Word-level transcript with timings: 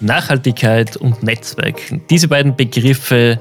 Nachhaltigkeit 0.00 0.96
und 0.96 1.22
Netzwerken. 1.22 2.02
Diese 2.10 2.28
beiden 2.28 2.54
Begriffe 2.56 3.38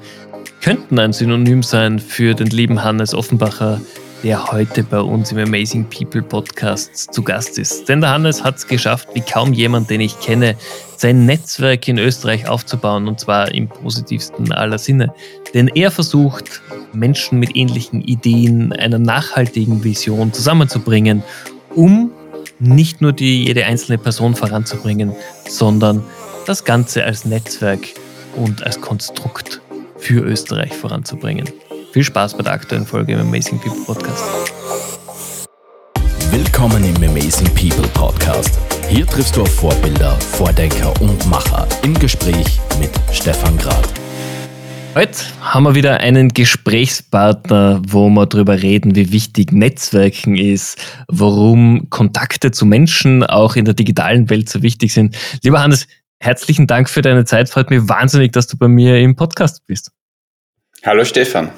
könnten 0.61 0.99
ein 0.99 1.13
Synonym 1.13 1.63
sein 1.63 1.99
für 1.99 2.33
den 2.33 2.47
lieben 2.47 2.83
Hannes 2.83 3.13
Offenbacher, 3.13 3.79
der 4.23 4.51
heute 4.51 4.83
bei 4.83 4.99
uns 4.99 5.31
im 5.31 5.37
Amazing 5.37 5.85
People 5.89 6.23
Podcast 6.23 7.13
zu 7.13 7.21
Gast 7.21 7.59
ist. 7.59 7.87
Denn 7.87 8.01
der 8.01 8.09
Hannes 8.09 8.43
hat 8.43 8.57
es 8.57 8.67
geschafft, 8.67 9.07
wie 9.13 9.21
kaum 9.21 9.53
jemand, 9.53 9.89
den 9.89 10.01
ich 10.01 10.19
kenne, 10.19 10.55
sein 10.95 11.25
Netzwerk 11.25 11.87
in 11.87 11.99
Österreich 11.99 12.47
aufzubauen 12.47 13.07
und 13.07 13.19
zwar 13.19 13.53
im 13.53 13.67
positivsten 13.67 14.51
aller 14.51 14.79
Sinne. 14.79 15.13
Denn 15.53 15.67
er 15.67 15.91
versucht, 15.91 16.61
Menschen 16.93 17.39
mit 17.39 17.55
ähnlichen 17.55 18.01
Ideen, 18.01 18.73
einer 18.73 18.99
nachhaltigen 18.99 19.83
Vision 19.83 20.33
zusammenzubringen, 20.33 21.21
um 21.75 22.11
nicht 22.59 23.01
nur 23.01 23.13
die 23.13 23.45
jede 23.45 23.65
einzelne 23.65 23.99
Person 23.99 24.35
voranzubringen, 24.35 25.11
sondern 25.47 26.03
das 26.47 26.63
Ganze 26.63 27.03
als 27.03 27.25
Netzwerk 27.25 27.81
und 28.37 28.63
als 28.63 28.79
Konstrukt 28.79 29.59
für 29.97 30.21
Österreich 30.21 30.73
voranzubringen. 30.73 31.49
Viel 31.91 32.05
Spaß 32.05 32.37
bei 32.37 32.43
der 32.43 32.53
aktuellen 32.53 32.85
Folge 32.85 33.13
im 33.13 33.19
Amazing 33.19 33.59
People 33.59 33.83
Podcast. 33.85 34.23
Willkommen 36.31 36.85
im 36.85 36.95
Amazing 37.03 37.53
People 37.53 37.89
Podcast. 37.89 38.57
Hier 38.87 39.05
triffst 39.05 39.35
du 39.35 39.41
auf 39.41 39.53
Vorbilder, 39.55 40.17
Vordenker 40.21 40.93
und 41.01 41.27
Macher 41.27 41.67
im 41.83 41.93
Gespräch 41.95 42.61
mit 42.79 42.91
Stefan 43.11 43.57
Grad. 43.57 43.93
Heute 44.95 45.19
haben 45.41 45.63
wir 45.63 45.75
wieder 45.75 45.99
einen 45.99 46.29
Gesprächspartner, 46.29 47.81
wo 47.85 48.07
wir 48.09 48.25
darüber 48.25 48.61
reden, 48.61 48.95
wie 48.95 49.11
wichtig 49.11 49.51
Netzwerken 49.51 50.37
ist, 50.37 50.77
warum 51.09 51.89
Kontakte 51.89 52.51
zu 52.51 52.65
Menschen 52.65 53.25
auch 53.25 53.57
in 53.57 53.65
der 53.65 53.73
digitalen 53.73 54.29
Welt 54.29 54.47
so 54.47 54.63
wichtig 54.63 54.93
sind. 54.93 55.17
Lieber 55.43 55.61
Hannes, 55.61 55.87
herzlichen 56.19 56.67
Dank 56.67 56.89
für 56.89 57.01
deine 57.01 57.25
Zeit. 57.25 57.49
Freut 57.49 57.69
mich 57.69 57.87
wahnsinnig, 57.87 58.31
dass 58.31 58.47
du 58.47 58.57
bei 58.57 58.67
mir 58.67 58.99
im 58.99 59.15
Podcast 59.15 59.65
bist. 59.65 59.91
Hallo 60.83 61.05
Stefan. 61.05 61.51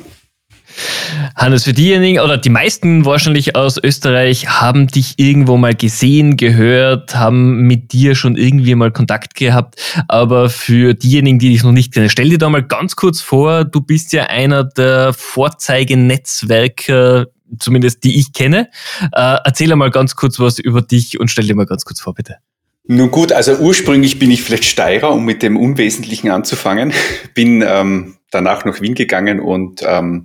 Hannes, 1.35 1.63
für 1.63 1.73
diejenigen 1.73 2.19
oder 2.19 2.37
die 2.37 2.49
meisten 2.49 3.03
wahrscheinlich 3.03 3.55
aus 3.55 3.79
Österreich 3.81 4.47
haben 4.47 4.85
dich 4.87 5.15
irgendwo 5.17 5.57
mal 5.57 5.73
gesehen, 5.73 6.37
gehört, 6.37 7.15
haben 7.15 7.61
mit 7.61 7.91
dir 7.91 8.13
schon 8.15 8.37
irgendwie 8.37 8.75
mal 8.75 8.91
Kontakt 8.91 9.33
gehabt. 9.35 9.81
Aber 10.07 10.49
für 10.49 10.93
diejenigen, 10.93 11.39
die 11.39 11.49
dich 11.49 11.63
noch 11.63 11.71
nicht 11.71 11.93
kennen, 11.93 12.09
stell 12.09 12.29
dir 12.29 12.37
da 12.37 12.49
mal 12.49 12.63
ganz 12.63 12.95
kurz 12.95 13.21
vor, 13.21 13.65
du 13.65 13.81
bist 13.81 14.13
ja 14.13 14.25
einer 14.25 14.63
der 14.63 15.13
Vorzeigenetzwerker, 15.13 17.25
zumindest 17.59 18.03
die 18.03 18.19
ich 18.19 18.33
kenne. 18.33 18.69
Äh, 19.11 19.37
erzähl 19.43 19.75
mal 19.75 19.89
ganz 19.91 20.15
kurz 20.15 20.39
was 20.39 20.59
über 20.59 20.83
dich 20.83 21.19
und 21.19 21.31
stell 21.31 21.47
dir 21.47 21.55
mal 21.55 21.65
ganz 21.65 21.83
kurz 21.83 21.99
vor, 21.99 22.13
bitte. 22.13 22.35
Nun 22.91 23.11
gut, 23.11 23.31
also 23.31 23.55
ursprünglich 23.57 24.17
bin 24.17 24.31
ich 24.31 24.41
vielleicht 24.41 24.65
Steirer, 24.65 25.11
um 25.11 25.23
mit 25.23 25.43
dem 25.43 25.57
Unwesentlichen 25.57 26.31
anzufangen. 26.31 26.91
Bin 27.35 27.63
ähm, 27.63 28.17
danach 28.31 28.65
nach 28.65 28.81
Wien 28.81 28.95
gegangen 28.95 29.39
und 29.39 29.83
ähm, 29.85 30.23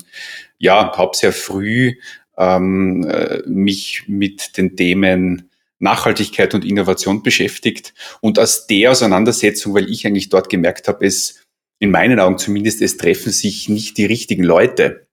ja, 0.57 0.97
habe 0.97 1.15
sehr 1.15 1.35
früh 1.35 1.97
ähm, 2.39 3.07
äh, 3.07 3.43
mich 3.47 4.05
mit 4.07 4.57
den 4.57 4.77
Themen 4.77 5.51
Nachhaltigkeit 5.79 6.55
und 6.55 6.65
Innovation 6.65 7.23
beschäftigt. 7.23 7.93
Und 8.23 8.39
aus 8.39 8.67
der 8.67 8.93
Auseinandersetzung, 8.93 9.75
weil 9.75 9.91
ich 9.91 10.07
eigentlich 10.07 10.31
dort 10.31 10.49
gemerkt 10.49 10.89
habe, 10.89 11.05
es 11.05 11.45
in 11.81 11.91
meinen 11.91 12.19
Augen 12.19 12.39
zumindest, 12.39 12.81
es 12.81 12.97
treffen 12.97 13.31
sich 13.31 13.69
nicht 13.69 13.99
die 13.99 14.07
richtigen 14.07 14.43
Leute, 14.43 15.07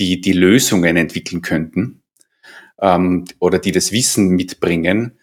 die 0.00 0.20
die 0.20 0.32
Lösungen 0.32 0.96
entwickeln 0.96 1.42
könnten 1.42 2.02
ähm, 2.80 3.24
oder 3.38 3.60
die 3.60 3.70
das 3.70 3.92
Wissen 3.92 4.30
mitbringen, 4.30 5.16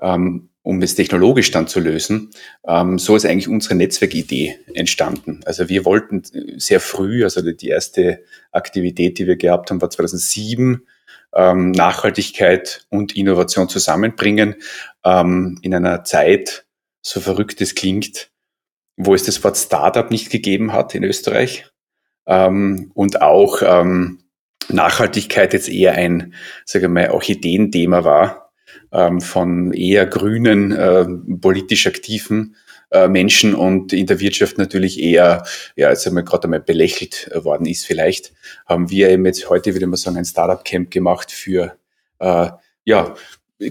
ähm, 0.00 0.49
um 0.62 0.82
es 0.82 0.94
technologisch 0.94 1.50
dann 1.50 1.68
zu 1.68 1.80
lösen. 1.80 2.30
Ähm, 2.66 2.98
so 2.98 3.16
ist 3.16 3.24
eigentlich 3.24 3.48
unsere 3.48 3.74
Netzwerkidee 3.74 4.58
entstanden. 4.74 5.40
Also 5.46 5.68
wir 5.68 5.84
wollten 5.84 6.22
sehr 6.58 6.80
früh, 6.80 7.24
also 7.24 7.40
die 7.40 7.68
erste 7.68 8.22
Aktivität, 8.52 9.18
die 9.18 9.26
wir 9.26 9.36
gehabt 9.36 9.70
haben, 9.70 9.80
war 9.80 9.90
2007, 9.90 10.86
ähm, 11.34 11.70
Nachhaltigkeit 11.70 12.86
und 12.90 13.16
Innovation 13.16 13.68
zusammenbringen 13.68 14.56
ähm, 15.04 15.58
in 15.62 15.74
einer 15.74 16.04
Zeit, 16.04 16.66
so 17.02 17.20
verrückt 17.20 17.60
es 17.60 17.74
klingt, 17.74 18.30
wo 18.96 19.14
es 19.14 19.24
das 19.24 19.42
Wort 19.42 19.56
Startup 19.56 20.10
nicht 20.10 20.30
gegeben 20.30 20.72
hat 20.72 20.94
in 20.94 21.04
Österreich 21.04 21.70
ähm, 22.26 22.90
und 22.94 23.22
auch 23.22 23.62
ähm, 23.62 24.24
Nachhaltigkeit 24.68 25.52
jetzt 25.52 25.68
eher 25.68 25.94
ein, 25.94 26.34
sage 26.64 26.86
ich 26.86 26.92
mal, 26.92 27.10
Orchideenthema 27.10 28.04
war 28.04 28.49
ähm, 28.92 29.20
von 29.20 29.72
eher 29.72 30.06
grünen, 30.06 30.72
äh, 30.72 31.06
politisch 31.40 31.86
aktiven 31.86 32.56
äh, 32.90 33.08
Menschen 33.08 33.54
und 33.54 33.92
in 33.92 34.06
der 34.06 34.20
Wirtschaft 34.20 34.58
natürlich 34.58 35.00
eher, 35.00 35.44
ja, 35.76 35.90
jetzt 35.90 36.12
wir 36.12 36.22
gerade 36.22 36.44
einmal 36.44 36.60
belächelt 36.60 37.30
worden 37.34 37.66
ist 37.66 37.86
vielleicht, 37.86 38.32
haben 38.66 38.90
wir 38.90 39.10
eben 39.10 39.24
jetzt 39.26 39.48
heute, 39.48 39.74
würde 39.74 39.86
man 39.86 39.96
sagen, 39.96 40.16
ein 40.16 40.24
Startup-Camp 40.24 40.90
gemacht 40.90 41.30
für, 41.30 41.76
äh, 42.18 42.50
ja, 42.84 43.14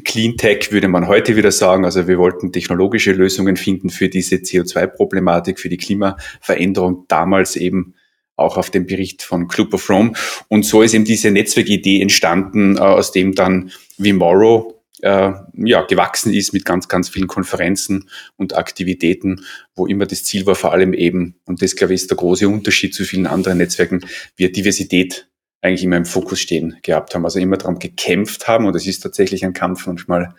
Clean 0.05 0.37
Tech 0.37 0.71
würde 0.71 0.87
man 0.87 1.07
heute 1.07 1.35
wieder 1.35 1.51
sagen. 1.51 1.83
Also 1.83 2.07
wir 2.07 2.19
wollten 2.19 2.51
technologische 2.51 3.11
Lösungen 3.11 3.57
finden 3.57 3.89
für 3.89 4.07
diese 4.07 4.35
CO2-Problematik, 4.35 5.59
für 5.59 5.69
die 5.69 5.77
Klimaveränderung. 5.77 7.05
Damals 7.07 7.55
eben 7.55 7.95
auch 8.35 8.57
auf 8.57 8.69
dem 8.69 8.85
Bericht 8.85 9.23
von 9.23 9.47
Club 9.47 9.73
of 9.73 9.89
Rome. 9.89 10.13
Und 10.47 10.63
so 10.63 10.83
ist 10.83 10.93
eben 10.93 11.05
diese 11.05 11.31
Netzwerkidee 11.31 12.01
entstanden, 12.01 12.77
äh, 12.77 12.81
aus 12.81 13.11
dem 13.11 13.33
dann 13.33 13.71
Vimoro 13.97 14.78
äh, 15.01 15.31
ja, 15.53 15.81
gewachsen 15.83 16.33
ist 16.33 16.53
mit 16.53 16.65
ganz, 16.65 16.87
ganz 16.87 17.09
vielen 17.09 17.27
Konferenzen 17.27 18.09
und 18.35 18.55
Aktivitäten, 18.55 19.45
wo 19.75 19.87
immer 19.87 20.05
das 20.05 20.23
Ziel 20.23 20.45
war, 20.45 20.55
vor 20.55 20.71
allem 20.71 20.93
eben, 20.93 21.35
und 21.45 21.61
das 21.61 21.75
glaube 21.75 21.93
ich 21.93 22.01
ist 22.01 22.11
der 22.11 22.17
große 22.17 22.47
Unterschied 22.47 22.93
zu 22.93 23.03
vielen 23.03 23.27
anderen 23.27 23.57
Netzwerken, 23.57 24.01
wir 24.35 24.51
Diversität 24.51 25.29
eigentlich 25.61 25.83
immer 25.83 25.97
im 25.97 26.05
Fokus 26.05 26.39
stehen 26.39 26.77
gehabt 26.81 27.15
haben, 27.15 27.25
also 27.25 27.39
immer 27.39 27.57
darum 27.57 27.79
gekämpft 27.79 28.47
haben, 28.47 28.65
und 28.65 28.75
es 28.75 28.87
ist 28.87 29.01
tatsächlich 29.01 29.43
ein 29.43 29.53
Kampf 29.53 29.87
manchmal, 29.87 30.35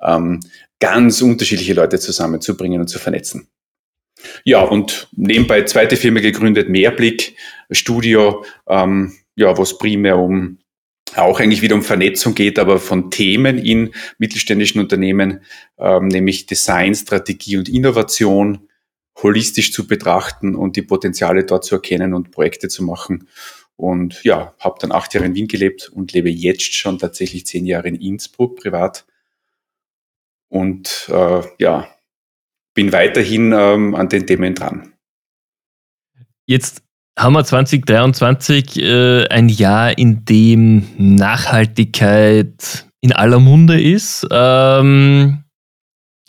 ähm, 0.00 0.40
ganz 0.80 1.22
unterschiedliche 1.22 1.74
Leute 1.74 1.98
zusammenzubringen 1.98 2.80
und 2.80 2.88
zu 2.88 2.98
vernetzen. 2.98 3.48
Ja, 4.44 4.62
und 4.62 5.08
nebenbei 5.12 5.62
zweite 5.62 5.96
Firma 5.96 6.20
gegründet, 6.20 6.68
Mehrblick 6.68 7.36
Studio, 7.70 8.44
ähm, 8.68 9.14
ja, 9.36 9.56
wo 9.56 9.62
es 9.62 9.78
primär 9.78 10.18
um 10.18 10.58
auch 11.16 11.40
eigentlich 11.40 11.62
wieder 11.62 11.74
um 11.74 11.82
Vernetzung 11.82 12.34
geht, 12.34 12.58
aber 12.58 12.78
von 12.78 13.10
Themen 13.10 13.58
in 13.58 13.94
mittelständischen 14.18 14.80
Unternehmen, 14.80 15.42
ähm, 15.78 16.08
nämlich 16.08 16.46
Design, 16.46 16.94
Strategie 16.94 17.56
und 17.56 17.68
Innovation 17.68 18.68
holistisch 19.22 19.72
zu 19.72 19.86
betrachten 19.86 20.54
und 20.54 20.76
die 20.76 20.82
Potenziale 20.82 21.44
dort 21.44 21.64
zu 21.64 21.76
erkennen 21.76 22.14
und 22.14 22.30
Projekte 22.30 22.68
zu 22.68 22.82
machen. 22.84 23.28
Und 23.76 24.24
ja, 24.24 24.54
habe 24.58 24.78
dann 24.80 24.92
acht 24.92 25.14
Jahre 25.14 25.26
in 25.26 25.34
Wien 25.34 25.48
gelebt 25.48 25.88
und 25.88 26.12
lebe 26.12 26.30
jetzt 26.30 26.74
schon 26.74 26.98
tatsächlich 26.98 27.46
zehn 27.46 27.64
Jahre 27.64 27.88
in 27.88 27.94
Innsbruck 27.94 28.56
privat. 28.56 29.06
Und 30.48 31.08
äh, 31.12 31.42
ja, 31.58 31.88
bin 32.74 32.92
weiterhin 32.92 33.52
ähm, 33.52 33.94
an 33.94 34.08
den 34.08 34.26
Themen 34.26 34.54
dran. 34.54 34.94
Jetzt 36.46 36.82
haben 37.18 37.32
wir 37.32 37.44
2023 37.44 38.80
äh, 38.80 39.26
ein 39.28 39.48
Jahr, 39.48 39.98
in 39.98 40.24
dem 40.24 40.86
Nachhaltigkeit 40.96 42.86
in 43.00 43.12
aller 43.12 43.40
Munde 43.40 43.80
ist. 43.80 44.26
Ähm, 44.30 45.42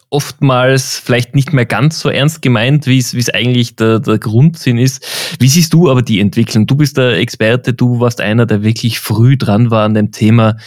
oftmals 0.10 0.98
vielleicht 0.98 1.36
nicht 1.36 1.54
mehr 1.54 1.66
ganz 1.66 2.00
so 2.00 2.10
ernst 2.10 2.42
gemeint, 2.42 2.88
wie 2.88 2.98
es 2.98 3.30
eigentlich 3.30 3.76
der, 3.76 4.00
der 4.00 4.18
Grundsinn 4.18 4.80
ist. 4.80 5.06
Wie 5.40 5.48
siehst 5.48 5.74
du 5.74 5.92
aber 5.92 6.02
die 6.02 6.20
Entwicklung? 6.20 6.66
Du 6.66 6.76
bist 6.76 6.98
der 6.98 7.18
Experte, 7.18 7.74
du 7.74 8.00
warst 8.00 8.20
einer, 8.20 8.48
der 8.48 8.64
wirklich 8.64 9.00
früh 9.00 9.38
dran 9.38 9.70
war 9.70 9.86
an 9.86 9.94
dem 9.94 10.12
Thema. 10.12 10.58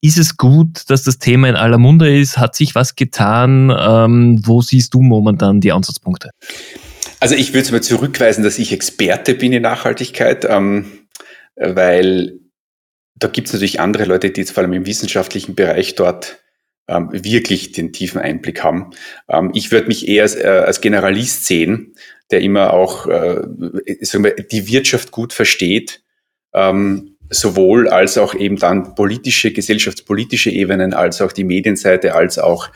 Ist 0.00 0.18
es 0.18 0.36
gut, 0.36 0.84
dass 0.88 1.02
das 1.02 1.18
Thema 1.18 1.48
in 1.48 1.56
aller 1.56 1.78
Munde 1.78 2.16
ist? 2.16 2.38
Hat 2.38 2.54
sich 2.54 2.76
was 2.76 2.94
getan? 2.94 3.74
Ähm, 3.76 4.40
wo 4.44 4.62
siehst 4.62 4.94
du 4.94 5.02
momentan 5.02 5.60
die 5.60 5.72
Ansatzpunkte? 5.72 6.30
Also 7.22 7.36
ich 7.36 7.50
würde 7.50 7.60
es 7.60 7.70
mal 7.70 7.80
zurückweisen, 7.80 8.42
dass 8.42 8.58
ich 8.58 8.72
Experte 8.72 9.36
bin 9.36 9.52
in 9.52 9.62
Nachhaltigkeit, 9.62 10.44
ähm, 10.44 11.06
weil 11.54 12.40
da 13.14 13.28
gibt 13.28 13.46
es 13.46 13.52
natürlich 13.52 13.78
andere 13.78 14.06
Leute, 14.06 14.30
die 14.30 14.40
jetzt 14.40 14.50
vor 14.50 14.64
allem 14.64 14.72
im 14.72 14.86
wissenschaftlichen 14.86 15.54
Bereich 15.54 15.94
dort 15.94 16.42
ähm, 16.88 17.10
wirklich 17.12 17.70
den 17.70 17.92
tiefen 17.92 18.20
Einblick 18.20 18.64
haben. 18.64 18.90
Ähm, 19.28 19.52
ich 19.54 19.70
würde 19.70 19.86
mich 19.86 20.08
eher 20.08 20.24
als, 20.24 20.34
äh, 20.34 20.48
als, 20.48 20.80
Generalist 20.80 21.46
sehen, 21.46 21.94
der 22.32 22.40
immer 22.40 22.72
auch 22.72 23.06
äh, 23.06 23.42
sagen 24.00 24.24
wir, 24.24 24.34
die 24.34 24.66
Wirtschaft 24.66 25.12
gut 25.12 25.32
versteht, 25.32 26.02
ähm, 26.52 27.18
sowohl 27.30 27.88
als 27.88 28.18
auch 28.18 28.34
eben 28.34 28.56
dann 28.56 28.96
politische, 28.96 29.52
gesellschaftspolitische 29.52 30.50
Ebenen, 30.50 30.92
als 30.92 31.22
auch 31.22 31.32
die 31.32 31.44
Medienseite, 31.44 32.16
als 32.16 32.40
auch 32.40 32.68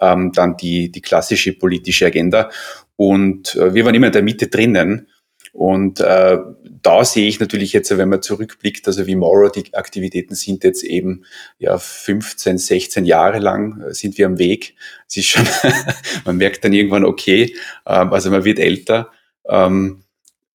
ähm, 0.00 0.32
dann 0.32 0.56
die, 0.56 0.90
die 0.90 1.00
klassische 1.00 1.52
politische 1.52 2.06
Agenda. 2.06 2.50
Und 2.96 3.56
äh, 3.56 3.74
wir 3.74 3.84
waren 3.84 3.94
immer 3.94 4.08
in 4.08 4.12
der 4.12 4.22
Mitte 4.22 4.48
drinnen. 4.48 5.08
Und 5.52 6.00
äh, 6.00 6.38
da 6.82 7.04
sehe 7.04 7.28
ich 7.28 7.38
natürlich 7.38 7.72
jetzt, 7.74 7.96
wenn 7.96 8.08
man 8.08 8.22
zurückblickt, 8.22 8.86
also 8.86 9.06
wie 9.06 9.16
Moro, 9.16 9.48
die 9.50 9.74
Aktivitäten 9.74 10.34
sind 10.34 10.64
jetzt 10.64 10.82
eben 10.82 11.24
ja 11.58 11.78
15, 11.78 12.56
16 12.56 13.04
Jahre 13.04 13.38
lang 13.38 13.82
äh, 13.82 13.94
sind 13.94 14.16
wir 14.16 14.26
am 14.26 14.38
Weg. 14.38 14.74
Es 15.08 15.18
ist 15.18 15.26
schon, 15.26 15.46
man 16.24 16.38
merkt 16.38 16.64
dann 16.64 16.72
irgendwann, 16.72 17.04
okay, 17.04 17.54
ähm, 17.86 18.12
also 18.12 18.30
man 18.30 18.44
wird 18.44 18.58
älter. 18.58 19.10
Ähm, 19.46 20.04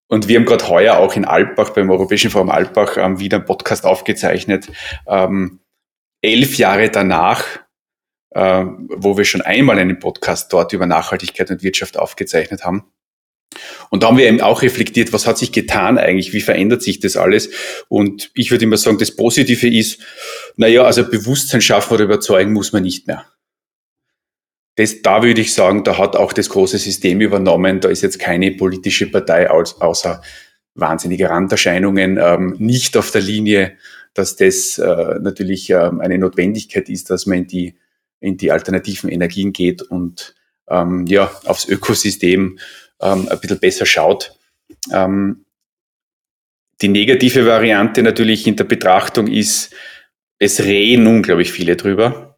und 0.07 0.27
wir 0.27 0.39
haben 0.39 0.45
gerade 0.45 0.67
heuer 0.67 0.97
auch 0.97 1.15
in 1.15 1.25
Alpbach, 1.25 1.71
beim 1.71 1.91
Europäischen 1.91 2.31
Forum 2.31 2.49
Alpbach, 2.49 2.97
ähm, 2.97 3.19
wieder 3.19 3.37
einen 3.37 3.45
Podcast 3.45 3.85
aufgezeichnet. 3.85 4.67
Ähm, 5.05 5.59
elf 6.21 6.57
Jahre 6.57 6.89
danach, 6.89 7.43
äh, 8.31 8.65
wo 8.89 9.17
wir 9.17 9.25
schon 9.25 9.41
einmal 9.41 9.79
einen 9.79 9.99
Podcast 9.99 10.51
dort 10.51 10.73
über 10.73 10.85
Nachhaltigkeit 10.85 11.49
und 11.51 11.63
Wirtschaft 11.63 11.97
aufgezeichnet 11.97 12.63
haben. 12.63 12.85
Und 13.89 14.03
da 14.03 14.07
haben 14.07 14.17
wir 14.17 14.27
eben 14.27 14.41
auch 14.41 14.61
reflektiert, 14.61 15.13
was 15.13 15.25
hat 15.25 15.37
sich 15.37 15.51
getan 15.51 15.97
eigentlich, 15.97 16.33
wie 16.33 16.41
verändert 16.41 16.81
sich 16.81 16.99
das 16.99 17.15
alles? 17.15 17.49
Und 17.87 18.29
ich 18.33 18.51
würde 18.51 18.65
immer 18.65 18.77
sagen, 18.77 18.97
das 18.97 19.15
Positive 19.15 19.67
ist, 19.67 20.01
naja, 20.57 20.83
also 20.83 21.09
Bewusstsein 21.09 21.61
schaffen 21.61 21.93
oder 21.93 22.03
überzeugen 22.03 22.53
muss 22.53 22.73
man 22.73 22.83
nicht 22.83 23.07
mehr. 23.07 23.25
Das, 24.75 25.01
da 25.01 25.23
würde 25.23 25.41
ich 25.41 25.53
sagen, 25.53 25.83
da 25.83 25.97
hat 25.97 26.15
auch 26.15 26.33
das 26.33 26.49
große 26.49 26.77
System 26.77 27.21
übernommen. 27.21 27.79
Da 27.79 27.89
ist 27.89 28.03
jetzt 28.03 28.19
keine 28.19 28.51
politische 28.51 29.07
Partei 29.09 29.49
aus, 29.49 29.81
außer 29.81 30.21
wahnsinnige 30.75 31.29
Randerscheinungen 31.29 32.19
ähm, 32.21 32.55
nicht 32.59 32.95
auf 32.95 33.09
der 33.09 33.21
Linie, 33.21 33.77
dass 34.13 34.35
das 34.35 34.77
äh, 34.77 35.19
natürlich 35.19 35.71
ähm, 35.71 35.99
eine 35.99 36.19
Notwendigkeit 36.19 36.89
ist, 36.89 37.09
dass 37.09 37.25
man 37.25 37.39
in 37.39 37.47
die, 37.47 37.75
in 38.19 38.37
die 38.37 38.51
alternativen 38.51 39.09
Energien 39.09 39.53
geht 39.53 39.81
und 39.81 40.35
ähm, 40.69 41.05
ja, 41.07 41.31
aufs 41.45 41.67
Ökosystem 41.67 42.59
ähm, 43.01 43.27
ein 43.29 43.39
bisschen 43.39 43.59
besser 43.59 43.85
schaut. 43.85 44.37
Ähm, 44.91 45.45
die 46.81 46.89
negative 46.89 47.45
Variante 47.45 48.03
natürlich 48.03 48.45
in 48.45 48.55
der 48.55 48.65
Betrachtung 48.65 49.27
ist, 49.27 49.73
es 50.39 50.63
reden 50.63 51.07
unglaublich 51.07 51.51
viele 51.51 51.75
drüber, 51.75 52.37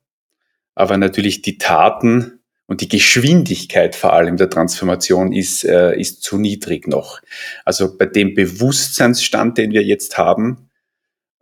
aber 0.76 0.98
natürlich 0.98 1.42
die 1.42 1.58
Taten 1.58 2.40
und 2.66 2.82
die 2.82 2.88
Geschwindigkeit 2.88 3.96
vor 3.96 4.14
allem 4.14 4.38
der 4.38 4.50
Transformation 4.50 5.34
ist, 5.34 5.66
äh, 5.66 6.00
ist 6.00 6.22
zu 6.22 6.38
niedrig 6.38 6.88
noch. 6.88 7.20
Also 7.66 7.98
bei 7.98 8.06
dem 8.06 8.36
Bewusstseinsstand, 8.36 9.58
den 9.58 9.72
wir 9.72 9.84
jetzt 9.84 10.18
haben, 10.18 10.69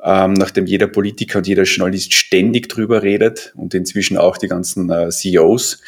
ähm, 0.07 0.33
nachdem 0.33 0.65
jeder 0.65 0.87
Politiker 0.87 1.39
und 1.39 1.47
jeder 1.47 1.63
Journalist 1.63 2.13
ständig 2.13 2.69
drüber 2.69 3.03
redet 3.03 3.51
und 3.57 3.73
inzwischen 3.73 4.17
auch 4.17 4.37
die 4.37 4.47
ganzen 4.47 4.89
äh, 4.89 5.09
CEOs, 5.09 5.81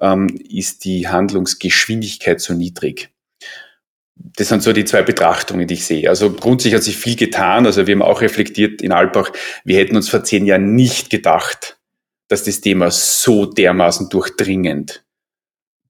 ähm, 0.00 0.28
ist 0.48 0.86
die 0.86 1.08
Handlungsgeschwindigkeit 1.08 2.40
so 2.40 2.54
niedrig. 2.54 3.10
Das 4.14 4.48
sind 4.48 4.62
so 4.62 4.72
die 4.72 4.86
zwei 4.86 5.02
Betrachtungen, 5.02 5.66
die 5.66 5.74
ich 5.74 5.84
sehe. 5.84 6.08
Also 6.08 6.32
grundsätzlich 6.32 6.74
hat 6.74 6.84
sich 6.84 6.96
viel 6.96 7.16
getan. 7.16 7.66
Also 7.66 7.86
wir 7.86 7.94
haben 7.94 8.00
auch 8.00 8.22
reflektiert 8.22 8.80
in 8.80 8.92
Alpbach, 8.92 9.30
wir 9.62 9.78
hätten 9.78 9.96
uns 9.96 10.08
vor 10.08 10.24
zehn 10.24 10.46
Jahren 10.46 10.74
nicht 10.74 11.10
gedacht, 11.10 11.78
dass 12.28 12.44
das 12.44 12.62
Thema 12.62 12.90
so 12.90 13.44
dermaßen 13.44 14.08
durchdringend 14.08 15.04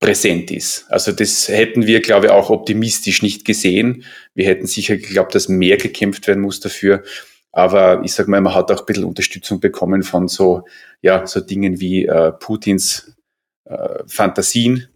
präsent 0.00 0.50
ist. 0.50 0.86
Also 0.88 1.12
das 1.12 1.46
hätten 1.46 1.86
wir, 1.86 2.00
glaube 2.00 2.26
ich, 2.26 2.32
auch 2.32 2.50
optimistisch 2.50 3.22
nicht 3.22 3.44
gesehen. 3.44 4.04
Wir 4.34 4.46
hätten 4.46 4.66
sicher 4.66 4.96
geglaubt, 4.96 5.36
dass 5.36 5.48
mehr 5.48 5.76
gekämpft 5.76 6.26
werden 6.26 6.42
muss 6.42 6.58
dafür. 6.58 7.04
Aber 7.52 8.02
ich 8.04 8.12
sage 8.12 8.30
mal, 8.30 8.40
man 8.40 8.54
hat 8.54 8.70
auch 8.70 8.80
ein 8.80 8.86
bisschen 8.86 9.04
Unterstützung 9.04 9.60
bekommen 9.60 10.02
von 10.02 10.28
so, 10.28 10.64
ja, 11.00 11.26
so 11.26 11.40
Dingen 11.40 11.80
wie 11.80 12.06
äh, 12.06 12.32
Putins 12.32 13.16
äh, 13.64 14.02
Fantasien, 14.06 14.88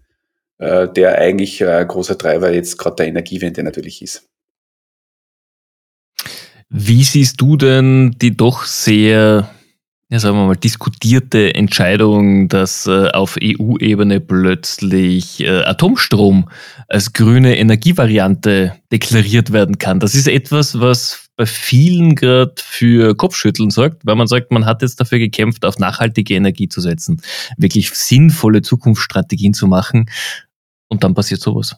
äh, 0.58 0.88
der 0.88 1.18
eigentlich 1.18 1.64
ein 1.64 1.88
großer 1.88 2.18
Treiber 2.18 2.52
jetzt 2.52 2.78
gerade 2.78 2.96
der 2.96 3.08
Energiewende 3.08 3.62
natürlich 3.62 4.02
ist. 4.02 4.30
Wie 6.68 7.02
siehst 7.02 7.40
du 7.40 7.56
denn 7.56 8.14
die 8.20 8.36
doch 8.36 8.64
sehr, 8.64 9.50
ja, 10.08 10.18
sagen 10.20 10.36
wir 10.36 10.46
mal, 10.46 10.54
diskutierte 10.54 11.52
Entscheidung, 11.52 12.48
dass 12.48 12.86
äh, 12.86 13.08
auf 13.10 13.36
EU-Ebene 13.42 14.20
plötzlich 14.20 15.40
äh, 15.40 15.64
Atomstrom 15.64 16.48
als 16.86 17.12
grüne 17.12 17.58
Energievariante 17.58 18.76
deklariert 18.92 19.52
werden 19.52 19.78
kann? 19.78 19.98
Das 19.98 20.14
ist 20.14 20.28
etwas, 20.28 20.78
was 20.78 21.19
bei 21.40 21.46
vielen 21.46 22.16
gerade 22.16 22.52
für 22.58 23.16
Kopfschütteln 23.16 23.70
sorgt, 23.70 24.04
weil 24.04 24.14
man 24.14 24.26
sagt, 24.26 24.50
man 24.50 24.66
hat 24.66 24.82
jetzt 24.82 25.00
dafür 25.00 25.18
gekämpft, 25.18 25.64
auf 25.64 25.78
nachhaltige 25.78 26.34
Energie 26.34 26.68
zu 26.68 26.82
setzen, 26.82 27.22
wirklich 27.56 27.88
sinnvolle 27.92 28.60
Zukunftsstrategien 28.60 29.54
zu 29.54 29.66
machen 29.66 30.10
und 30.88 31.02
dann 31.02 31.14
passiert 31.14 31.40
sowas. 31.40 31.76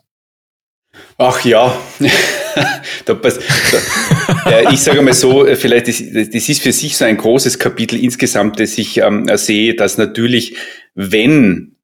Ach 1.16 1.44
ja, 1.44 1.78
da 3.04 3.14
da, 3.14 4.70
ich 4.72 4.80
sage 4.80 5.00
mal 5.00 5.14
so, 5.14 5.46
vielleicht 5.54 5.86
ist, 5.86 6.34
das 6.34 6.48
ist 6.48 6.60
für 6.60 6.72
sich 6.72 6.96
so 6.96 7.04
ein 7.04 7.16
großes 7.16 7.60
Kapitel 7.60 8.02
insgesamt, 8.02 8.58
das 8.58 8.76
ich 8.78 8.96
ähm, 8.96 9.30
sehe, 9.36 9.76
dass 9.76 9.96
natürlich, 9.96 10.56
wenn 10.96 11.76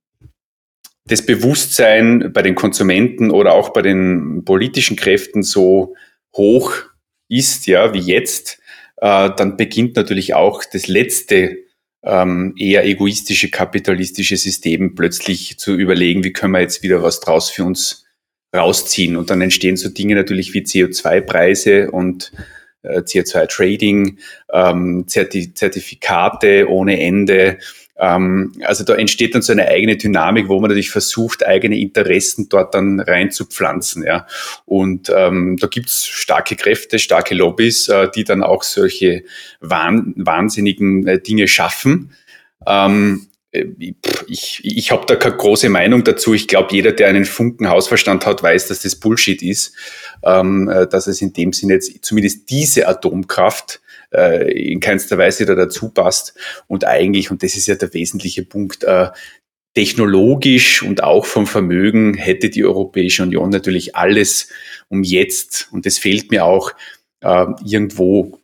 das 1.06 1.24
Bewusstsein 1.24 2.32
bei 2.32 2.42
den 2.42 2.56
Konsumenten 2.56 3.30
oder 3.30 3.52
auch 3.52 3.68
bei 3.68 3.82
den 3.82 4.42
politischen 4.44 4.96
Kräften 4.96 5.44
so 5.44 5.94
hoch 6.34 6.87
ist, 7.28 7.66
ja, 7.66 7.92
wie 7.94 8.00
jetzt, 8.00 8.60
äh, 8.96 9.30
dann 9.36 9.56
beginnt 9.56 9.96
natürlich 9.96 10.34
auch 10.34 10.64
das 10.64 10.88
letzte 10.88 11.58
ähm, 12.02 12.54
eher 12.58 12.84
egoistische 12.84 13.50
kapitalistische 13.50 14.36
System 14.36 14.94
plötzlich 14.94 15.58
zu 15.58 15.74
überlegen, 15.74 16.24
wie 16.24 16.32
können 16.32 16.52
wir 16.52 16.60
jetzt 16.60 16.82
wieder 16.82 17.02
was 17.02 17.20
draus 17.20 17.50
für 17.50 17.64
uns 17.64 18.06
rausziehen. 18.54 19.16
Und 19.16 19.30
dann 19.30 19.40
entstehen 19.42 19.76
so 19.76 19.88
Dinge 19.88 20.14
natürlich 20.14 20.54
wie 20.54 20.62
CO2-Preise 20.62 21.90
und 21.90 22.32
äh, 22.82 23.00
CO2-Trading, 23.00 24.18
ähm, 24.52 25.04
Zertifikate 25.06 26.68
ohne 26.68 27.00
Ende, 27.00 27.58
also 28.00 28.84
da 28.84 28.94
entsteht 28.94 29.34
dann 29.34 29.42
so 29.42 29.52
eine 29.52 29.66
eigene 29.66 29.96
Dynamik, 29.96 30.48
wo 30.48 30.60
man 30.60 30.68
natürlich 30.68 30.90
versucht, 30.90 31.44
eigene 31.44 31.78
Interessen 31.78 32.48
dort 32.48 32.74
dann 32.74 33.00
reinzupflanzen. 33.00 34.04
Ja. 34.04 34.26
Und 34.66 35.12
ähm, 35.14 35.56
da 35.60 35.66
gibt's 35.66 36.06
starke 36.06 36.54
Kräfte, 36.54 37.00
starke 37.00 37.34
Lobbys, 37.34 37.88
äh, 37.88 38.08
die 38.14 38.24
dann 38.24 38.42
auch 38.44 38.62
solche 38.62 39.24
wahn 39.60 40.14
wahnsinnigen 40.16 41.06
äh, 41.08 41.20
Dinge 41.20 41.48
schaffen. 41.48 42.12
Ähm, 42.66 43.26
äh, 43.50 43.64
ich, 44.28 44.60
ich 44.62 44.90
habe 44.92 45.04
da 45.06 45.16
keine 45.16 45.36
große 45.36 45.68
Meinung 45.68 46.04
dazu. 46.04 46.34
Ich 46.34 46.46
glaube, 46.46 46.68
jeder, 46.72 46.92
der 46.92 47.08
einen 47.08 47.24
Funken 47.24 47.68
Hausverstand 47.68 48.26
hat, 48.26 48.42
weiß, 48.42 48.68
dass 48.68 48.82
das 48.82 48.96
Bullshit 48.96 49.42
ist, 49.42 49.74
ähm, 50.22 50.68
äh, 50.68 50.86
dass 50.86 51.06
es 51.08 51.20
in 51.20 51.32
dem 51.32 51.52
Sinne 51.52 51.74
jetzt 51.74 52.04
zumindest 52.04 52.48
diese 52.50 52.86
Atomkraft 52.86 53.80
äh, 54.14 54.50
in 54.72 54.80
keinster 54.80 55.18
Weise 55.18 55.46
da 55.46 55.54
dazu 55.54 55.90
passt. 55.90 56.34
Und 56.66 56.84
eigentlich, 56.84 57.30
und 57.30 57.42
das 57.42 57.56
ist 57.56 57.66
ja 57.66 57.74
der 57.74 57.92
wesentliche 57.94 58.42
Punkt, 58.44 58.84
äh, 58.84 59.08
technologisch 59.74 60.82
und 60.82 61.04
auch 61.04 61.24
vom 61.24 61.46
Vermögen 61.46 62.14
hätte 62.14 62.50
die 62.50 62.64
Europäische 62.64 63.22
Union 63.22 63.50
natürlich 63.50 63.94
alles, 63.94 64.48
um 64.88 65.04
jetzt, 65.04 65.68
und 65.70 65.86
das 65.86 65.98
fehlt 65.98 66.30
mir 66.30 66.44
auch, 66.44 66.72
äh, 67.20 67.46
irgendwo 67.64 68.40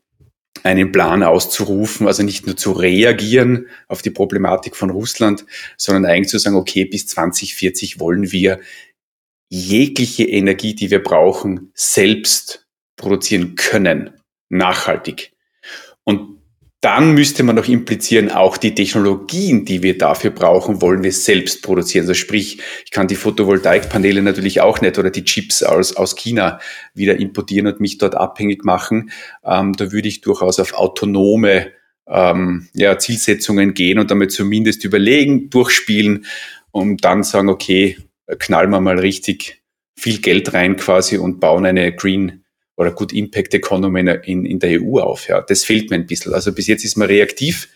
einen 0.62 0.92
Plan 0.92 1.22
auszurufen, 1.22 2.06
also 2.06 2.22
nicht 2.22 2.46
nur 2.46 2.56
zu 2.56 2.72
reagieren 2.72 3.66
auf 3.88 4.00
die 4.00 4.10
Problematik 4.10 4.76
von 4.76 4.90
Russland, 4.90 5.44
sondern 5.76 6.06
eigentlich 6.06 6.30
zu 6.30 6.38
sagen, 6.38 6.56
okay, 6.56 6.84
bis 6.84 7.06
2040 7.08 8.00
wollen 8.00 8.32
wir 8.32 8.60
jegliche 9.50 10.24
Energie, 10.24 10.74
die 10.74 10.90
wir 10.90 11.02
brauchen, 11.02 11.70
selbst 11.74 12.66
produzieren 12.96 13.56
können, 13.56 14.10
nachhaltig. 14.48 15.33
Und 16.04 16.34
dann 16.84 17.14
müsste 17.14 17.44
man 17.44 17.56
noch 17.56 17.66
implizieren, 17.66 18.30
auch 18.30 18.58
die 18.58 18.74
Technologien, 18.74 19.64
die 19.64 19.82
wir 19.82 19.96
dafür 19.96 20.30
brauchen, 20.30 20.82
wollen 20.82 21.02
wir 21.02 21.12
selbst 21.12 21.62
produzieren. 21.62 22.02
Also 22.02 22.12
sprich, 22.12 22.60
ich 22.84 22.90
kann 22.90 23.08
die 23.08 23.14
Photovoltaikpaneele 23.14 24.20
natürlich 24.20 24.60
auch 24.60 24.82
nicht 24.82 24.98
oder 24.98 25.10
die 25.10 25.24
Chips 25.24 25.62
aus, 25.62 25.96
aus 25.96 26.14
China 26.14 26.60
wieder 26.92 27.18
importieren 27.18 27.68
und 27.68 27.80
mich 27.80 27.96
dort 27.96 28.14
abhängig 28.14 28.66
machen. 28.66 29.10
Ähm, 29.46 29.72
da 29.72 29.92
würde 29.92 30.08
ich 30.08 30.20
durchaus 30.20 30.60
auf 30.60 30.74
autonome 30.74 31.72
ähm, 32.06 32.68
ja, 32.74 32.98
Zielsetzungen 32.98 33.72
gehen 33.72 33.98
und 33.98 34.10
damit 34.10 34.32
zumindest 34.32 34.84
überlegen, 34.84 35.48
durchspielen 35.48 36.26
und 36.70 37.02
dann 37.02 37.22
sagen, 37.22 37.48
okay, 37.48 37.96
knallen 38.38 38.68
wir 38.68 38.80
mal 38.82 38.98
richtig 38.98 39.62
viel 39.96 40.20
Geld 40.20 40.52
rein 40.52 40.76
quasi 40.76 41.16
und 41.16 41.40
bauen 41.40 41.64
eine 41.64 41.94
Green 41.94 42.43
oder 42.76 42.90
Good 42.90 43.12
Impact 43.12 43.54
Economy 43.54 44.00
in, 44.24 44.44
in 44.44 44.58
der 44.58 44.80
EU 44.80 44.98
auf. 44.98 45.28
Ja. 45.28 45.40
Das 45.40 45.64
fehlt 45.64 45.90
mir 45.90 45.96
ein 45.96 46.06
bisschen. 46.06 46.34
Also 46.34 46.52
bis 46.52 46.66
jetzt 46.66 46.84
ist 46.84 46.96
man 46.96 47.08
reaktiv 47.08 47.68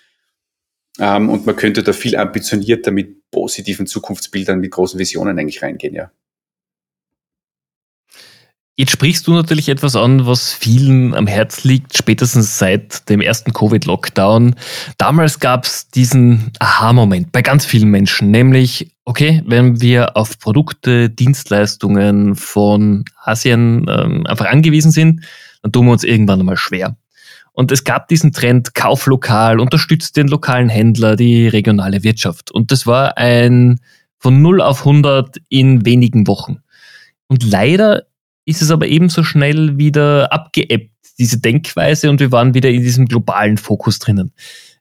ähm, 0.98 1.28
und 1.28 1.46
man 1.46 1.56
könnte 1.56 1.82
da 1.82 1.92
viel 1.92 2.16
ambitionierter 2.16 2.90
mit 2.90 3.30
positiven 3.30 3.86
Zukunftsbildern, 3.86 4.58
mit 4.58 4.70
großen 4.70 4.98
Visionen 4.98 5.38
eigentlich 5.38 5.62
reingehen, 5.62 5.94
ja. 5.94 6.10
Jetzt 8.80 8.92
sprichst 8.92 9.26
du 9.26 9.32
natürlich 9.32 9.68
etwas 9.70 9.96
an, 9.96 10.24
was 10.24 10.52
vielen 10.52 11.12
am 11.12 11.26
Herz 11.26 11.64
liegt, 11.64 11.96
spätestens 11.96 12.60
seit 12.60 13.08
dem 13.08 13.20
ersten 13.20 13.52
Covid-Lockdown. 13.52 14.54
Damals 14.98 15.40
gab 15.40 15.64
es 15.64 15.88
diesen 15.88 16.52
Aha-Moment 16.60 17.32
bei 17.32 17.42
ganz 17.42 17.64
vielen 17.66 17.88
Menschen, 17.88 18.30
nämlich, 18.30 18.92
okay, 19.04 19.42
wenn 19.44 19.80
wir 19.80 20.16
auf 20.16 20.38
Produkte, 20.38 21.10
Dienstleistungen 21.10 22.36
von 22.36 23.04
Asien 23.24 23.86
ähm, 23.90 24.24
einfach 24.28 24.46
angewiesen 24.46 24.92
sind, 24.92 25.24
dann 25.62 25.72
tun 25.72 25.86
wir 25.86 25.92
uns 25.92 26.04
irgendwann 26.04 26.38
einmal 26.38 26.56
schwer. 26.56 26.96
Und 27.50 27.72
es 27.72 27.82
gab 27.82 28.06
diesen 28.06 28.30
Trend, 28.30 28.76
kauf 28.76 29.06
lokal, 29.06 29.58
unterstützt 29.58 30.16
den 30.16 30.28
lokalen 30.28 30.68
Händler, 30.68 31.16
die 31.16 31.48
regionale 31.48 32.04
Wirtschaft. 32.04 32.52
Und 32.52 32.70
das 32.70 32.86
war 32.86 33.18
ein 33.18 33.80
von 34.18 34.40
0 34.40 34.60
auf 34.60 34.86
100 34.86 35.38
in 35.48 35.84
wenigen 35.84 36.28
Wochen. 36.28 36.58
Und 37.26 37.42
leider 37.42 38.04
ist 38.48 38.62
es 38.62 38.70
aber 38.70 38.88
ebenso 38.88 39.22
schnell 39.22 39.76
wieder 39.76 40.32
abgeebbt, 40.32 40.94
diese 41.18 41.38
Denkweise, 41.38 42.08
und 42.08 42.18
wir 42.18 42.32
waren 42.32 42.54
wieder 42.54 42.70
in 42.70 42.82
diesem 42.82 43.06
globalen 43.06 43.58
Fokus 43.58 43.98
drinnen. 43.98 44.32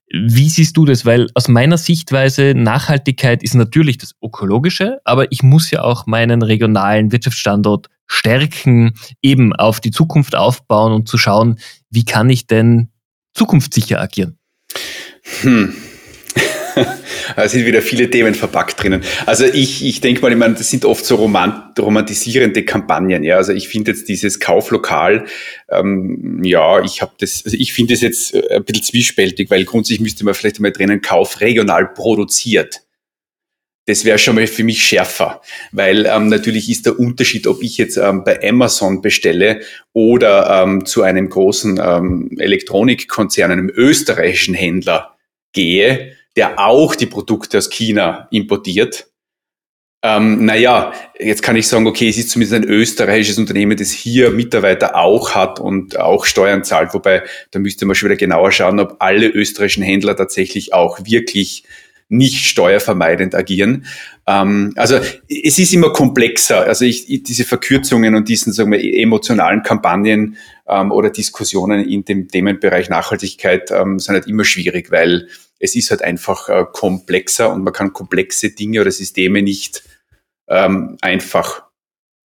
Wie 0.09 0.47
siehst 0.47 0.77
du 0.77 0.86
das? 0.86 1.05
Weil 1.05 1.27
aus 1.33 1.50
meiner 1.50 1.77
Sichtweise 1.77 2.53
Nachhaltigkeit 2.55 3.43
ist 3.43 3.55
natürlich 3.55 3.97
das 3.97 4.15
Ökologische, 4.24 5.00
aber 5.03 5.29
ich 5.33 5.43
muss 5.43 5.69
ja 5.69 5.81
auch 5.81 6.05
meinen 6.05 6.43
regionalen 6.43 7.12
Wirtschaftsstandort 7.12 7.89
stärken, 8.05 8.93
eben 9.21 9.53
auf 9.53 9.81
die 9.81 9.91
Zukunft 9.91 10.33
aufbauen 10.33 10.93
und 10.93 11.09
zu 11.09 11.17
schauen, 11.17 11.59
wie 11.89 12.05
kann 12.05 12.29
ich 12.29 12.47
denn 12.47 12.89
zukunftssicher 13.33 14.00
agieren? 14.00 14.38
Hm. 15.41 15.74
Da 17.35 17.47
sind 17.47 17.65
wieder 17.65 17.81
viele 17.81 18.09
Themen 18.09 18.35
verpackt 18.35 18.81
drinnen. 18.81 19.01
Also 19.25 19.45
ich, 19.45 19.85
ich 19.85 20.01
denke 20.01 20.21
mal, 20.21 20.31
ich 20.31 20.37
meine, 20.37 20.55
das 20.55 20.69
sind 20.69 20.85
oft 20.85 21.05
so 21.05 21.15
romant 21.15 21.77
romantisierende 21.79 22.63
Kampagnen. 22.63 23.23
Ja, 23.23 23.37
also 23.37 23.53
ich 23.53 23.67
finde 23.67 23.91
jetzt 23.91 24.09
dieses 24.09 24.39
Kauflokal, 24.39 25.25
ähm, 25.69 26.41
ja, 26.43 26.83
ich 26.83 27.01
habe 27.01 27.13
das, 27.19 27.43
also 27.45 27.57
ich 27.57 27.73
finde 27.73 27.93
es 27.93 28.01
jetzt 28.01 28.35
ein 28.35 28.63
bisschen 28.63 28.83
zwiespältig, 28.83 29.49
weil 29.49 29.65
grundsätzlich 29.65 30.01
müsste 30.01 30.25
man 30.25 30.33
vielleicht 30.33 30.59
mal 30.59 30.71
drinnen 30.71 31.01
Kauf 31.01 31.41
regional 31.41 31.87
produziert. 31.93 32.81
Das 33.85 34.03
wäre 34.03 34.17
schon 34.17 34.35
mal 34.35 34.47
für 34.47 34.65
mich 34.65 34.83
schärfer, 34.83 35.41
weil 35.71 36.05
ähm, 36.07 36.27
natürlich 36.27 36.69
ist 36.69 36.85
der 36.85 36.99
Unterschied, 36.99 37.47
ob 37.47 37.63
ich 37.63 37.77
jetzt 37.77 37.95
ähm, 37.95 38.25
bei 38.25 38.37
Amazon 38.43 39.01
bestelle 39.01 39.61
oder 39.93 40.63
ähm, 40.63 40.85
zu 40.85 41.03
einem 41.03 41.29
großen 41.29 41.79
ähm, 41.81 42.31
Elektronikkonzern, 42.37 43.49
einem 43.49 43.71
österreichischen 43.73 44.55
Händler 44.55 45.15
gehe 45.53 46.16
der 46.38 46.60
auch 46.60 46.96
die 46.96 47.08
Produkte 47.08 47.58
aus 47.58 47.70
China 47.70 48.27
importiert. 48.32 49.08
Ähm, 50.03 50.46
naja, 50.46 50.94
jetzt 51.20 51.41
kann 51.41 51.56
ich 51.56 51.67
sagen, 51.67 51.88
okay, 51.88 52.08
es 52.08 52.17
ist 52.17 52.29
zumindest 52.29 52.53
ein 52.53 52.70
österreichisches 52.70 53.39
Unternehmen, 53.39 53.75
das 53.75 53.89
hier 53.89 54.29
Mitarbeiter 54.29 54.96
auch 54.96 55.32
hat 55.34 55.60
und 55.60 56.00
auch 56.00 56.25
Steuern 56.25 56.63
zahlt, 56.63 56.94
wobei 56.94 57.24
da 57.51 57.60
müsste 57.60 57.86
man 57.86 57.96
schon 57.96 58.10
wieder 58.10 58.17
genauer 58.17 58.51
schauen, 58.51 58.79
ob 58.79 58.98
alle 59.00 59.27
österreichischen 59.27 59.84
Händler 59.84 60.15
tatsächlich 60.15 60.74
auch 60.74 61.00
wirklich 61.03 61.63
nicht 62.10 62.46
steuervermeidend 62.46 63.36
agieren. 63.36 63.86
Ähm, 64.27 64.74
also 64.75 64.98
es 64.98 65.60
ist 65.60 65.74
immer 65.74 65.91
komplexer. 65.91 66.62
Also 66.62 66.86
ich, 66.86 67.24
diese 67.24 67.44
Verkürzungen 67.44 68.15
und 68.15 68.29
diesen 68.29 68.53
sagen 68.53 68.72
wir, 68.72 68.82
emotionalen 68.82 69.63
Kampagnen 69.63 70.38
ähm, 70.67 70.91
oder 70.91 71.09
Diskussionen 71.09 71.88
in 71.88 72.05
dem 72.05 72.27
Themenbereich 72.27 72.89
Nachhaltigkeit 72.89 73.71
ähm, 73.71 74.00
sind 74.00 74.15
halt 74.15 74.27
immer 74.27 74.43
schwierig, 74.43 74.91
weil 74.91 75.27
es 75.59 75.75
ist 75.75 75.91
halt 75.91 76.01
einfach 76.01 76.50
äh, 76.50 76.65
komplexer 76.71 77.51
und 77.51 77.63
man 77.63 77.74
kann 77.74 77.93
komplexe 77.93 78.51
Dinge 78.51 78.81
oder 78.81 78.91
Systeme 78.91 79.41
nicht 79.41 79.83
ähm, 80.47 80.97
einfach 81.01 81.63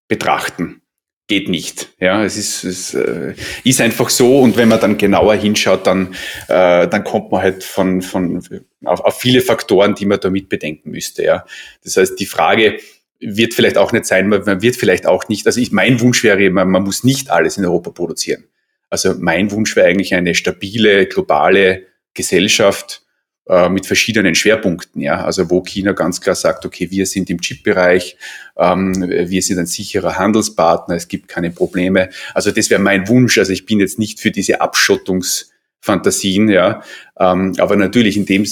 betrachten. 0.08 0.82
Geht 1.28 1.48
nicht. 1.48 1.94
Ja, 2.00 2.24
es 2.26 2.36
ist, 2.36 2.66
es 2.66 2.94
äh, 2.94 3.34
ist 3.64 3.80
einfach 3.80 4.10
so 4.10 4.40
und 4.40 4.58
wenn 4.58 4.68
man 4.68 4.82
dann 4.82 4.98
genauer 4.98 5.36
hinschaut, 5.36 5.88
dann, 5.88 6.14
äh, 6.50 6.88
dann 6.88 7.04
kommt 7.06 7.32
man 7.32 7.42
halt 7.42 7.64
von, 7.64 8.02
von 8.02 8.44
auf, 8.84 9.00
auf 9.00 9.20
viele 9.20 9.40
Faktoren, 9.40 9.96
die 9.96 10.06
man 10.06 10.20
damit 10.20 10.50
bedenken 10.50 10.92
müsste. 10.92 11.24
Ja. 11.24 11.46
Das 11.84 11.96
heißt, 11.96 12.20
die 12.20 12.26
Frage, 12.26 12.80
wird 13.26 13.54
vielleicht 13.54 13.78
auch 13.78 13.92
nicht 13.92 14.06
sein, 14.06 14.28
man 14.30 14.62
wird 14.62 14.76
vielleicht 14.76 15.06
auch 15.06 15.28
nicht, 15.30 15.46
also 15.46 15.60
ich, 15.60 15.72
mein 15.72 16.00
Wunsch 16.02 16.24
wäre, 16.24 16.50
man, 16.50 16.70
man 16.70 16.84
muss 16.84 17.04
nicht 17.04 17.30
alles 17.30 17.58
in 17.58 17.66
Europa 17.66 17.92
produzieren. 17.92 18.44
Also 18.90 19.16
mein 19.18 19.52
Wunsch 19.52 19.76
wäre 19.76 19.88
eigentlich 19.88 20.14
eine 20.14 20.36
stabile, 20.36 21.08
globale 21.08 21.84
Gesellschaft, 22.14 23.04
äh, 23.46 23.68
mit 23.68 23.86
verschiedenen 23.86 24.36
Schwerpunkten, 24.36 25.02
ja. 25.02 25.26
Also 25.26 25.50
wo 25.50 25.62
China 25.62 25.92
ganz 25.92 26.22
klar 26.22 26.36
sagt, 26.36 26.66
okay, 26.66 26.90
wir 26.92 27.06
sind 27.06 27.30
im 27.30 27.42
Chip-Bereich, 27.42 28.16
ähm, 28.58 28.94
wir 29.10 29.42
sind 29.42 29.60
ein 29.60 29.66
sicherer 29.66 30.18
Handelspartner, 30.18 30.96
es 30.96 31.10
gibt 31.10 31.28
keine 31.28 31.52
Probleme. 31.52 32.10
Also 32.34 32.52
das 32.52 32.70
wäre 32.70 32.80
mein 32.80 33.10
Wunsch. 33.10 33.38
Also 33.38 33.52
ich 33.52 33.66
bin 33.66 33.82
jetzt 33.82 34.00
nicht 34.00 34.22
für 34.22 34.32
diese 34.32 34.62
Abschottungsfantasien, 34.62 36.48
ja. 36.48 36.84
Ähm, 37.20 37.54
aber 37.58 37.76
natürlich 37.76 38.16
in 38.16 38.26
dem 38.26 38.46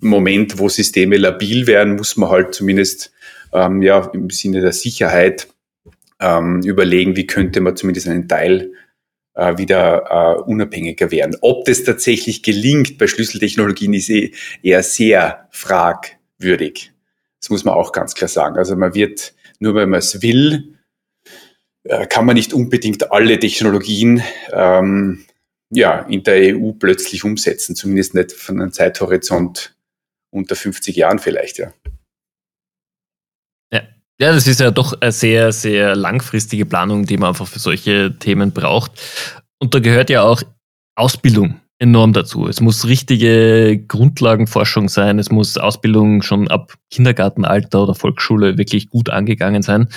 Moment, 0.00 0.58
wo 0.58 0.68
Systeme 0.68 1.16
labil 1.16 1.68
werden, 1.68 1.94
muss 1.94 2.16
man 2.16 2.28
halt 2.28 2.56
zumindest 2.56 3.12
ähm, 3.54 3.82
ja 3.82 4.10
im 4.12 4.30
Sinne 4.30 4.60
der 4.60 4.72
Sicherheit 4.72 5.48
ähm, 6.20 6.62
überlegen, 6.62 7.16
wie 7.16 7.26
könnte 7.26 7.60
man 7.60 7.76
zumindest 7.76 8.08
einen 8.08 8.28
Teil 8.28 8.72
äh, 9.34 9.58
wieder 9.58 10.04
äh, 10.10 10.42
unabhängiger 10.42 11.10
werden. 11.10 11.36
Ob 11.40 11.64
das 11.64 11.84
tatsächlich 11.84 12.42
gelingt 12.42 12.98
bei 12.98 13.06
Schlüsseltechnologien 13.06 13.94
ist 13.94 14.10
eh 14.10 14.32
eher 14.62 14.82
sehr 14.82 15.48
fragwürdig. 15.50 16.92
Das 17.40 17.50
muss 17.50 17.64
man 17.64 17.74
auch 17.74 17.92
ganz 17.92 18.14
klar 18.14 18.28
sagen. 18.28 18.56
Also 18.56 18.76
man 18.76 18.94
wird, 18.94 19.34
nur 19.58 19.74
weil 19.74 19.86
man 19.86 19.98
es 19.98 20.22
will, 20.22 20.78
äh, 21.84 22.06
kann 22.06 22.26
man 22.26 22.36
nicht 22.36 22.52
unbedingt 22.52 23.12
alle 23.12 23.38
Technologien 23.38 24.22
ähm, 24.52 25.24
ja, 25.70 26.00
in 26.02 26.22
der 26.22 26.56
EU 26.56 26.72
plötzlich 26.72 27.24
umsetzen, 27.24 27.74
zumindest 27.74 28.14
nicht 28.14 28.32
von 28.32 28.60
einem 28.60 28.72
Zeithorizont 28.72 29.76
unter 30.30 30.56
50 30.56 30.96
Jahren 30.96 31.18
vielleicht, 31.18 31.58
ja. 31.58 31.72
Ja, 34.20 34.32
das 34.32 34.46
ist 34.46 34.60
ja 34.60 34.70
doch 34.70 34.94
eine 35.00 35.10
sehr, 35.10 35.52
sehr 35.52 35.96
langfristige 35.96 36.66
Planung, 36.66 37.04
die 37.04 37.16
man 37.16 37.30
einfach 37.30 37.48
für 37.48 37.58
solche 37.58 38.16
Themen 38.18 38.52
braucht. 38.52 38.92
Und 39.58 39.74
da 39.74 39.80
gehört 39.80 40.08
ja 40.08 40.22
auch 40.22 40.42
Ausbildung 40.94 41.60
enorm 41.80 42.12
dazu. 42.12 42.46
Es 42.46 42.60
muss 42.60 42.86
richtige 42.86 43.82
Grundlagenforschung 43.88 44.88
sein. 44.88 45.18
Es 45.18 45.30
muss 45.30 45.58
Ausbildung 45.58 46.22
schon 46.22 46.46
ab 46.48 46.74
Kindergartenalter 46.90 47.82
oder 47.82 47.94
Volksschule 47.96 48.56
wirklich 48.56 48.88
gut 48.88 49.10
angegangen 49.10 49.62
sein. 49.62 49.88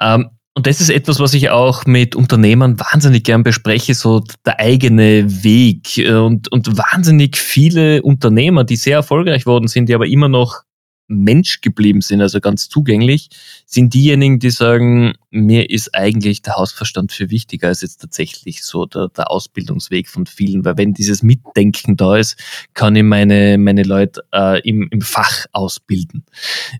Ähm, 0.00 0.30
und 0.56 0.68
das 0.68 0.80
ist 0.80 0.90
etwas, 0.90 1.18
was 1.18 1.34
ich 1.34 1.50
auch 1.50 1.84
mit 1.84 2.14
Unternehmern 2.14 2.78
wahnsinnig 2.78 3.24
gern 3.24 3.42
bespreche, 3.42 3.94
so 3.94 4.22
der 4.46 4.60
eigene 4.60 5.42
Weg. 5.42 6.00
Und, 6.08 6.50
und 6.52 6.76
wahnsinnig 6.76 7.36
viele 7.36 8.00
Unternehmer, 8.02 8.62
die 8.62 8.76
sehr 8.76 8.98
erfolgreich 8.98 9.46
worden 9.46 9.66
sind, 9.66 9.88
die 9.88 9.94
aber 9.96 10.06
immer 10.06 10.28
noch 10.28 10.62
Mensch 11.06 11.60
geblieben 11.60 12.00
sind, 12.00 12.20
also 12.20 12.40
ganz 12.40 12.68
zugänglich, 12.68 13.28
sind 13.66 13.92
diejenigen, 13.92 14.38
die 14.38 14.50
sagen, 14.50 15.14
mir 15.30 15.68
ist 15.68 15.94
eigentlich 15.94 16.42
der 16.42 16.56
Hausverstand 16.56 17.12
für 17.12 17.30
wichtiger 17.30 17.68
als 17.68 17.82
jetzt 17.82 18.00
tatsächlich 18.00 18.62
so 18.64 18.86
der, 18.86 19.08
der 19.08 19.30
Ausbildungsweg 19.30 20.08
von 20.08 20.26
vielen, 20.26 20.64
weil 20.64 20.78
wenn 20.78 20.94
dieses 20.94 21.22
Mitdenken 21.22 21.96
da 21.96 22.16
ist, 22.16 22.38
kann 22.72 22.96
ich 22.96 23.02
meine, 23.02 23.58
meine 23.58 23.82
Leute 23.82 24.22
äh, 24.32 24.60
im, 24.68 24.88
im 24.90 25.00
Fach 25.00 25.44
ausbilden. 25.52 26.24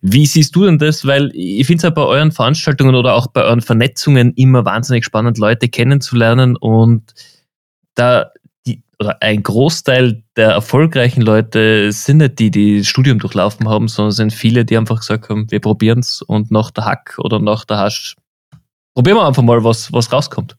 Wie 0.00 0.26
siehst 0.26 0.57
du 0.57 0.64
denn 0.64 0.78
das? 0.78 1.04
Weil 1.04 1.31
ich 1.35 1.66
finde 1.66 1.78
es 1.78 1.83
ja 1.83 1.90
bei 1.90 2.02
euren 2.02 2.33
Veranstaltungen 2.33 2.95
oder 2.95 3.14
auch 3.14 3.26
bei 3.26 3.43
euren 3.43 3.61
Vernetzungen 3.61 4.33
immer 4.35 4.64
wahnsinnig 4.64 5.04
spannend, 5.04 5.38
Leute 5.38 5.69
kennenzulernen 5.69 6.57
und 6.57 7.12
da 7.95 8.31
oder 8.98 9.22
ein 9.22 9.42
Großteil 9.42 10.22
der 10.36 10.50
erfolgreichen 10.50 11.20
Leute 11.20 11.92
sind 11.92 12.18
nicht 12.18 12.38
die, 12.38 12.50
die 12.50 12.78
das 12.78 12.86
Studium 12.86 13.18
durchlaufen 13.18 13.68
haben, 13.68 13.88
sondern 13.88 14.12
sind 14.12 14.32
viele, 14.32 14.64
die 14.64 14.76
einfach 14.76 15.00
gesagt 15.00 15.28
haben, 15.28 15.50
wir 15.50 15.60
probieren 15.60 16.00
es 16.00 16.22
und 16.22 16.50
nach 16.50 16.70
der 16.70 16.84
Hack 16.84 17.16
oder 17.18 17.38
nach 17.38 17.64
der 17.64 17.78
Hasch 17.78 18.16
probieren 18.94 19.16
wir 19.16 19.26
einfach 19.26 19.42
mal, 19.42 19.62
was, 19.64 19.92
was 19.92 20.12
rauskommt. 20.12 20.56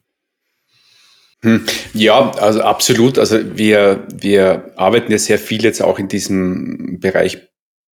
Hm. 1.41 1.65
Ja, 1.93 2.31
also 2.31 2.61
absolut. 2.61 3.17
Also 3.17 3.39
wir, 3.57 4.05
wir 4.13 4.71
arbeiten 4.75 5.11
ja 5.11 5.17
sehr 5.17 5.39
viel 5.39 5.63
jetzt 5.63 5.81
auch 5.81 5.99
in 5.99 6.07
diesem 6.07 6.99
Bereich 6.99 7.37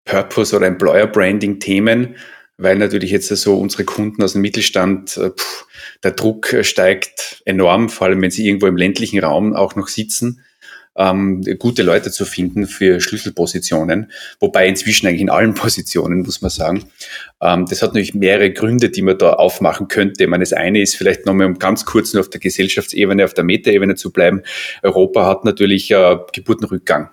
Purpose 0.04 0.56
oder 0.56 0.66
Employer 0.66 1.06
Branding 1.06 1.60
Themen, 1.60 2.16
weil 2.62 2.76
natürlich 2.76 3.10
jetzt 3.10 3.28
so 3.28 3.58
unsere 3.58 3.84
Kunden 3.84 4.22
aus 4.22 4.32
dem 4.32 4.42
Mittelstand, 4.42 5.16
äh, 5.16 5.30
pff, 5.30 5.66
der 6.02 6.12
Druck 6.12 6.52
äh, 6.52 6.64
steigt 6.64 7.42
enorm, 7.44 7.88
vor 7.88 8.06
allem 8.06 8.22
wenn 8.22 8.30
sie 8.30 8.46
irgendwo 8.46 8.66
im 8.66 8.76
ländlichen 8.76 9.20
Raum 9.20 9.54
auch 9.54 9.76
noch 9.76 9.88
sitzen, 9.88 10.42
ähm, 10.96 11.42
gute 11.58 11.82
Leute 11.82 12.10
zu 12.10 12.24
finden 12.24 12.66
für 12.66 13.00
Schlüsselpositionen, 13.00 14.10
wobei 14.40 14.66
inzwischen 14.68 15.06
eigentlich 15.06 15.22
in 15.22 15.30
allen 15.30 15.54
Positionen, 15.54 16.22
muss 16.22 16.42
man 16.42 16.50
sagen. 16.50 16.84
Ähm, 17.40 17.66
das 17.66 17.82
hat 17.82 17.90
natürlich 17.90 18.14
mehrere 18.14 18.52
Gründe, 18.52 18.90
die 18.90 19.02
man 19.02 19.18
da 19.18 19.34
aufmachen 19.34 19.88
könnte. 19.88 20.24
Ich 20.24 20.30
meine, 20.30 20.42
das 20.42 20.52
eine 20.52 20.82
ist 20.82 20.96
vielleicht 20.96 21.26
nochmal, 21.26 21.46
um 21.46 21.58
ganz 21.58 21.84
kurz 21.84 22.12
nur 22.12 22.20
auf 22.20 22.30
der 22.30 22.40
Gesellschaftsebene, 22.40 23.24
auf 23.24 23.34
der 23.34 23.44
Metaebene 23.44 23.94
zu 23.94 24.12
bleiben. 24.12 24.42
Europa 24.82 25.26
hat 25.26 25.44
natürlich 25.44 25.90
äh, 25.90 26.16
Geburtenrückgang. 26.32 27.10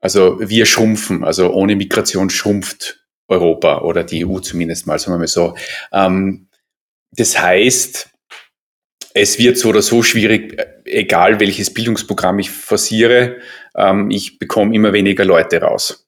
Also 0.00 0.38
wir 0.40 0.66
schrumpfen, 0.66 1.24
also 1.24 1.52
ohne 1.52 1.74
Migration 1.74 2.30
schrumpft 2.30 3.05
Europa 3.28 3.80
oder 3.80 4.04
die 4.04 4.26
EU 4.26 4.38
zumindest 4.38 4.86
mal, 4.86 4.98
sagen 4.98 5.14
wir 5.14 5.18
mal 5.18 5.26
so. 5.26 5.54
Ähm, 5.92 6.48
das 7.12 7.40
heißt, 7.40 8.10
es 9.14 9.38
wird 9.38 9.56
so 9.56 9.70
oder 9.70 9.82
so 9.82 10.02
schwierig, 10.02 10.62
egal 10.84 11.40
welches 11.40 11.72
Bildungsprogramm 11.72 12.38
ich 12.38 12.50
forciere, 12.50 13.36
ähm, 13.74 14.10
ich 14.10 14.38
bekomme 14.38 14.74
immer 14.74 14.92
weniger 14.92 15.24
Leute 15.24 15.60
raus. 15.60 16.06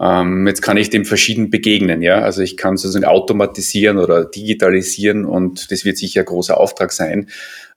Ähm, 0.00 0.46
jetzt 0.46 0.62
kann 0.62 0.76
ich 0.76 0.90
dem 0.90 1.04
verschieden 1.04 1.50
begegnen, 1.50 2.02
ja. 2.02 2.20
Also 2.20 2.42
ich 2.42 2.56
kann 2.56 2.76
sozusagen 2.76 3.04
automatisieren 3.04 3.98
oder 3.98 4.24
digitalisieren 4.24 5.24
und 5.24 5.70
das 5.70 5.84
wird 5.84 5.98
sicher 5.98 6.20
ein 6.20 6.26
großer 6.26 6.58
Auftrag 6.58 6.92
sein 6.92 7.30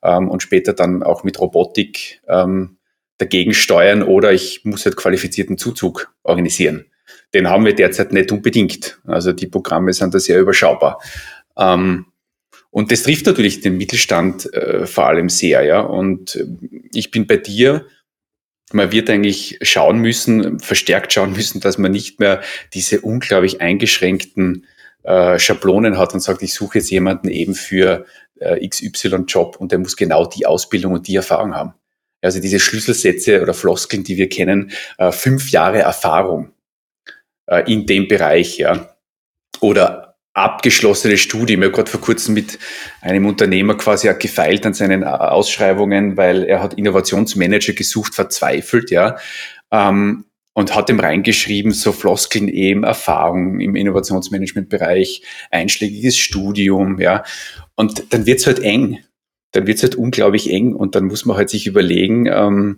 ähm, 0.04 0.30
und 0.30 0.42
später 0.42 0.74
dann 0.74 1.04
auch 1.04 1.24
mit 1.24 1.40
Robotik 1.40 2.22
ähm, 2.28 2.78
dagegen 3.18 3.54
steuern 3.54 4.04
oder 4.04 4.34
ich 4.34 4.66
muss 4.66 4.86
halt 4.86 4.96
qualifizierten 4.96 5.58
Zuzug 5.58 6.14
organisieren. 6.24 6.86
Den 7.34 7.50
haben 7.50 7.66
wir 7.66 7.76
derzeit 7.76 8.12
nicht 8.12 8.32
unbedingt. 8.32 9.00
Also 9.06 9.34
die 9.34 9.48
Programme 9.48 9.94
sind 9.94 10.14
da 10.14 10.20
sehr 10.20 10.40
überschaubar. 10.40 11.02
Ähm, 11.58 12.06
und 12.70 12.92
das 12.92 13.04
trifft 13.04 13.26
natürlich 13.26 13.62
den 13.62 13.78
Mittelstand 13.78 14.54
äh, 14.54 14.86
vor 14.86 15.08
allem 15.08 15.30
sehr, 15.30 15.64
ja. 15.64 15.80
Und 15.80 16.36
äh, 16.36 16.46
ich 16.94 17.12
bin 17.12 17.28
bei 17.28 17.38
dir. 17.38 17.86
Man 18.74 18.92
wird 18.92 19.10
eigentlich 19.10 19.60
schauen 19.62 20.00
müssen, 20.00 20.60
verstärkt 20.60 21.14
schauen 21.14 21.32
müssen, 21.32 21.62
dass 21.62 21.78
man 21.78 21.92
nicht 21.92 22.20
mehr 22.20 22.42
diese 22.74 23.00
unglaublich 23.00 23.62
eingeschränkten 23.62 24.66
äh, 25.04 25.40
Schablonen 25.40 25.98
hat 25.98 26.14
und 26.14 26.20
sagt, 26.20 26.42
ich 26.42 26.54
suche 26.54 26.80
jetzt 26.80 26.92
jemanden 26.92 27.30
eben 27.30 27.56
für 27.56 28.06
äh, 28.40 28.68
XY-Job 28.68 29.56
und 29.58 29.72
der 29.72 29.80
muss 29.80 29.96
genau 29.96 30.26
die 30.26 30.46
Ausbildung 30.46 30.94
und 30.94 31.08
die 31.08 31.16
Erfahrung 31.16 31.56
haben. 31.56 31.74
Also 32.22 32.42
diese 32.42 32.60
Schlüsselsätze 32.60 33.42
oder 33.42 33.54
Floskeln, 33.54 34.04
die 34.04 34.18
wir 34.18 34.28
kennen, 34.28 34.72
äh, 34.98 35.12
fünf 35.14 35.52
Jahre 35.52 35.80
Erfahrung 35.80 36.52
äh, 37.48 37.72
in 37.72 37.86
dem 37.86 38.08
Bereich, 38.08 38.58
ja. 38.58 38.90
Oder 39.60 40.08
abgeschlossene 40.34 41.18
Studien. 41.18 41.60
Ich 41.60 41.66
habe 41.66 41.76
gerade 41.76 41.90
vor 41.90 42.00
kurzem 42.02 42.36
mit 42.36 42.60
einem 43.02 43.26
Unternehmer 43.26 43.76
quasi 43.76 44.08
gefeilt 44.20 44.66
an 44.68 44.74
seinen 44.76 45.02
äh, 45.02 45.08
Ausschreibungen, 45.08 46.16
weil 46.16 46.44
er 46.44 46.62
hat 46.62 46.76
Innovationsmanager 46.76 47.74
gesucht, 47.74 48.14
verzweifelt, 48.14 48.92
ja. 48.92 49.18
Ähm, 49.72 50.26
und 50.54 50.74
hat 50.74 50.90
ihm 50.90 51.00
reingeschrieben, 51.00 51.72
so 51.72 51.92
Floskeln 51.92 52.48
eben, 52.48 52.84
Erfahrung 52.84 53.60
im 53.60 53.76
Innovationsmanagementbereich, 53.76 55.22
einschlägiges 55.52 56.18
Studium, 56.18 57.00
ja. 57.00 57.24
Und 57.76 58.12
dann 58.12 58.26
wird's 58.26 58.48
halt 58.48 58.60
eng. 58.60 59.00
Dann 59.52 59.66
wird's 59.66 59.84
halt 59.84 59.96
unglaublich 59.96 60.52
eng 60.52 60.74
und 60.74 60.96
dann 60.96 61.06
muss 61.06 61.26
man 61.26 61.38
halt 61.38 61.50
sich 61.50 61.68
überlegen, 61.68 62.26
ähm, 62.28 62.78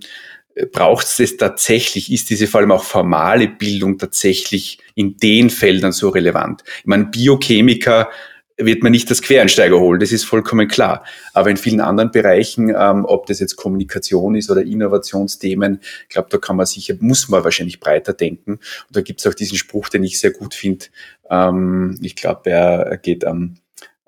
braucht 0.71 1.05
es 1.05 1.17
das 1.17 1.37
tatsächlich? 1.37 2.11
Ist 2.11 2.29
diese 2.29 2.47
vor 2.47 2.61
allem 2.61 2.71
auch 2.71 2.83
formale 2.83 3.47
Bildung 3.47 3.97
tatsächlich 3.97 4.79
in 4.95 5.17
den 5.17 5.49
Feldern 5.49 5.91
so 5.91 6.09
relevant? 6.09 6.63
Ich 6.79 6.85
meine, 6.85 7.05
Biochemiker 7.05 8.09
wird 8.57 8.83
man 8.83 8.91
nicht 8.91 9.09
das 9.09 9.21
Quereinsteiger 9.21 9.79
holen, 9.79 10.01
das 10.01 10.11
ist 10.11 10.25
vollkommen 10.25 10.67
klar. 10.67 11.05
Aber 11.33 11.49
in 11.49 11.55
vielen 11.55 11.79
anderen 11.79 12.11
Bereichen, 12.11 12.75
ähm, 12.77 13.05
ob 13.05 13.25
das 13.25 13.39
jetzt 13.39 13.55
Kommunikation 13.55 14.35
ist 14.35 14.51
oder 14.51 14.61
Innovationsthemen, 14.61 15.79
ich 16.03 16.09
glaube, 16.09 16.27
da 16.29 16.37
kann 16.37 16.57
man 16.57 16.65
sicher, 16.65 16.95
muss 16.99 17.29
man 17.29 17.43
wahrscheinlich 17.43 17.79
breiter 17.79 18.13
denken. 18.13 18.53
Und 18.53 18.61
da 18.89 19.01
gibt 19.01 19.21
es 19.21 19.27
auch 19.27 19.33
diesen 19.33 19.57
Spruch, 19.57 19.87
den 19.87 20.03
ich 20.03 20.19
sehr 20.19 20.31
gut 20.31 20.53
finde. 20.53 20.87
Ähm, 21.29 21.97
ich 22.01 22.15
glaube, 22.15 22.49
er 22.49 22.97
geht 22.97 23.23
am 23.23 23.37
um, 23.37 23.55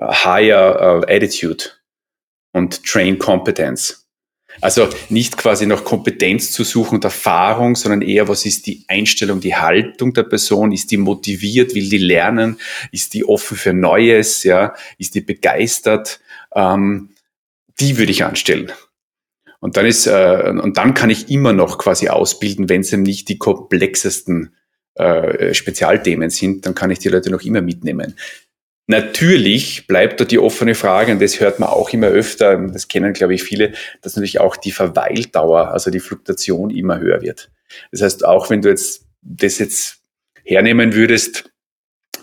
Higher 0.01 0.99
uh, 0.99 1.05
Attitude 1.07 1.63
und 2.53 2.83
Train 2.83 3.19
Competence. 3.19 4.00
Also 4.59 4.89
nicht 5.09 5.37
quasi 5.37 5.65
nach 5.65 5.83
Kompetenz 5.83 6.51
zu 6.51 6.63
suchen 6.63 6.95
und 6.95 7.03
Erfahrung, 7.03 7.75
sondern 7.75 8.01
eher, 8.01 8.27
was 8.27 8.45
ist 8.45 8.67
die 8.67 8.83
Einstellung, 8.87 9.39
die 9.39 9.55
Haltung 9.55 10.13
der 10.13 10.23
Person? 10.23 10.71
Ist 10.71 10.91
die 10.91 10.97
motiviert? 10.97 11.73
Will 11.73 11.89
die 11.89 11.97
lernen? 11.97 12.59
Ist 12.91 13.13
die 13.13 13.25
offen 13.25 13.57
für 13.57 13.73
Neues? 13.73 14.43
Ja, 14.43 14.75
ist 14.97 15.15
die 15.15 15.21
begeistert? 15.21 16.19
Ähm, 16.53 17.09
die 17.79 17.97
würde 17.97 18.11
ich 18.11 18.23
anstellen. 18.23 18.71
Und 19.59 19.77
dann 19.77 19.85
ist, 19.85 20.07
äh, 20.07 20.53
und 20.61 20.77
dann 20.77 20.93
kann 20.93 21.09
ich 21.09 21.29
immer 21.29 21.53
noch 21.53 21.77
quasi 21.77 22.09
ausbilden, 22.09 22.67
wenn 22.67 22.81
es 22.81 22.91
eben 22.91 23.03
nicht 23.03 23.29
die 23.29 23.37
komplexesten 23.37 24.55
äh, 24.95 25.53
Spezialthemen 25.53 26.29
sind, 26.29 26.65
dann 26.65 26.75
kann 26.75 26.91
ich 26.91 26.99
die 26.99 27.09
Leute 27.09 27.29
noch 27.29 27.41
immer 27.43 27.61
mitnehmen. 27.61 28.15
Natürlich 28.91 29.87
bleibt 29.87 30.19
da 30.19 30.25
die 30.25 30.37
offene 30.37 30.75
Frage, 30.75 31.13
und 31.13 31.21
das 31.21 31.39
hört 31.39 31.59
man 31.59 31.69
auch 31.69 31.91
immer 31.91 32.07
öfter, 32.07 32.57
das 32.57 32.89
kennen, 32.89 33.13
glaube 33.13 33.33
ich, 33.33 33.41
viele, 33.41 33.71
dass 34.01 34.17
natürlich 34.17 34.41
auch 34.41 34.57
die 34.57 34.73
Verweildauer, 34.73 35.69
also 35.69 35.91
die 35.91 36.01
Fluktuation 36.01 36.69
immer 36.69 36.99
höher 36.99 37.21
wird. 37.21 37.49
Das 37.93 38.01
heißt, 38.01 38.25
auch 38.25 38.49
wenn 38.49 38.61
du 38.61 38.67
jetzt 38.67 39.05
das 39.21 39.59
jetzt 39.59 39.99
hernehmen 40.43 40.93
würdest, 40.93 41.53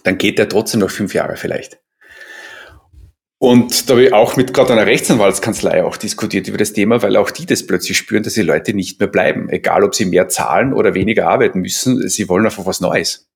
dann 0.03 0.19
geht 0.19 0.39
der 0.39 0.51
trotzdem 0.51 0.81
noch 0.81 0.91
fünf 0.91 1.15
Jahre 1.15 1.39
vielleicht. 1.39 1.79
Und 3.39 3.89
da 3.89 3.95
habe 3.95 4.05
ich 4.05 4.13
auch 4.13 4.37
mit 4.37 4.53
gerade 4.53 4.75
einer 4.75 4.85
Rechtsanwaltskanzlei 4.85 5.83
auch 5.85 5.97
diskutiert 5.97 6.49
über 6.49 6.59
das 6.59 6.75
Thema, 6.75 7.01
weil 7.01 7.17
auch 7.17 7.31
die 7.31 7.47
das 7.47 7.67
plötzlich 7.67 7.97
spüren, 7.97 8.25
dass 8.25 8.35
die 8.35 8.43
Leute 8.43 8.75
nicht 8.75 9.01
mehr 9.01 9.09
bleiben. 9.09 9.49
Egal, 9.49 9.85
ob 9.85 9.95
sie 9.95 10.05
mehr 10.05 10.29
zahlen 10.29 10.75
oder 10.75 10.93
weniger 10.93 11.29
arbeiten 11.29 11.61
müssen, 11.61 12.07
sie 12.11 12.29
wollen 12.29 12.45
einfach 12.45 12.67
was 12.67 12.83
Neues. 12.83 13.27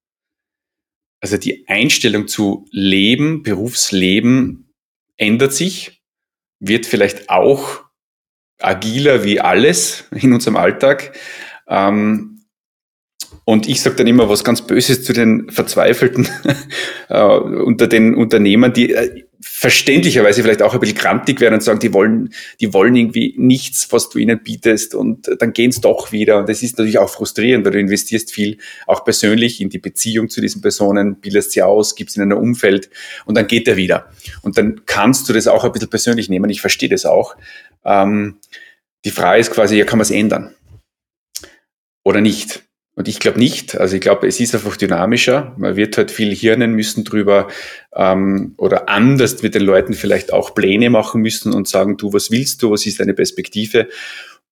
Also 1.22 1.37
die 1.37 1.68
Einstellung 1.68 2.26
zu 2.26 2.66
Leben, 2.72 3.44
Berufsleben 3.44 4.74
ändert 5.16 5.52
sich, 5.52 6.02
wird 6.58 6.85
vielleicht 6.85 7.30
auch 7.30 7.85
agiler 8.58 9.22
wie 9.22 9.40
alles 9.40 10.04
in 10.11 10.32
unserem 10.32 10.56
Alltag. 10.56 11.16
Ähm, 11.68 12.40
und 13.44 13.68
ich 13.68 13.82
sage 13.82 13.96
dann 13.96 14.08
immer 14.08 14.28
was 14.28 14.42
ganz 14.42 14.66
Böses 14.66 15.04
zu 15.04 15.12
den 15.12 15.48
Verzweifelten 15.48 16.28
äh, 17.08 17.22
unter 17.22 17.87
den 17.87 18.16
Unternehmern, 18.16 18.72
die 18.72 18.92
äh, 18.92 19.24
verständlicherweise 19.42 20.42
vielleicht 20.42 20.62
auch 20.62 20.74
ein 20.74 20.81
bisschen 20.81 20.96
grantig 20.96 21.40
werden 21.40 21.55
und 21.55 21.62
sagen, 21.62 21.81
die 21.81 21.92
wollen, 21.92 22.33
die 22.61 22.72
wollen 22.72 22.94
irgendwie 22.94 23.35
nichts, 23.37 23.92
was 23.92 24.09
du 24.09 24.18
ihnen 24.18 24.42
bietest 24.42 24.94
und 24.94 25.28
dann 25.38 25.52
gehen 25.52 25.70
es 25.70 25.81
doch 25.81 26.12
wieder. 26.12 26.38
Und 26.38 26.48
das 26.48 26.62
ist 26.62 26.78
natürlich 26.78 26.98
auch 26.98 27.11
frustrierend, 27.11 27.64
weil 27.64 27.72
du 27.72 27.81
investierst 27.81 28.33
viel 28.33 28.59
auch 28.87 29.05
persönlich 29.05 29.61
in 29.61 29.68
die 29.68 29.78
Beziehung 29.78 30.28
zu 30.28 30.40
diesen 30.40 30.62
Personen, 30.62 31.16
bildest 31.16 31.52
sie 31.52 31.62
aus, 31.62 31.94
gibst 31.94 32.16
ihnen 32.16 32.33
ein 32.33 32.38
Umfeld 32.38 32.90
und 33.26 33.37
dann 33.37 33.46
geht 33.46 33.68
er 33.68 33.76
wieder. 33.76 34.11
Und 34.42 34.59
dann 34.59 34.83
kannst 34.87 35.28
du 35.28 35.33
das 35.33 35.48
auch 35.48 35.64
ein 35.64 35.72
bisschen 35.72 35.90
persönlich 35.90 36.28
nehmen. 36.28 36.50
Ich 36.50 36.61
verstehe 36.61 36.88
das 36.88 37.05
auch. 37.05 37.37
Ähm, 37.85 38.38
die 39.05 39.11
Frage 39.11 39.40
ist 39.40 39.50
quasi, 39.50 39.76
ja, 39.76 39.85
kann 39.85 39.98
man 39.98 40.05
es 40.05 40.11
ändern? 40.11 40.55
Oder 42.05 42.20
nicht? 42.20 42.64
Und 43.02 43.08
ich 43.08 43.18
glaube 43.18 43.40
nicht. 43.40 43.76
Also 43.76 43.96
ich 43.96 44.00
glaube, 44.00 44.28
es 44.28 44.38
ist 44.38 44.54
einfach 44.54 44.76
dynamischer. 44.76 45.56
Man 45.58 45.74
wird 45.74 45.96
halt 45.96 46.12
viel 46.12 46.32
hirnen 46.32 46.74
müssen 46.74 47.02
drüber 47.02 47.48
ähm, 47.96 48.54
oder 48.58 48.88
anders 48.88 49.42
mit 49.42 49.56
den 49.56 49.62
Leuten 49.62 49.92
vielleicht 49.92 50.32
auch 50.32 50.54
Pläne 50.54 50.88
machen 50.88 51.20
müssen 51.20 51.52
und 51.52 51.66
sagen, 51.66 51.96
du, 51.96 52.12
was 52.12 52.30
willst 52.30 52.62
du, 52.62 52.70
was 52.70 52.86
ist 52.86 53.00
deine 53.00 53.12
Perspektive? 53.12 53.88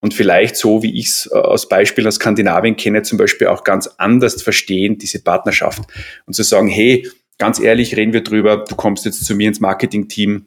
Und 0.01 0.15
vielleicht 0.15 0.57
so, 0.57 0.83
wie 0.83 0.99
ich 0.99 1.07
es 1.07 1.31
äh, 1.33 1.37
aus 1.37 1.69
Beispiel 1.69 2.09
aus 2.09 2.17
Skandinavien 2.17 2.75
kenne, 2.75 3.03
zum 3.03 3.19
Beispiel 3.19 3.47
auch 3.47 3.63
ganz 3.63 3.87
anders 3.99 4.43
verstehen, 4.43 4.99
diese 4.99 5.23
Partnerschaft. 5.23 5.83
Und 6.27 6.35
zu 6.35 6.43
sagen, 6.43 6.67
hey, 6.67 7.09
ganz 7.39 7.61
ehrlich, 7.61 7.97
reden 7.97 8.13
wir 8.13 8.25
drüber, 8.25 8.65
du 8.69 8.75
kommst 8.75 9.05
jetzt 9.05 9.25
zu 9.25 9.37
mir 9.37 9.47
ins 9.47 9.61
Marketing-Team, 9.61 10.47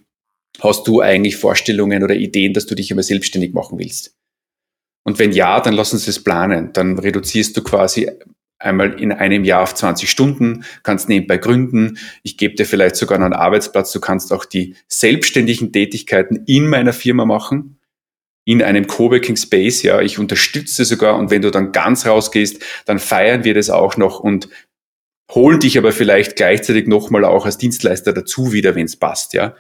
hast 0.59 0.85
du 0.89 0.99
eigentlich 0.99 1.37
Vorstellungen 1.37 2.03
oder 2.03 2.15
Ideen, 2.15 2.51
dass 2.51 2.65
du 2.65 2.75
dich 2.75 2.91
immer 2.91 3.03
selbstständig 3.03 3.53
machen 3.53 3.79
willst? 3.79 4.13
Und 5.03 5.19
wenn 5.19 5.31
ja, 5.31 5.59
dann 5.59 5.73
lass 5.73 5.93
uns 5.93 6.05
das 6.05 6.23
planen. 6.23 6.71
Dann 6.73 6.97
reduzierst 6.97 7.55
du 7.57 7.63
quasi 7.63 8.09
einmal 8.63 8.99
in 8.99 9.11
einem 9.11 9.43
Jahr 9.43 9.63
auf 9.63 9.75
20 9.75 10.09
Stunden, 10.09 10.63
kannst 10.83 11.09
nebenbei 11.09 11.37
gründen. 11.37 11.97
Ich 12.23 12.37
gebe 12.37 12.55
dir 12.55 12.65
vielleicht 12.65 12.95
sogar 12.95 13.19
einen 13.19 13.33
Arbeitsplatz. 13.33 13.91
Du 13.91 13.99
kannst 13.99 14.31
auch 14.31 14.45
die 14.45 14.75
selbstständigen 14.87 15.71
Tätigkeiten 15.71 16.43
in 16.47 16.67
meiner 16.67 16.93
Firma 16.93 17.25
machen, 17.25 17.79
in 18.45 18.61
einem 18.61 18.87
Coworking 18.87 19.35
Space. 19.35 19.83
Ja, 19.83 20.01
ich 20.01 20.19
unterstütze 20.19 20.85
sogar. 20.85 21.17
Und 21.17 21.29
wenn 21.29 21.41
du 21.41 21.51
dann 21.51 21.71
ganz 21.73 22.05
rausgehst, 22.05 22.63
dann 22.85 22.99
feiern 22.99 23.43
wir 23.43 23.53
das 23.53 23.69
auch 23.69 23.97
noch 23.97 24.19
und 24.19 24.47
holen 25.31 25.59
dich 25.59 25.77
aber 25.77 25.91
vielleicht 25.91 26.35
gleichzeitig 26.35 26.87
nochmal 26.87 27.25
auch 27.25 27.45
als 27.45 27.57
Dienstleister 27.57 28.13
dazu 28.13 28.53
wieder, 28.53 28.75
wenn 28.75 28.85
es 28.85 28.95
passt. 28.95 29.33
Ja, 29.33 29.55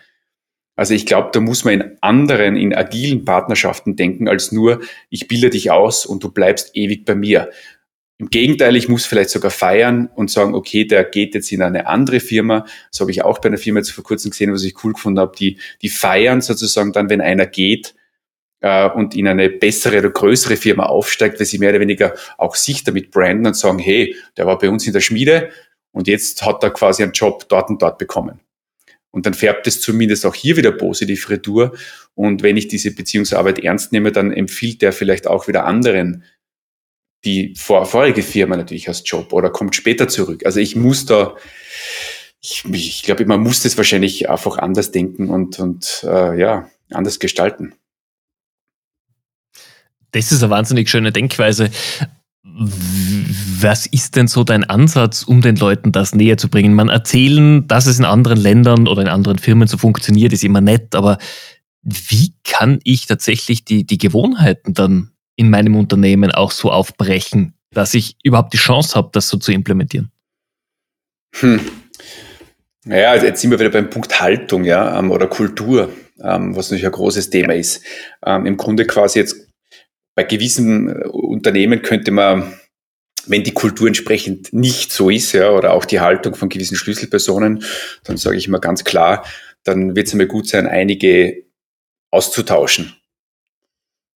also 0.75 0.93
ich 0.93 1.05
glaube, 1.05 1.29
da 1.31 1.39
muss 1.39 1.65
man 1.65 1.73
in 1.75 1.97
anderen, 2.01 2.57
in 2.57 2.73
agilen 2.73 3.25
Partnerschaften 3.25 3.95
denken, 3.95 4.27
als 4.27 4.51
nur, 4.51 4.81
ich 5.09 5.27
bilde 5.27 5.49
dich 5.51 5.71
aus 5.71 6.05
und 6.05 6.23
du 6.23 6.31
bleibst 6.31 6.71
ewig 6.75 7.05
bei 7.05 7.15
mir. 7.15 7.51
Im 8.17 8.29
Gegenteil, 8.29 8.75
ich 8.75 8.89
muss 8.89 9.05
vielleicht 9.05 9.29
sogar 9.29 9.51
feiern 9.51 10.09
und 10.15 10.31
sagen, 10.31 10.55
okay, 10.55 10.85
der 10.85 11.03
geht 11.03 11.35
jetzt 11.35 11.51
in 11.51 11.61
eine 11.61 11.87
andere 11.87 12.19
Firma. 12.19 12.65
Das 12.91 13.01
habe 13.01 13.11
ich 13.11 13.23
auch 13.23 13.39
bei 13.39 13.49
einer 13.49 13.57
Firma 13.57 13.79
jetzt 13.79 13.91
vor 13.91 14.03
kurzem 14.03 14.31
gesehen, 14.31 14.53
was 14.53 14.63
ich 14.63 14.83
cool 14.83 14.93
gefunden 14.93 15.19
habe. 15.19 15.35
Die, 15.37 15.59
die 15.81 15.89
feiern 15.89 16.41
sozusagen 16.41 16.91
dann, 16.91 17.09
wenn 17.09 17.21
einer 17.21 17.45
geht 17.45 17.95
äh, 18.61 18.89
und 18.89 19.15
in 19.15 19.27
eine 19.27 19.49
bessere 19.49 19.99
oder 19.99 20.09
größere 20.09 20.55
Firma 20.55 20.85
aufsteigt, 20.85 21.39
weil 21.39 21.45
sie 21.45 21.59
mehr 21.59 21.71
oder 21.71 21.81
weniger 21.81 22.13
auch 22.37 22.55
sich 22.55 22.83
damit 22.83 23.11
branden 23.11 23.45
und 23.45 23.55
sagen, 23.55 23.79
hey, 23.79 24.15
der 24.37 24.47
war 24.47 24.57
bei 24.57 24.69
uns 24.69 24.87
in 24.87 24.93
der 24.93 25.01
Schmiede 25.01 25.49
und 25.91 26.07
jetzt 26.07 26.43
hat 26.45 26.63
er 26.63 26.71
quasi 26.71 27.03
einen 27.03 27.11
Job 27.11 27.47
dort 27.49 27.69
und 27.69 27.81
dort 27.81 27.97
bekommen. 27.97 28.39
Und 29.13 29.27
dann 29.27 29.35
färbt 29.35 29.67
es 29.67 29.79
zumindest 29.79 30.25
auch 30.25 30.33
hier 30.33 30.57
wieder 30.57 30.71
positiv 30.71 31.29
Retour. 31.29 31.77
Und 32.15 32.41
wenn 32.41 32.57
ich 32.57 32.67
diese 32.67 32.93
Beziehungsarbeit 32.93 33.59
ernst 33.59 33.91
nehme, 33.91 34.11
dann 34.11 34.33
empfiehlt 34.33 34.81
der 34.81 34.91
vielleicht 34.91 35.27
auch 35.27 35.47
wieder 35.47 35.65
anderen 35.65 36.23
die 37.23 37.53
vor, 37.55 37.85
vorige 37.85 38.21
Firma 38.21 38.57
natürlich 38.57 38.87
als 38.87 39.03
Job 39.05 39.31
oder 39.31 39.49
kommt 39.49 39.75
später 39.75 40.07
zurück. 40.07 40.45
Also 40.45 40.59
ich 40.59 40.75
muss 40.75 41.05
da, 41.05 41.35
ich 42.41 42.65
ich 42.65 43.03
glaube, 43.03 43.25
man 43.25 43.41
muss 43.41 43.61
das 43.61 43.77
wahrscheinlich 43.77 44.29
einfach 44.29 44.57
anders 44.57 44.91
denken 44.91 45.29
und, 45.29 45.59
und 45.59 46.03
äh, 46.03 46.37
ja, 46.37 46.69
anders 46.89 47.19
gestalten. 47.19 47.75
Das 50.11 50.31
ist 50.31 50.43
eine 50.43 50.51
wahnsinnig 50.51 50.89
schöne 50.89 51.11
Denkweise. 51.11 51.71
Was 52.45 53.85
ist 53.85 54.17
denn 54.17 54.27
so 54.27 54.43
dein 54.43 54.65
Ansatz, 54.65 55.23
um 55.23 55.41
den 55.41 55.55
Leuten 55.55 55.93
das 55.93 56.13
näher 56.13 56.37
zu 56.37 56.49
bringen? 56.49 56.73
Man 56.73 56.89
erzählen, 56.89 57.65
dass 57.67 57.85
es 57.85 57.99
in 57.99 58.05
anderen 58.05 58.37
Ländern 58.37 58.87
oder 58.87 59.01
in 59.01 59.07
anderen 59.07 59.37
Firmen 59.37 59.67
so 59.67 59.77
funktioniert, 59.77 60.33
ist 60.33 60.43
immer 60.43 60.59
nett, 60.59 60.93
aber 60.93 61.17
wie 61.83 62.33
kann 62.43 62.79
ich 62.83 63.05
tatsächlich 63.05 63.63
die, 63.63 63.85
die 63.85 63.97
Gewohnheiten 63.97 64.73
dann 64.73 65.11
in 65.35 65.49
meinem 65.49 65.75
Unternehmen 65.75 66.31
auch 66.31 66.51
so 66.51 66.71
aufbrechen, 66.71 67.53
dass 67.71 67.93
ich 67.93 68.17
überhaupt 68.23 68.53
die 68.53 68.57
Chance 68.57 68.95
habe, 68.95 69.09
das 69.13 69.29
so 69.29 69.37
zu 69.37 69.51
implementieren? 69.51 70.11
Hm. 71.35 71.61
Naja, 72.85 73.11
also 73.11 73.25
jetzt 73.25 73.41
sind 73.41 73.51
wir 73.51 73.59
wieder 73.59 73.69
beim 73.69 73.89
Punkt 73.89 74.19
Haltung, 74.19 74.65
ja, 74.65 74.99
ähm, 74.99 75.11
oder 75.11 75.27
Kultur, 75.27 75.89
ähm, 76.21 76.55
was 76.55 76.69
natürlich 76.69 76.85
ein 76.85 76.91
großes 76.91 77.29
Thema 77.29 77.53
ist. 77.55 77.81
Ähm, 78.25 78.45
Im 78.45 78.57
Grunde 78.57 78.85
quasi 78.85 79.19
jetzt 79.19 79.47
bei 80.15 80.23
gewissen 80.23 80.89
äh, 80.89 81.07
Unternehmen 81.07 81.81
könnte 81.81 82.11
man, 82.11 82.53
wenn 83.25 83.43
die 83.43 83.53
Kultur 83.53 83.87
entsprechend 83.87 84.53
nicht 84.53 84.91
so 84.91 85.09
ist, 85.09 85.31
ja, 85.33 85.51
oder 85.51 85.73
auch 85.73 85.85
die 85.85 85.99
Haltung 85.99 86.35
von 86.35 86.49
gewissen 86.49 86.75
Schlüsselpersonen, 86.75 87.63
dann 88.03 88.17
sage 88.17 88.37
ich 88.37 88.47
immer 88.47 88.59
ganz 88.59 88.83
klar, 88.83 89.25
dann 89.63 89.95
wird 89.95 90.07
es 90.07 90.13
einmal 90.13 90.27
gut 90.27 90.47
sein, 90.47 90.67
einige 90.67 91.43
auszutauschen. 92.11 92.95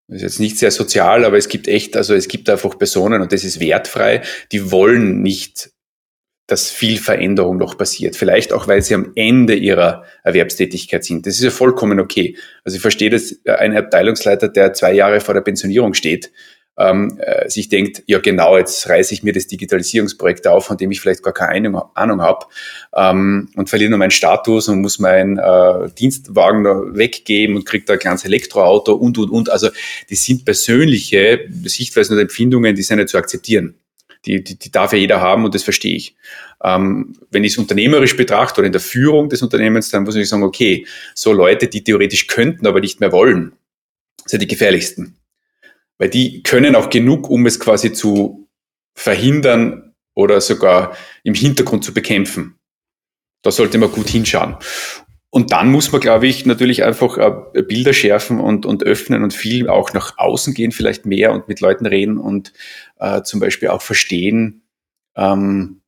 Das 0.07 0.17
ist 0.17 0.23
jetzt 0.23 0.39
nicht 0.39 0.57
sehr 0.57 0.71
sozial, 0.71 1.25
aber 1.25 1.37
es 1.37 1.49
gibt 1.49 1.67
echt, 1.67 1.97
also 1.97 2.13
es 2.13 2.27
gibt 2.27 2.49
einfach 2.49 2.77
Personen 2.77 3.21
und 3.21 3.33
das 3.33 3.43
ist 3.43 3.59
wertfrei, 3.59 4.21
die 4.51 4.71
wollen 4.71 5.21
nicht 5.21 5.71
dass 6.47 6.71
viel 6.71 6.97
Veränderung 6.97 7.57
noch 7.57 7.77
passiert. 7.77 8.15
Vielleicht 8.15 8.53
auch, 8.53 8.67
weil 8.67 8.81
sie 8.81 8.95
am 8.95 9.11
Ende 9.15 9.53
ihrer 9.53 10.05
Erwerbstätigkeit 10.23 11.03
sind. 11.03 11.25
Das 11.25 11.35
ist 11.35 11.43
ja 11.43 11.49
vollkommen 11.49 11.99
okay. 11.99 12.37
Also 12.63 12.77
ich 12.77 12.81
verstehe, 12.81 13.09
dass 13.09 13.35
ein 13.45 13.75
Abteilungsleiter, 13.75 14.47
der 14.47 14.73
zwei 14.73 14.93
Jahre 14.93 15.19
vor 15.19 15.33
der 15.33 15.41
Pensionierung 15.41 15.93
steht, 15.93 16.31
ähm, 16.77 17.19
äh, 17.19 17.49
sich 17.49 17.69
denkt, 17.69 18.03
ja 18.05 18.19
genau, 18.19 18.55
jetzt 18.55 18.87
reiße 18.87 19.13
ich 19.13 19.23
mir 19.23 19.33
das 19.33 19.47
Digitalisierungsprojekt 19.47 20.47
auf, 20.47 20.65
von 20.65 20.77
dem 20.77 20.91
ich 20.91 21.01
vielleicht 21.01 21.23
gar 21.23 21.33
keine 21.33 21.67
Ahnung, 21.69 21.81
Ahnung 21.95 22.21
habe 22.21 22.45
ähm, 22.95 23.49
und 23.55 23.69
verliere 23.69 23.89
nur 23.89 23.99
meinen 23.99 24.11
Status 24.11 24.69
und 24.69 24.81
muss 24.81 24.99
meinen 24.99 25.39
äh, 25.39 25.89
Dienstwagen 25.97 26.95
weggeben 26.95 27.55
und 27.55 27.65
kriegt 27.65 27.89
da 27.89 27.93
ein 27.93 27.99
kleines 27.99 28.25
Elektroauto 28.25 28.93
und, 28.93 29.17
und, 29.17 29.31
und. 29.31 29.49
Also 29.49 29.69
das 30.09 30.23
sind 30.23 30.45
persönliche 30.45 31.49
Sichtweisen 31.63 32.15
und 32.15 32.21
Empfindungen, 32.21 32.75
die 32.75 32.83
sind 32.83 32.97
nicht 32.97 33.09
zu 33.09 33.17
akzeptieren 33.17 33.75
die, 34.27 34.43
die, 34.43 34.59
die 34.59 34.71
darf 34.71 34.91
ja 34.91 34.99
jeder 34.99 35.21
haben 35.21 35.45
und 35.45 35.55
das 35.55 35.63
verstehe 35.63 35.95
ich. 35.95 36.15
Ähm, 36.63 37.13
wenn 37.31 37.43
ich 37.43 37.53
es 37.53 37.57
unternehmerisch 37.57 38.17
betrachte 38.17 38.61
oder 38.61 38.67
in 38.67 38.73
der 38.73 38.81
Führung 38.81 39.29
des 39.29 39.41
Unternehmens, 39.41 39.89
dann 39.89 40.03
muss 40.03 40.15
ich 40.15 40.27
sagen, 40.27 40.43
okay, 40.43 40.85
so 41.15 41.31
Leute, 41.31 41.67
die 41.67 41.83
theoretisch 41.83 42.27
könnten, 42.27 42.67
aber 42.67 42.79
nicht 42.79 42.99
mehr 42.99 43.11
wollen, 43.11 43.53
sind 44.25 44.41
die 44.41 44.47
gefährlichsten. 44.47 45.15
Weil 45.97 46.09
die 46.09 46.43
können 46.43 46.75
auch 46.75 46.89
genug, 46.89 47.29
um 47.29 47.45
es 47.45 47.59
quasi 47.59 47.93
zu 47.93 48.47
verhindern 48.93 49.93
oder 50.13 50.41
sogar 50.41 50.97
im 51.23 51.33
Hintergrund 51.33 51.83
zu 51.83 51.93
bekämpfen. 51.93 52.55
Da 53.43 53.51
sollte 53.51 53.77
man 53.77 53.91
gut 53.91 54.09
hinschauen. 54.09 54.57
Und 55.29 55.51
dann 55.51 55.71
muss 55.71 55.91
man, 55.91 55.99
glaube 55.99 56.27
ich, 56.27 56.45
natürlich 56.45 56.83
einfach 56.83 57.17
äh, 57.17 57.61
Bilder 57.61 57.93
schärfen 57.93 58.39
und, 58.39 58.65
und 58.65 58.83
öffnen 58.83 59.23
und 59.23 59.33
viel 59.33 59.67
auch 59.69 59.93
nach 59.93 60.17
außen 60.17 60.53
gehen, 60.53 60.71
vielleicht 60.71 61.05
mehr 61.05 61.33
und 61.33 61.47
mit 61.47 61.59
Leuten 61.59 61.85
reden 61.85 62.17
und 62.17 62.53
äh, 62.97 63.21
zum 63.23 63.39
Beispiel 63.39 63.67
auch 63.69 63.81
verstehen, 63.81 64.63
ähm, 65.15 65.81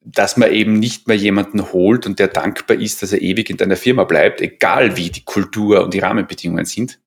dass 0.00 0.36
man 0.38 0.52
eben 0.52 0.78
nicht 0.78 1.06
mehr 1.06 1.16
jemanden 1.16 1.72
holt 1.72 2.06
und 2.06 2.18
der 2.18 2.28
dankbar 2.28 2.78
ist, 2.78 3.02
dass 3.02 3.12
er 3.12 3.20
ewig 3.20 3.50
in 3.50 3.58
deiner 3.58 3.76
Firma 3.76 4.04
bleibt, 4.04 4.40
egal 4.40 4.96
wie 4.96 5.10
die 5.10 5.24
Kultur 5.24 5.84
und 5.84 5.92
die 5.92 5.98
Rahmenbedingungen 5.98 6.64
sind, 6.64 6.98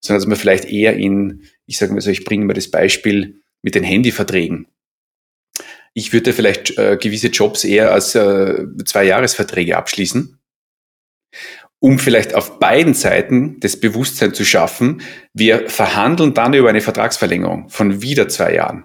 sondern 0.00 0.20
dass 0.20 0.28
man 0.28 0.36
vielleicht 0.36 0.64
eher 0.64 0.96
in, 0.96 1.44
ich 1.66 1.78
sage 1.78 1.92
mal 1.92 2.00
so, 2.00 2.10
ich 2.10 2.24
bringe 2.24 2.44
mal 2.46 2.52
das 2.52 2.70
Beispiel 2.70 3.42
mit 3.62 3.76
den 3.76 3.84
Handyverträgen. 3.84 4.66
Ich 5.94 6.12
würde 6.12 6.32
vielleicht 6.32 6.76
äh, 6.76 6.98
gewisse 7.00 7.28
Jobs 7.28 7.62
eher 7.62 7.92
als 7.92 8.16
äh, 8.16 8.66
Zwei-Jahres-Verträge 8.84 9.76
abschließen, 9.76 10.40
um 11.80 11.98
vielleicht 11.98 12.34
auf 12.34 12.58
beiden 12.58 12.94
Seiten 12.94 13.60
das 13.60 13.78
Bewusstsein 13.78 14.32
zu 14.32 14.44
schaffen, 14.44 15.02
wir 15.34 15.68
verhandeln 15.68 16.32
dann 16.32 16.54
über 16.54 16.70
eine 16.70 16.80
Vertragsverlängerung 16.80 17.68
von 17.68 18.00
wieder 18.00 18.28
zwei 18.28 18.54
Jahren. 18.54 18.84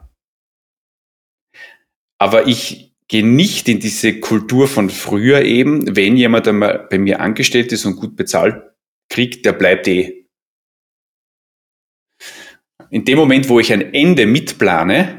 Aber 2.17 2.47
ich 2.47 2.93
gehe 3.07 3.25
nicht 3.25 3.67
in 3.67 3.79
diese 3.79 4.19
Kultur 4.19 4.67
von 4.67 4.89
früher 4.89 5.41
eben, 5.43 5.95
wenn 5.95 6.17
jemand 6.17 6.47
einmal 6.47 6.87
bei 6.89 6.97
mir 6.97 7.21
angestellt 7.21 7.71
ist 7.71 7.85
und 7.85 7.95
gut 7.95 8.15
bezahlt 8.15 8.61
kriegt, 9.09 9.45
der 9.45 9.53
bleibt 9.53 9.87
eh. 9.87 10.25
In 12.91 13.05
dem 13.05 13.17
Moment, 13.17 13.49
wo 13.49 13.59
ich 13.59 13.73
ein 13.73 13.93
Ende 13.93 14.25
mitplane, 14.25 15.18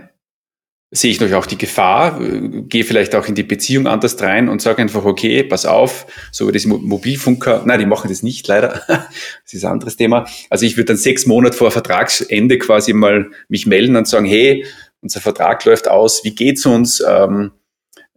sehe 0.93 1.11
ich 1.11 1.21
natürlich 1.21 1.37
auch 1.37 1.47
die 1.47 1.59
Gefahr, 1.59 2.21
äh, 2.21 2.63
gehe 2.63 2.85
vielleicht 2.85 3.15
auch 3.15 3.27
in 3.27 3.35
die 3.35 3.43
Beziehung 3.43 3.87
anders 3.87 4.21
rein 4.21 4.49
und 4.49 4.61
sage 4.61 4.83
einfach, 4.83 5.05
okay, 5.05 5.45
pass 5.45 5.67
auf, 5.67 6.07
so 6.33 6.49
wie 6.49 6.53
das 6.53 6.67
Mobilfunker, 6.67 7.63
nein, 7.65 7.79
die 7.79 7.87
machen 7.87 8.09
das 8.09 8.23
nicht 8.23 8.47
leider, 8.49 8.83
das 8.89 9.53
ist 9.53 9.65
ein 9.65 9.73
anderes 9.73 9.97
Thema. 9.97 10.27
Also 10.49 10.67
ich 10.67 10.77
würde 10.77 10.87
dann 10.87 10.97
sechs 10.97 11.27
Monate 11.27 11.57
vor 11.57 11.71
Vertragsende 11.71 12.59
quasi 12.59 12.93
mal 12.93 13.31
mich 13.49 13.67
melden 13.67 13.97
und 13.97 14.09
sagen, 14.09 14.27
hey, 14.27 14.65
unser 15.01 15.21
Vertrag 15.21 15.65
läuft 15.65 15.89
aus, 15.89 16.25
wie 16.25 16.35
geht's 16.35 16.67
uns? 16.67 17.03
Ähm, 17.07 17.53
äh, 17.55 17.60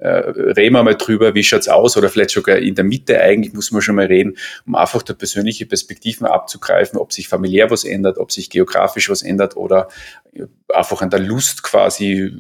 reden 0.08 0.76
wir 0.76 0.84
mal 0.84 0.96
drüber, 0.96 1.34
wie 1.34 1.44
schaut's 1.44 1.68
aus 1.68 1.96
oder 1.98 2.10
vielleicht 2.10 2.32
sogar 2.32 2.58
in 2.58 2.76
der 2.76 2.84
Mitte 2.84 3.20
eigentlich 3.22 3.54
muss 3.54 3.72
man 3.72 3.82
schon 3.82 3.96
mal 3.96 4.06
reden, 4.06 4.38
um 4.66 4.76
einfach 4.76 5.02
der 5.02 5.14
persönliche 5.14 5.66
Perspektiven 5.66 6.28
abzugreifen, 6.28 7.00
ob 7.00 7.14
sich 7.14 7.28
familiär 7.28 7.72
was 7.72 7.86
ändert, 7.86 8.18
ob 8.18 8.32
sich 8.32 8.50
geografisch 8.50 9.10
was 9.10 9.22
ändert 9.22 9.56
oder 9.56 9.88
äh, 10.34 10.46
einfach 10.74 11.02
an 11.02 11.10
der 11.10 11.20
Lust 11.20 11.64
quasi, 11.64 12.32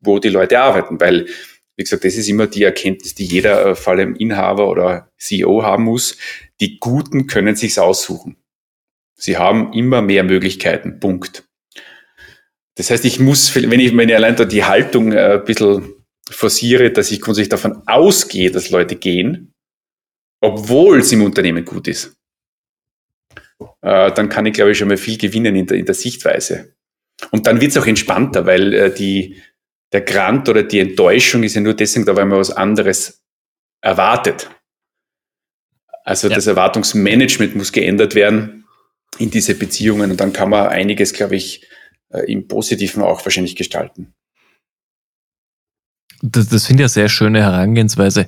wo 0.00 0.18
die 0.18 0.28
Leute 0.28 0.60
arbeiten, 0.60 1.00
weil 1.00 1.26
wie 1.76 1.84
gesagt, 1.84 2.04
das 2.04 2.16
ist 2.16 2.28
immer 2.28 2.46
die 2.46 2.64
Erkenntnis, 2.64 3.14
die 3.14 3.24
jeder, 3.24 3.66
äh, 3.66 3.74
vor 3.74 3.94
allem 3.94 4.14
Inhaber 4.14 4.68
oder 4.68 5.10
CEO 5.16 5.62
haben 5.62 5.84
muss. 5.84 6.16
Die 6.60 6.78
Guten 6.78 7.26
können 7.26 7.56
sich's 7.56 7.78
aussuchen. 7.78 8.36
Sie 9.16 9.36
haben 9.38 9.72
immer 9.72 10.02
mehr 10.02 10.22
Möglichkeiten. 10.22 11.00
Punkt. 11.00 11.44
Das 12.74 12.90
heißt, 12.90 13.04
ich 13.04 13.20
muss, 13.20 13.54
wenn 13.54 13.80
ich, 13.80 13.92
ich 13.92 14.14
allein 14.14 14.36
da 14.36 14.44
die 14.44 14.64
Haltung 14.64 15.12
äh, 15.12 15.34
ein 15.34 15.44
bisschen 15.44 16.01
forciere, 16.30 16.90
dass 16.90 17.10
ich 17.10 17.20
grundsätzlich 17.20 17.50
davon 17.50 17.82
ausgehe, 17.86 18.50
dass 18.50 18.70
Leute 18.70 18.96
gehen, 18.96 19.54
obwohl 20.40 21.00
es 21.00 21.12
im 21.12 21.22
Unternehmen 21.22 21.64
gut 21.64 21.88
ist, 21.88 22.16
äh, 23.80 24.12
dann 24.12 24.28
kann 24.28 24.46
ich, 24.46 24.54
glaube 24.54 24.72
ich, 24.72 24.78
schon 24.78 24.88
mal 24.88 24.96
viel 24.96 25.18
gewinnen 25.18 25.56
in 25.56 25.66
der, 25.66 25.78
in 25.78 25.86
der 25.86 25.94
Sichtweise. 25.94 26.74
Und 27.30 27.46
dann 27.46 27.60
wird 27.60 27.70
es 27.70 27.76
auch 27.76 27.86
entspannter, 27.86 28.46
weil 28.46 28.72
äh, 28.74 28.94
die, 28.94 29.40
der 29.92 30.00
Grant 30.00 30.48
oder 30.48 30.62
die 30.62 30.80
Enttäuschung 30.80 31.42
ist 31.42 31.54
ja 31.54 31.60
nur 31.60 31.74
deswegen 31.74 32.06
da, 32.06 32.16
weil 32.16 32.24
man 32.24 32.38
was 32.38 32.50
anderes 32.50 33.22
erwartet. 33.80 34.50
Also 36.04 36.28
ja. 36.28 36.34
das 36.34 36.46
Erwartungsmanagement 36.46 37.54
muss 37.54 37.72
geändert 37.72 38.14
werden 38.14 38.66
in 39.18 39.30
diese 39.30 39.54
Beziehungen 39.54 40.10
und 40.10 40.20
dann 40.20 40.32
kann 40.32 40.50
man 40.50 40.68
einiges, 40.68 41.12
glaube 41.12 41.36
ich, 41.36 41.66
äh, 42.10 42.30
im 42.32 42.48
Positiven 42.48 43.02
auch 43.02 43.24
wahrscheinlich 43.24 43.56
gestalten. 43.56 44.14
Das, 46.24 46.46
das 46.46 46.66
finde 46.66 46.82
ich 46.82 46.84
eine 46.84 46.88
sehr 46.88 47.08
schöne 47.08 47.42
Herangehensweise. 47.42 48.26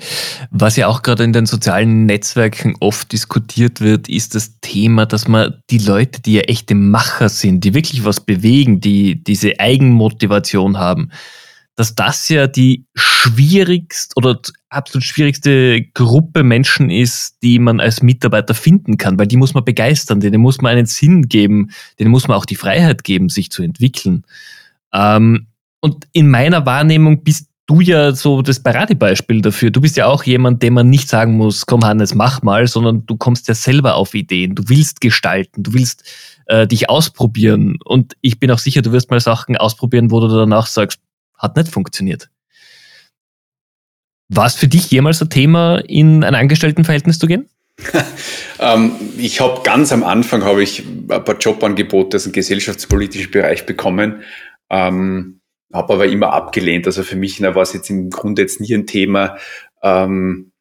Was 0.51 0.75
ja 0.75 0.89
auch 0.89 1.03
gerade 1.03 1.23
in 1.23 1.33
den 1.33 1.47
sozialen 1.47 2.07
Netzwerken 2.07 2.75
oft 2.81 3.13
diskutiert 3.13 3.81
wird, 3.81 4.09
ist 4.09 4.35
das 4.35 4.59
Thema, 4.61 5.07
dass 5.07 5.29
man 5.29 5.61
die 5.71 5.79
Leute, 5.79 6.21
die 6.21 6.35
ja 6.35 6.41
echte 6.43 6.75
Macher 6.75 7.29
sind, 7.29 7.63
die 7.63 7.73
wirklich 7.73 8.05
was 8.05 8.21
bewegen, 8.21 8.81
die 8.81 9.23
diese 9.23 9.61
Eigenmotivation 9.61 10.77
haben, 10.77 11.11
dass 11.77 11.95
das 11.95 12.29
ja 12.29 12.49
die 12.49 12.85
schwierigst 12.97 14.17
oder 14.17 14.41
absolut 14.71 15.05
schwierigste 15.05 15.83
Gruppe 15.95 16.43
Menschen 16.43 16.91
ist, 16.91 17.37
die 17.45 17.61
man 17.61 17.79
als 17.79 18.03
Mitarbeiter 18.03 18.55
finden 18.55 18.99
kann, 18.99 19.19
weil 19.21 19.29
die 19.29 19.37
muss 19.37 19.55
man 19.55 19.65
begeistern, 19.65 20.19
denen 20.19 20.41
muss 20.41 20.61
man 20.61 20.73
einen 20.73 20.87
Sinn 20.87 21.29
geben, 21.29 21.71
denen 22.01 22.11
muss 22.11 22.27
man 22.27 22.37
auch 22.37 22.47
die 22.47 22.57
Freiheit 22.57 23.05
geben, 23.05 23.29
sich 23.29 23.53
zu 23.53 23.63
entwickeln. 23.63 24.25
Ähm, 24.93 25.47
und 25.81 26.07
in 26.13 26.29
meiner 26.29 26.67
Wahrnehmung 26.67 27.23
bist 27.23 27.49
du 27.67 27.81
ja 27.81 28.13
so 28.13 28.43
das 28.43 28.61
Paradebeispiel 28.61 29.41
dafür. 29.41 29.71
Du 29.71 29.81
bist 29.81 29.97
ja 29.97 30.07
auch 30.07 30.25
jemand, 30.25 30.63
dem 30.63 30.75
man 30.75 30.91
nicht 30.91 31.09
sagen 31.09 31.37
muss, 31.37 31.67
komm 31.67 31.85
Hannes, 31.85 32.15
mach 32.15 32.43
mal, 32.43 32.67
sondern 32.67 33.07
du 33.07 33.17
kommst 33.17 33.49
ja 33.49 33.55
selber 33.55 33.95
auf 33.97 34.15
Ideen. 34.15 34.55
Du 34.55 34.69
willst 34.69 35.01
gestalten, 35.01 35.63
du 35.63 35.73
willst 35.73 36.05
äh, 36.47 36.67
dich 36.67 36.91
ausprobieren. 36.91 37.79
Und 37.85 38.15
ich 38.21 38.39
bin 38.39 38.51
auch 38.51 38.59
sicher, 38.59 38.83
du 38.83 38.93
wirst 38.93 39.11
mal 39.11 39.21
Sachen 39.21 39.57
ausprobieren, 39.57 40.11
wo 40.11 40.21
du 40.21 40.29
danach 40.29 40.67
sagst, 40.67 41.01
hat 41.39 41.57
nicht 41.57 41.69
funktioniert. 41.69 42.29
War 44.29 44.47
es 44.47 44.55
für 44.55 44.69
dich 44.69 44.91
jemals 44.91 45.21
ein 45.23 45.31
Thema, 45.31 45.79
in 45.79 46.25
ein 46.25 46.35
Angestelltenverhältnis 46.35 47.19
zu 47.19 47.27
gehen? 47.27 47.49
ähm, 48.61 48.93
ich 49.19 49.41
habe 49.41 49.63
ganz 49.65 49.93
am 49.93 50.05
Anfang 50.05 50.45
habe 50.45 50.63
ich 50.63 50.85
ein 50.85 51.09
paar 51.09 51.39
Jobangebote 51.39 52.17
aus 52.17 52.23
dem 52.23 52.33
gesellschaftspolitischen 52.33 53.31
Bereich 53.31 53.67
bekommen. 53.67 54.23
Ähm, 54.71 55.41
habe 55.75 55.93
aber 55.93 56.07
immer 56.07 56.33
abgelehnt. 56.33 56.87
Also 56.87 57.03
für 57.03 57.17
mich 57.17 57.43
war 57.43 57.57
es 57.57 57.73
jetzt 57.73 57.91
im 57.91 58.09
Grunde 58.09 58.43
jetzt 58.43 58.61
nie 58.61 58.73
ein 58.75 58.87
Thema, 58.87 59.37
ähm, 59.83 60.53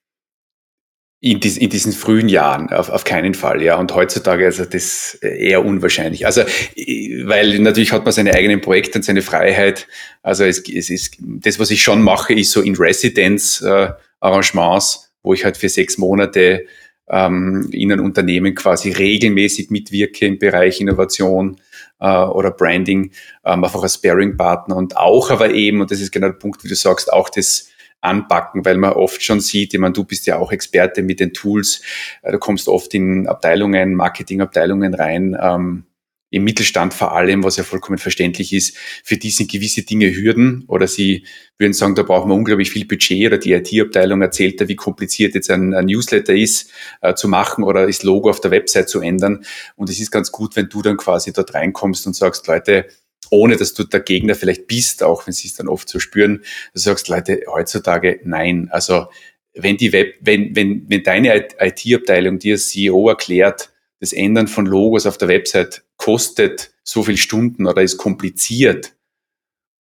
in, 1.22 1.40
dies, 1.40 1.56
in 1.58 1.70
diesen 1.70 1.94
frühen 1.94 2.28
Jahren 2.28 2.70
auf, 2.70 2.90
auf 2.90 3.06
keinen 3.06 3.34
Fall, 3.34 3.62
ja. 3.62 3.78
Und 3.78 3.96
heutzutage 3.96 4.44
also 4.44 4.66
das 4.66 5.14
eher 5.22 5.64
unwahrscheinlich. 5.64 6.26
Also 6.26 6.42
weil 6.42 7.60
natürlich 7.60 7.94
hat 7.94 8.04
man 8.04 8.12
seine 8.12 8.34
eigenen 8.34 8.60
Projekte 8.60 8.98
und 8.98 9.04
seine 9.04 9.22
Freiheit. 9.22 9.88
Also 10.22 10.44
es, 10.44 10.68
es 10.68 10.90
ist 10.90 11.18
das, 11.22 11.60
was 11.60 11.72
ich 11.72 11.82
schon 11.82 12.02
mache, 12.02 12.34
ist 12.34 12.52
so 12.52 12.62
in 12.62 12.76
Residence 12.76 13.62
äh, 13.62 13.92
wo 14.20 15.34
ich 15.34 15.46
halt 15.46 15.56
für 15.56 15.70
sechs 15.70 15.98
Monate 15.98 16.66
ähm, 17.08 17.70
in 17.72 17.94
ein 17.94 18.02
Unternehmen 18.02 18.54
quasi 18.54 18.92
regelmäßig 18.92 19.70
mitwirke 19.70 20.26
im 20.26 20.40
Bereich 20.40 20.82
Innovation 20.82 21.56
äh, 21.56 21.73
oder 22.08 22.52
Branding, 22.52 23.12
ähm, 23.46 23.64
einfach 23.64 23.82
als 23.82 23.96
Sparing-Partner 23.96 24.76
und 24.76 24.98
auch 24.98 25.32
aber 25.32 25.52
eben, 25.52 25.82
und 25.82 25.92
das 25.92 26.02
ist 26.02 26.12
genau 26.12 26.28
der 26.28 26.34
Punkt, 26.34 26.64
wie 26.64 26.68
du 26.68 26.76
sagst, 26.76 27.12
auch 27.12 27.30
das 27.30 27.70
anpacken, 28.02 28.66
weil 28.66 28.78
man 28.78 28.94
oft 28.94 29.24
schon 29.24 29.40
sieht, 29.40 29.74
ich 29.74 29.80
meine, 29.80 29.94
du 29.94 30.04
bist 30.04 30.28
ja 30.28 30.38
auch 30.38 30.52
Experte 30.52 31.02
mit 31.02 31.20
den 31.20 31.34
Tools, 31.34 31.82
äh, 32.22 32.32
du 32.32 32.40
kommst 32.40 32.68
oft 32.68 32.94
in 32.94 33.28
Abteilungen, 33.28 33.96
Marketingabteilungen 33.96 34.94
rein, 34.94 35.38
ähm, 35.42 35.86
im 36.34 36.44
Mittelstand 36.44 36.96
vor 36.96 37.12
allem, 37.12 37.44
was 37.44 37.58
ja 37.58 37.64
vollkommen 37.64 38.00
verständlich 38.00 38.54
ist, 38.54 38.76
für 39.04 39.18
die 39.18 39.30
sind 39.30 39.52
gewisse 39.52 39.84
Dinge 39.84 40.16
Hürden 40.16 40.64
oder 40.68 40.88
sie 40.88 41.28
würden 41.60 41.74
sagen, 41.74 41.94
da 41.94 42.02
brauchen 42.02 42.30
wir 42.32 42.36
unglaublich 42.36 42.72
viel 42.72 42.86
Budget 42.86 43.28
oder 43.28 43.38
die 43.38 43.54
IT-Abteilung 43.54 44.24
erzählt 44.24 44.60
da, 44.60 44.68
wie 44.68 44.76
kompliziert 44.76 45.36
jetzt 45.36 45.52
ein, 45.52 45.76
ein 45.76 45.86
Newsletter 45.86 46.34
ist 46.34 46.72
äh, 47.02 47.14
zu 47.14 47.28
machen 47.28 47.64
oder 47.64 47.86
das 47.86 48.02
Logo 48.02 48.32
auf 48.32 48.42
der 48.42 48.50
Website 48.50 48.90
zu 48.90 49.00
ändern. 49.00 49.46
Und 49.76 49.92
es 49.92 50.00
ist 50.00 50.10
ganz 50.10 50.32
gut, 50.32 50.56
wenn 50.56 50.70
du 50.70 50.82
dann 50.82 50.98
quasi 50.98 51.32
dort 51.32 51.54
reinkommst 51.54 52.08
und 52.08 52.16
sagst, 52.16 52.48
Leute, 52.48 52.88
ohne 53.30 53.56
dass 53.56 53.76
du 53.76 53.84
der 53.84 54.00
Gegner 54.00 54.34
vielleicht 54.34 54.66
bist, 54.66 55.04
auch 55.04 55.28
wenn 55.28 55.34
sie 55.34 55.50
es 55.50 55.54
dann 55.56 55.68
oft 55.68 55.88
so 55.88 56.00
spüren, 56.00 56.44
du 56.74 56.80
sagst, 56.80 57.10
Leute, 57.10 57.44
heutzutage 57.48 58.22
nein. 58.24 58.70
Also 58.72 59.06
wenn 59.54 59.78
die 59.78 59.94
Web, 59.94 60.16
wenn, 60.22 60.56
wenn, 60.56 60.90
wenn 60.90 61.04
deine 61.04 61.48
IT-Abteilung 61.60 62.40
dir 62.40 62.58
CEO 62.58 63.08
erklärt, 63.10 63.73
das 64.04 64.12
Ändern 64.12 64.50
von 64.50 64.66
Logos 64.66 65.06
auf 65.06 65.18
der 65.18 65.30
Website 65.30 65.84
kostet 65.96 66.74
so 66.84 67.04
viel 67.04 67.16
Stunden 67.16 67.66
oder 67.66 67.82
ist 67.82 67.96
kompliziert, 67.96 68.94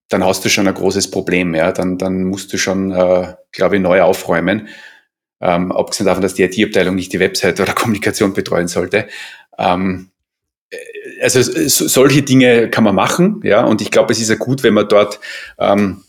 dann 0.07 0.23
hast 0.23 0.45
du 0.45 0.49
schon 0.49 0.65
ein 0.65 0.73
großes 0.73 1.11
Problem. 1.11 1.53
Ja? 1.53 1.73
Dann, 1.73 1.97
dann 1.97 2.23
musst 2.23 2.53
du 2.53 2.57
schon, 2.57 2.91
äh, 2.91 3.33
glaube 3.51 3.75
ich, 3.75 3.81
neu 3.81 4.01
aufräumen. 4.01 4.69
Ähm, 5.41 5.73
abgesehen 5.73 6.05
davon, 6.05 6.21
dass 6.21 6.35
die 6.35 6.43
IT-Abteilung 6.43 6.95
nicht 6.95 7.11
die 7.11 7.19
Website 7.19 7.59
oder 7.59 7.73
Kommunikation 7.75 8.33
betreuen 8.33 8.69
sollte. 8.69 9.09
Ähm, 9.57 10.11
also 11.21 11.41
solche 11.67 12.21
Dinge 12.21 12.69
kann 12.69 12.85
man 12.85 12.95
machen, 12.95 13.41
ja, 13.43 13.65
und 13.65 13.81
ich 13.81 13.91
glaube, 13.91 14.13
es 14.13 14.21
ist 14.21 14.29
ja 14.29 14.35
gut, 14.35 14.63
wenn 14.63 14.73
man 14.73 14.87
dort, 14.87 15.19
ähm, 15.59 16.03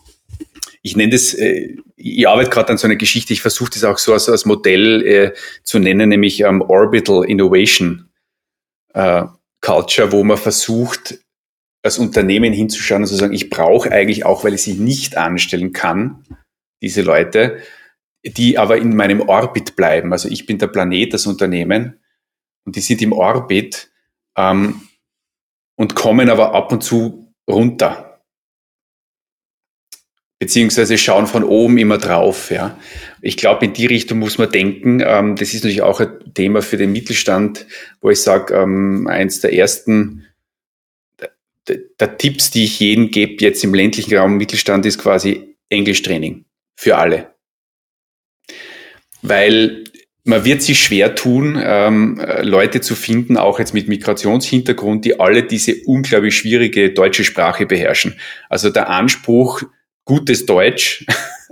ich 0.84 0.96
nenne 0.96 1.12
das, 1.12 1.32
äh, 1.34 1.76
ich 1.96 2.28
arbeite 2.28 2.50
gerade 2.50 2.70
an 2.70 2.78
so 2.78 2.86
einer 2.86 2.96
Geschichte, 2.96 3.32
ich 3.32 3.40
versuche 3.40 3.70
das 3.70 3.84
auch 3.84 3.98
so 3.98 4.12
als, 4.12 4.28
als 4.28 4.44
Modell 4.44 5.02
äh, 5.02 5.32
zu 5.62 5.78
nennen, 5.78 6.10
nämlich 6.10 6.40
ähm, 6.40 6.60
Orbital 6.60 7.24
Innovation 7.24 8.10
äh, 8.92 9.24
Culture, 9.62 10.12
wo 10.12 10.22
man 10.22 10.36
versucht, 10.36 11.18
als 11.82 11.98
Unternehmen 11.98 12.52
hinzuschauen 12.52 13.02
und 13.02 13.08
zu 13.08 13.14
sagen, 13.14 13.32
ich 13.32 13.48
brauche 13.48 13.90
eigentlich 13.90 14.26
auch, 14.26 14.44
weil 14.44 14.54
ich 14.54 14.62
sie 14.62 14.74
nicht 14.74 15.16
anstellen 15.16 15.72
kann, 15.72 16.24
diese 16.82 17.00
Leute, 17.00 17.62
die 18.22 18.58
aber 18.58 18.76
in 18.76 18.94
meinem 18.94 19.22
Orbit 19.22 19.76
bleiben. 19.76 20.12
Also 20.12 20.28
ich 20.28 20.44
bin 20.44 20.58
der 20.58 20.66
Planet, 20.66 21.14
das 21.14 21.26
Unternehmen, 21.26 21.98
und 22.66 22.76
die 22.76 22.80
sind 22.80 23.00
im 23.00 23.12
Orbit 23.12 23.90
ähm, 24.36 24.82
und 25.76 25.94
kommen 25.94 26.28
aber 26.28 26.54
ab 26.54 26.72
und 26.72 26.82
zu 26.82 27.32
runter. 27.48 28.13
Beziehungsweise 30.38 30.98
schauen 30.98 31.26
von 31.26 31.44
oben 31.44 31.78
immer 31.78 31.98
drauf. 31.98 32.50
Ja. 32.50 32.78
Ich 33.22 33.36
glaube, 33.36 33.66
in 33.66 33.72
die 33.72 33.86
Richtung 33.86 34.18
muss 34.18 34.36
man 34.36 34.50
denken. 34.50 35.00
Ähm, 35.04 35.36
das 35.36 35.54
ist 35.54 35.62
natürlich 35.62 35.82
auch 35.82 36.00
ein 36.00 36.34
Thema 36.34 36.60
für 36.60 36.76
den 36.76 36.92
Mittelstand, 36.92 37.66
wo 38.00 38.10
ich 38.10 38.20
sage, 38.20 38.54
ähm, 38.54 39.06
eins 39.06 39.40
der 39.40 39.54
ersten 39.54 40.26
der, 41.68 41.78
der 41.98 42.18
Tipps, 42.18 42.50
die 42.50 42.64
ich 42.64 42.80
jedem 42.80 43.10
gebe, 43.10 43.42
jetzt 43.42 43.64
im 43.64 43.74
ländlichen 43.74 44.16
Raum 44.16 44.36
Mittelstand, 44.36 44.86
ist 44.86 44.98
quasi 44.98 45.56
Englischtraining 45.70 46.44
für 46.76 46.96
alle. 46.96 47.34
Weil 49.22 49.84
man 50.24 50.44
wird 50.44 50.62
sich 50.62 50.82
schwer 50.82 51.14
tun, 51.14 51.60
ähm, 51.62 52.20
Leute 52.42 52.80
zu 52.80 52.94
finden, 52.94 53.36
auch 53.36 53.58
jetzt 53.58 53.74
mit 53.74 53.88
Migrationshintergrund, 53.88 55.04
die 55.04 55.20
alle 55.20 55.42
diese 55.42 55.76
unglaublich 55.84 56.36
schwierige 56.36 56.92
deutsche 56.92 57.24
Sprache 57.24 57.66
beherrschen. 57.66 58.18
Also 58.48 58.70
der 58.70 58.88
Anspruch, 58.88 59.62
gutes 60.04 60.46
Deutsch, 60.46 61.06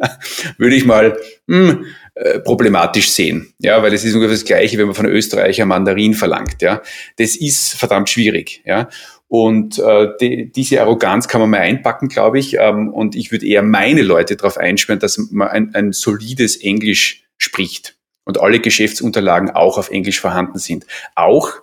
würde 0.58 0.76
ich 0.76 0.84
mal 0.84 1.16
hm, 1.48 1.86
äh, 2.14 2.40
problematisch 2.40 3.10
sehen. 3.10 3.54
Ja, 3.58 3.82
weil 3.82 3.92
es 3.94 4.04
ist 4.04 4.14
ungefähr 4.14 4.34
das 4.34 4.44
Gleiche, 4.44 4.78
wenn 4.78 4.86
man 4.86 4.94
von 4.94 5.06
Österreicher 5.06 5.64
Mandarin 5.64 6.14
verlangt. 6.14 6.60
Ja, 6.60 6.82
das 7.16 7.36
ist 7.36 7.74
verdammt 7.74 8.10
schwierig. 8.10 8.62
Ja, 8.64 8.88
und 9.28 9.78
äh, 9.78 10.08
die, 10.20 10.52
diese 10.52 10.82
Arroganz 10.82 11.26
kann 11.26 11.40
man 11.40 11.48
mal 11.48 11.60
einpacken, 11.60 12.08
glaube 12.08 12.38
ich. 12.38 12.58
Ähm, 12.58 12.90
und 12.90 13.16
ich 13.16 13.32
würde 13.32 13.46
eher 13.46 13.62
meine 13.62 14.02
Leute 14.02 14.36
darauf 14.36 14.58
einsperren, 14.58 15.00
dass 15.00 15.16
man 15.30 15.48
ein, 15.48 15.74
ein 15.74 15.92
solides 15.92 16.56
Englisch 16.56 17.24
spricht 17.38 17.96
und 18.24 18.38
alle 18.38 18.60
Geschäftsunterlagen 18.60 19.48
auch 19.50 19.78
auf 19.78 19.90
Englisch 19.90 20.20
vorhanden 20.20 20.58
sind. 20.58 20.84
Auch 21.14 21.61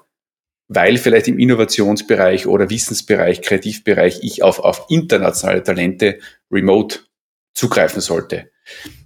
weil 0.69 0.97
vielleicht 0.97 1.27
im 1.27 1.37
Innovationsbereich 1.37 2.47
oder 2.47 2.69
Wissensbereich, 2.69 3.41
Kreativbereich 3.41 4.19
ich 4.21 4.43
auf, 4.43 4.59
auf 4.59 4.85
internationale 4.89 5.63
Talente 5.63 6.19
remote 6.49 6.99
zugreifen 7.53 8.01
sollte. 8.01 8.49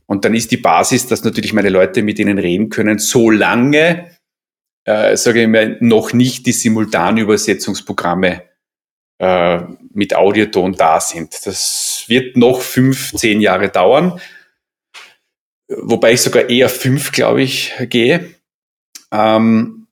Und 0.05 0.25
dann 0.25 0.35
ist 0.35 0.51
die 0.51 0.57
Basis, 0.57 1.07
dass 1.07 1.23
natürlich 1.23 1.53
meine 1.53 1.69
Leute 1.69 2.03
mit 2.03 2.19
ihnen 2.19 2.37
reden 2.37 2.69
können, 2.69 2.99
solange, 2.99 4.11
äh, 4.85 5.17
sage 5.17 5.43
ich 5.43 5.47
mal, 5.47 5.77
noch 5.79 6.13
nicht 6.13 6.45
die 6.45 6.51
Simultanübersetzungsprogramme 6.51 8.43
äh, 9.19 9.59
mit 9.93 10.15
Audioton 10.15 10.73
da 10.73 10.99
sind. 10.99 11.33
Das 11.45 12.03
wird 12.07 12.37
noch 12.37 12.61
fünf, 12.61 13.13
zehn 13.13 13.41
Jahre 13.41 13.69
dauern 13.69 14.19
wobei 15.81 16.13
ich 16.13 16.21
sogar 16.21 16.49
eher 16.49 16.69
fünf, 16.69 17.11
glaube 17.11 17.41
ich, 17.41 17.73
gehe. 17.89 18.35
Ähm, 19.11 19.82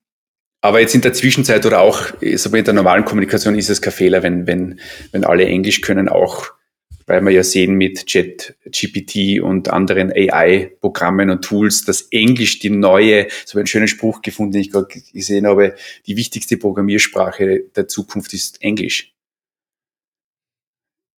aber 0.61 0.79
jetzt 0.79 0.95
in 0.95 1.01
der 1.01 1.13
Zwischenzeit 1.13 1.65
oder 1.65 1.81
auch 1.81 2.07
so 2.35 2.55
in 2.55 2.63
der 2.63 2.73
normalen 2.73 3.03
Kommunikation 3.03 3.55
ist 3.55 3.69
es 3.69 3.81
kein 3.81 3.93
Fehler, 3.93 4.23
wenn, 4.23 4.45
wenn, 4.45 4.79
wenn 5.11 5.23
alle 5.23 5.45
Englisch 5.45 5.81
können, 5.81 6.07
auch 6.07 6.51
weil 7.07 7.21
wir 7.21 7.31
ja 7.31 7.43
sehen 7.43 7.75
mit 7.75 8.05
Chat, 8.05 8.55
GPT 8.65 9.41
und 9.41 9.69
anderen 9.69 10.11
AI-Programmen 10.13 11.29
und 11.29 11.43
Tools, 11.43 11.83
dass 11.83 12.03
Englisch 12.11 12.59
die 12.59 12.69
neue, 12.69 13.27
so 13.45 13.57
einen 13.57 13.67
schönen 13.67 13.87
Spruch 13.87 14.21
gefunden, 14.21 14.53
den 14.53 14.61
ich 14.61 14.71
gerade 14.71 14.87
gesehen 15.11 15.47
habe, 15.47 15.75
die 16.05 16.15
wichtigste 16.15 16.57
Programmiersprache 16.57 17.63
der 17.75 17.87
Zukunft 17.87 18.33
ist 18.33 18.61
Englisch. 18.61 19.13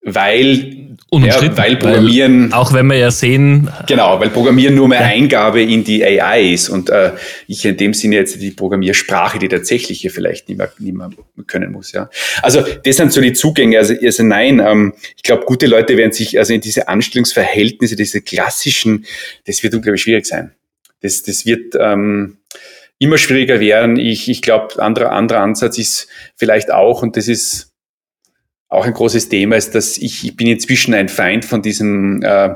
Weil, 0.00 0.93
ja, 1.22 1.56
weil 1.56 1.76
Programmieren. 1.76 2.50
Weil, 2.50 2.58
auch 2.58 2.72
wenn 2.72 2.86
wir 2.86 2.96
ja 2.96 3.10
sehen. 3.10 3.70
Genau, 3.86 4.18
weil 4.20 4.30
Programmieren 4.30 4.74
nur 4.74 4.88
mehr 4.88 5.00
ja. 5.00 5.06
Eingabe 5.06 5.62
in 5.62 5.84
die 5.84 6.04
AI 6.04 6.52
ist 6.52 6.68
und 6.68 6.90
äh, 6.90 7.12
ich 7.46 7.64
in 7.64 7.76
dem 7.76 7.94
Sinne 7.94 8.16
jetzt 8.16 8.40
die 8.40 8.50
Programmiersprache, 8.50 9.38
die 9.38 9.48
tatsächliche 9.48 10.10
vielleicht 10.10 10.48
nicht 10.48 10.58
mehr, 10.58 10.72
nicht 10.78 10.96
mehr 10.96 11.10
können 11.46 11.72
muss. 11.72 11.92
Ja. 11.92 12.10
Also 12.42 12.62
das 12.84 12.96
sind 12.96 13.12
so 13.12 13.20
die 13.20 13.32
Zugänge. 13.32 13.78
Also, 13.78 13.94
also 14.02 14.22
nein, 14.22 14.60
ähm, 14.64 14.94
ich 15.16 15.22
glaube, 15.22 15.44
gute 15.44 15.66
Leute 15.66 15.96
werden 15.96 16.12
sich 16.12 16.38
also 16.38 16.52
in 16.52 16.60
diese 16.60 16.88
Anstellungsverhältnisse, 16.88 17.96
diese 17.96 18.22
klassischen, 18.22 19.04
das 19.46 19.62
wird 19.62 19.74
unglaublich 19.74 20.02
schwierig 20.02 20.26
sein. 20.26 20.52
Das, 21.00 21.22
das 21.22 21.44
wird 21.44 21.74
ähm, 21.78 22.38
immer 22.98 23.18
schwieriger 23.18 23.60
werden. 23.60 23.98
Ich, 23.98 24.28
ich 24.28 24.42
glaube, 24.42 24.82
anderer, 24.82 25.12
anderer 25.12 25.40
Ansatz 25.40 25.78
ist 25.78 26.08
vielleicht 26.36 26.72
auch, 26.72 27.02
und 27.02 27.16
das 27.16 27.28
ist 27.28 27.73
auch 28.74 28.84
ein 28.84 28.94
großes 28.94 29.28
Thema 29.28 29.56
ist, 29.56 29.74
dass 29.74 29.98
ich, 29.98 30.24
ich 30.24 30.36
bin 30.36 30.46
inzwischen 30.46 30.94
ein 30.94 31.08
Feind 31.08 31.44
von 31.44 31.62
diesem, 31.62 32.22
äh, 32.22 32.54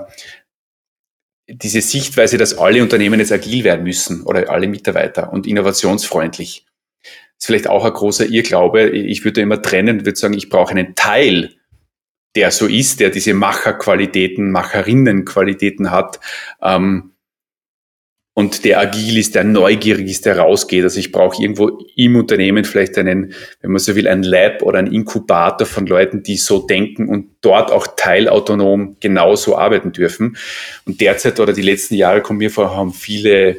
diese 1.48 1.80
Sichtweise, 1.80 2.36
dass 2.36 2.58
alle 2.58 2.82
Unternehmen 2.82 3.20
jetzt 3.20 3.32
agil 3.32 3.64
werden 3.64 3.84
müssen 3.84 4.22
oder 4.22 4.50
alle 4.50 4.68
Mitarbeiter 4.68 5.32
und 5.32 5.46
innovationsfreundlich. 5.46 6.66
Das 7.02 7.12
ist 7.38 7.46
vielleicht 7.46 7.68
auch 7.68 7.84
ein 7.84 7.92
großer 7.92 8.26
Irrglaube. 8.26 8.90
Ich 8.90 9.24
würde 9.24 9.40
immer 9.40 9.62
trennen, 9.62 10.04
würde 10.04 10.18
sagen, 10.18 10.34
ich 10.34 10.50
brauche 10.50 10.72
einen 10.72 10.94
Teil, 10.94 11.54
der 12.34 12.50
so 12.50 12.66
ist, 12.66 13.00
der 13.00 13.10
diese 13.10 13.32
Macherqualitäten, 13.32 14.50
Macherinnenqualitäten 14.50 15.90
hat, 15.90 16.20
ähm, 16.62 17.12
und 18.38 18.64
der 18.64 18.78
agil 18.78 19.18
ist, 19.18 19.34
der 19.34 19.42
neugierig 19.42 20.08
ist, 20.08 20.24
der 20.24 20.38
rausgeht. 20.38 20.84
Also 20.84 21.00
ich 21.00 21.10
brauche 21.10 21.42
irgendwo 21.42 21.84
im 21.96 22.14
Unternehmen 22.14 22.64
vielleicht 22.64 22.96
einen, 22.96 23.34
wenn 23.60 23.72
man 23.72 23.80
so 23.80 23.96
will, 23.96 24.06
ein 24.06 24.22
Lab 24.22 24.62
oder 24.62 24.78
ein 24.78 24.86
Inkubator 24.86 25.66
von 25.66 25.86
Leuten, 25.88 26.22
die 26.22 26.36
so 26.36 26.64
denken 26.64 27.08
und 27.08 27.30
dort 27.40 27.72
auch 27.72 27.88
teilautonom 27.96 28.96
genauso 29.00 29.58
arbeiten 29.58 29.90
dürfen. 29.90 30.36
Und 30.86 31.00
derzeit 31.00 31.40
oder 31.40 31.52
die 31.52 31.62
letzten 31.62 31.96
Jahre 31.96 32.22
kommen 32.22 32.38
mir 32.38 32.52
vor, 32.52 32.76
haben 32.76 32.92
viele 32.92 33.56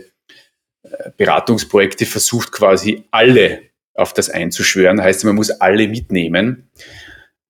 äh, 0.84 1.12
Beratungsprojekte 1.18 2.06
versucht, 2.06 2.54
quasi 2.54 3.04
alle 3.12 3.60
auf 3.96 4.14
das 4.14 4.30
einzuschwören. 4.30 5.04
Heißt, 5.04 5.26
man 5.26 5.36
muss 5.36 5.50
alle 5.50 5.90
mitnehmen. 5.90 6.70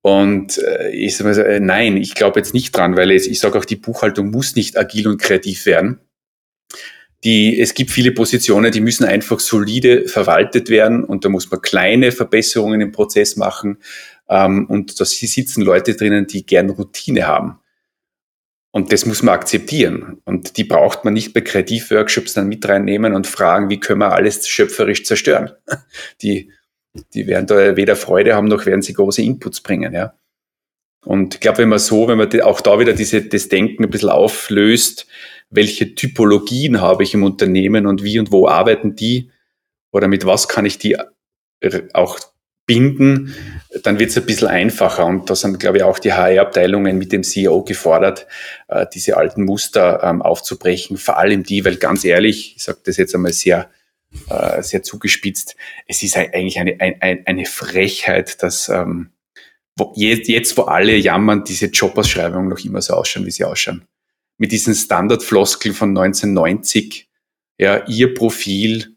Und 0.02 0.58
äh, 0.58 0.90
ich 0.90 1.16
sage 1.16 1.30
mal 1.30 1.46
äh, 1.46 1.60
nein, 1.60 1.96
ich 1.96 2.16
glaube 2.16 2.40
jetzt 2.40 2.56
nicht 2.56 2.76
dran, 2.76 2.98
weil 2.98 3.12
ich 3.12 3.40
sage 3.40 3.60
auch, 3.60 3.66
die 3.66 3.76
Buchhaltung 3.76 4.32
muss 4.32 4.56
nicht 4.56 4.80
agil 4.80 5.08
und 5.08 5.22
kreativ 5.22 5.68
werden 5.68 6.00
die, 7.24 7.60
es 7.60 7.74
gibt 7.74 7.92
viele 7.92 8.12
Positionen, 8.12 8.72
die 8.72 8.82
müssen 8.82 9.06
einfach 9.06 9.40
solide 9.40 10.08
verwaltet 10.08 10.70
werden 10.70 11.04
und 11.04 11.26
da 11.26 11.30
muss 11.30 11.52
man 11.52 11.62
kleine 11.62 12.12
Verbesserungen 12.12 12.80
im 12.80 12.92
Prozess 12.92 13.36
machen. 13.36 13.78
Ähm, 14.30 14.66
und 14.68 15.00
da 15.00 15.06
sitzen 15.06 15.64
Leute 15.64 15.96
drinnen, 15.96 16.28
die 16.28 16.46
gern 16.46 16.70
Routine 16.70 17.28
haben. 17.28 17.60
Und 18.72 18.94
das 18.94 19.06
muss 19.06 19.24
man 19.24 19.34
akzeptieren. 19.34 20.22
Und 20.26 20.58
die 20.58 20.64
braucht 20.64 21.04
man 21.04 21.14
nicht 21.14 21.34
bei 21.34 21.42
Kreativworkshops 21.42 22.36
dann 22.36 22.48
mit 22.48 22.68
reinnehmen 22.70 23.16
und 23.16 23.26
fragen, 23.26 23.70
wie 23.70 23.80
können 23.80 24.00
wir 24.00 24.14
alles 24.14 24.48
schöpferisch 24.48 25.04
zerstören. 25.04 25.52
Die, 26.22 26.52
die 27.14 27.28
werden 27.28 27.46
da 27.46 27.76
weder 27.76 27.96
Freude 27.96 28.36
haben, 28.36 28.48
noch 28.48 28.66
werden 28.66 28.82
sie 28.82 28.94
große 28.94 29.22
Inputs 29.22 29.62
bringen, 29.62 29.94
ja. 29.94 30.16
Und 31.06 31.36
ich 31.36 31.40
glaube, 31.40 31.60
wenn 31.60 31.70
man 31.70 31.80
so, 31.80 32.08
wenn 32.08 32.18
man 32.18 32.42
auch 32.42 32.62
da 32.62 32.80
wieder 32.80 32.94
diese, 32.94 33.22
das 33.22 33.48
Denken 33.48 33.84
ein 33.84 33.90
bisschen 33.90 34.10
auflöst, 34.10 35.08
welche 35.50 35.96
Typologien 35.96 36.82
habe 36.82 37.04
ich 37.04 37.14
im 37.14 37.24
Unternehmen 37.24 37.86
und 37.86 38.04
wie 38.04 38.20
und 38.20 38.32
wo 38.32 38.48
arbeiten 38.48 38.96
die 38.96 39.32
oder 39.92 40.08
mit 40.08 40.26
was 40.26 40.48
kann 40.48 40.66
ich 40.66 40.78
die 40.78 40.98
auch 41.94 42.20
binden, 42.66 43.34
dann 43.82 43.98
wird 43.98 44.12
es 44.12 44.18
ein 44.18 44.28
bisschen 44.28 44.48
einfacher. 44.48 45.04
Und 45.06 45.28
da 45.28 45.36
sind, 45.36 45.60
glaube 45.60 45.78
ich, 45.78 45.84
auch 45.84 45.98
die 45.98 46.14
HR-Abteilungen 46.14 47.00
mit 47.00 47.12
dem 47.12 47.24
CEO 47.24 47.64
gefordert, 47.64 48.28
äh, 48.68 48.86
diese 48.94 49.18
alten 49.18 49.44
Muster 49.44 50.02
ähm, 50.04 50.22
aufzubrechen. 50.22 50.98
Vor 50.98 51.18
allem 51.18 51.44
die, 51.44 51.66
weil 51.66 51.78
ganz 51.78 52.06
ehrlich, 52.06 52.54
ich 52.58 52.64
sage 52.64 52.78
das 52.86 52.98
jetzt 52.98 53.16
einmal 53.16 53.34
sehr, 53.34 53.72
äh, 54.30 54.62
sehr 54.62 54.84
zugespitzt, 54.84 55.56
es 55.88 56.04
ist 56.04 56.16
eigentlich 56.16 56.60
eine, 56.60 56.80
eine, 56.80 57.24
eine 57.26 57.46
Frechheit, 57.46 58.44
dass 58.44 58.70
ähm, 58.70 59.10
wo, 59.76 59.92
jetzt, 59.96 60.56
wo 60.56 60.64
alle 60.64 60.96
jammern, 60.96 61.44
diese 61.44 61.68
Jobausschreibungen 61.68 62.50
noch 62.50 62.64
immer 62.64 62.84
so 62.84 62.94
ausschauen, 62.94 63.26
wie 63.26 63.32
sie 63.32 63.46
ausschauen 63.46 63.84
mit 64.40 64.52
diesen 64.52 64.74
Standardfloskeln 64.74 65.76
von 65.76 65.90
1990, 65.90 67.08
ja, 67.60 67.86
ihr 67.88 68.14
Profil, 68.16 68.96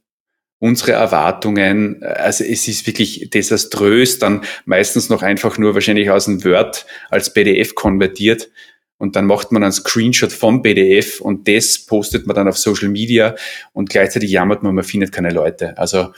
unsere 0.59 0.93
Erwartungen, 0.93 2.03
also 2.05 2.45
es 2.45 2.69
ist 2.69 2.87
wirklich 2.87 3.29
desaströs, 3.31 4.21
dann 4.21 4.45
meistens 4.65 5.11
noch 5.11 5.23
einfach 5.23 5.59
nur 5.59 5.75
wahrscheinlich 5.75 6.09
aus 6.09 6.27
dem 6.27 6.45
Word 6.45 6.87
als 7.11 7.35
PDF 7.35 7.75
konvertiert 7.75 8.49
und 8.97 9.17
dann 9.17 9.27
macht 9.27 9.51
man 9.51 9.65
einen 9.65 9.73
Screenshot 9.73 10.33
vom 10.33 10.63
PDF 10.63 11.21
und 11.21 11.49
das 11.49 11.81
postet 11.81 12.29
man 12.29 12.37
dann 12.37 12.47
auf 12.47 12.57
Social 12.57 12.89
Media 12.89 13.35
und 13.73 13.91
gleichzeitig 13.91 14.31
jammert 14.31 14.63
man, 14.63 14.77
man 14.77 14.85
findet 14.85 15.11
keine 15.11 15.31
Leute. 15.31 15.77
Also 15.77 16.13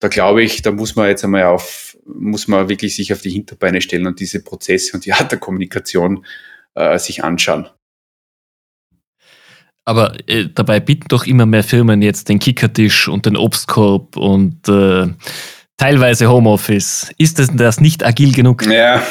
da 0.00 0.08
glaube 0.08 0.42
ich, 0.42 0.60
da 0.60 0.70
muss 0.70 0.94
man 0.94 1.08
jetzt 1.08 1.24
einmal 1.24 1.44
auf, 1.44 1.96
muss 2.04 2.46
man 2.46 2.68
wirklich 2.68 2.94
sich 2.94 3.14
auf 3.14 3.22
die 3.22 3.30
Hinterbeine 3.30 3.80
stellen 3.80 4.06
und 4.06 4.20
diese 4.20 4.42
Prozesse 4.42 4.92
und 4.92 5.06
die 5.06 5.14
Art 5.14 5.32
der 5.32 5.38
Kommunikation 5.38 6.26
äh, 6.74 6.98
sich 6.98 7.24
anschauen. 7.24 7.70
Aber 9.88 10.12
äh, 10.26 10.44
dabei 10.54 10.80
bieten 10.80 11.06
doch 11.08 11.24
immer 11.24 11.46
mehr 11.46 11.64
Firmen 11.64 12.02
jetzt 12.02 12.28
den 12.28 12.38
Kickertisch 12.38 13.08
und 13.08 13.24
den 13.24 13.38
Obstkorb 13.38 14.18
und 14.18 14.68
äh, 14.68 15.06
teilweise 15.78 16.28
Homeoffice. 16.28 17.10
Ist 17.16 17.38
das, 17.38 17.48
das 17.54 17.80
nicht 17.80 18.04
agil 18.04 18.34
genug? 18.34 18.66
Ja, 18.66 19.02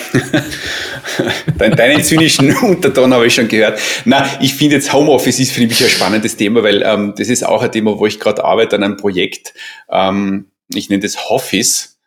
deinen 1.57 2.03
zynischen 2.03 2.55
Unterton 2.61 3.11
habe 3.11 3.25
ich 3.25 3.33
schon 3.33 3.47
gehört. 3.47 3.79
Na, 4.05 4.29
ich 4.39 4.53
finde 4.53 4.75
jetzt 4.75 4.93
Homeoffice 4.93 5.39
ist 5.39 5.51
für 5.51 5.65
mich 5.65 5.83
ein 5.83 5.89
spannendes 5.89 6.37
Thema, 6.37 6.61
weil 6.61 6.83
ähm, 6.83 7.15
das 7.17 7.29
ist 7.29 7.43
auch 7.43 7.63
ein 7.63 7.71
Thema, 7.71 7.97
wo 7.97 8.05
ich 8.05 8.19
gerade 8.19 8.45
arbeite 8.45 8.75
an 8.75 8.83
einem 8.83 8.97
Projekt. 8.97 9.55
Ähm, 9.89 10.51
ich 10.75 10.91
nenne 10.91 11.01
das 11.01 11.17
Office. 11.27 11.97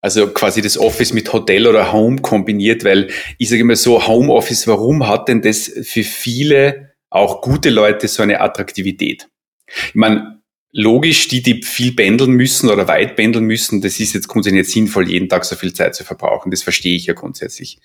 Also 0.00 0.28
quasi 0.28 0.62
das 0.62 0.78
Office 0.78 1.12
mit 1.12 1.30
Hotel 1.30 1.66
oder 1.66 1.92
Home 1.92 2.22
kombiniert, 2.22 2.84
weil 2.84 3.10
ich 3.36 3.50
sage 3.50 3.60
immer 3.60 3.76
so, 3.76 4.06
Homeoffice, 4.06 4.66
warum 4.66 5.06
hat 5.06 5.28
denn 5.28 5.42
das 5.42 5.70
für 5.82 6.04
viele 6.04 6.87
auch 7.10 7.40
gute 7.40 7.70
Leute 7.70 8.08
so 8.08 8.22
eine 8.22 8.40
Attraktivität. 8.40 9.28
Ich 9.66 9.94
meine, 9.94 10.42
logisch, 10.72 11.28
die, 11.28 11.42
die 11.42 11.62
viel 11.62 11.94
pendeln 11.94 12.32
müssen 12.32 12.70
oder 12.70 12.88
weit 12.88 13.16
pendeln 13.16 13.44
müssen, 13.44 13.80
das 13.80 14.00
ist 14.00 14.12
jetzt 14.12 14.28
grundsätzlich 14.28 14.62
nicht 14.62 14.72
sinnvoll, 14.72 15.08
jeden 15.08 15.28
Tag 15.28 15.44
so 15.44 15.56
viel 15.56 15.72
Zeit 15.72 15.94
zu 15.94 16.04
verbrauchen. 16.04 16.50
Das 16.50 16.62
verstehe 16.62 16.96
ich 16.96 17.06
ja 17.06 17.14
grundsätzlich. 17.14 17.78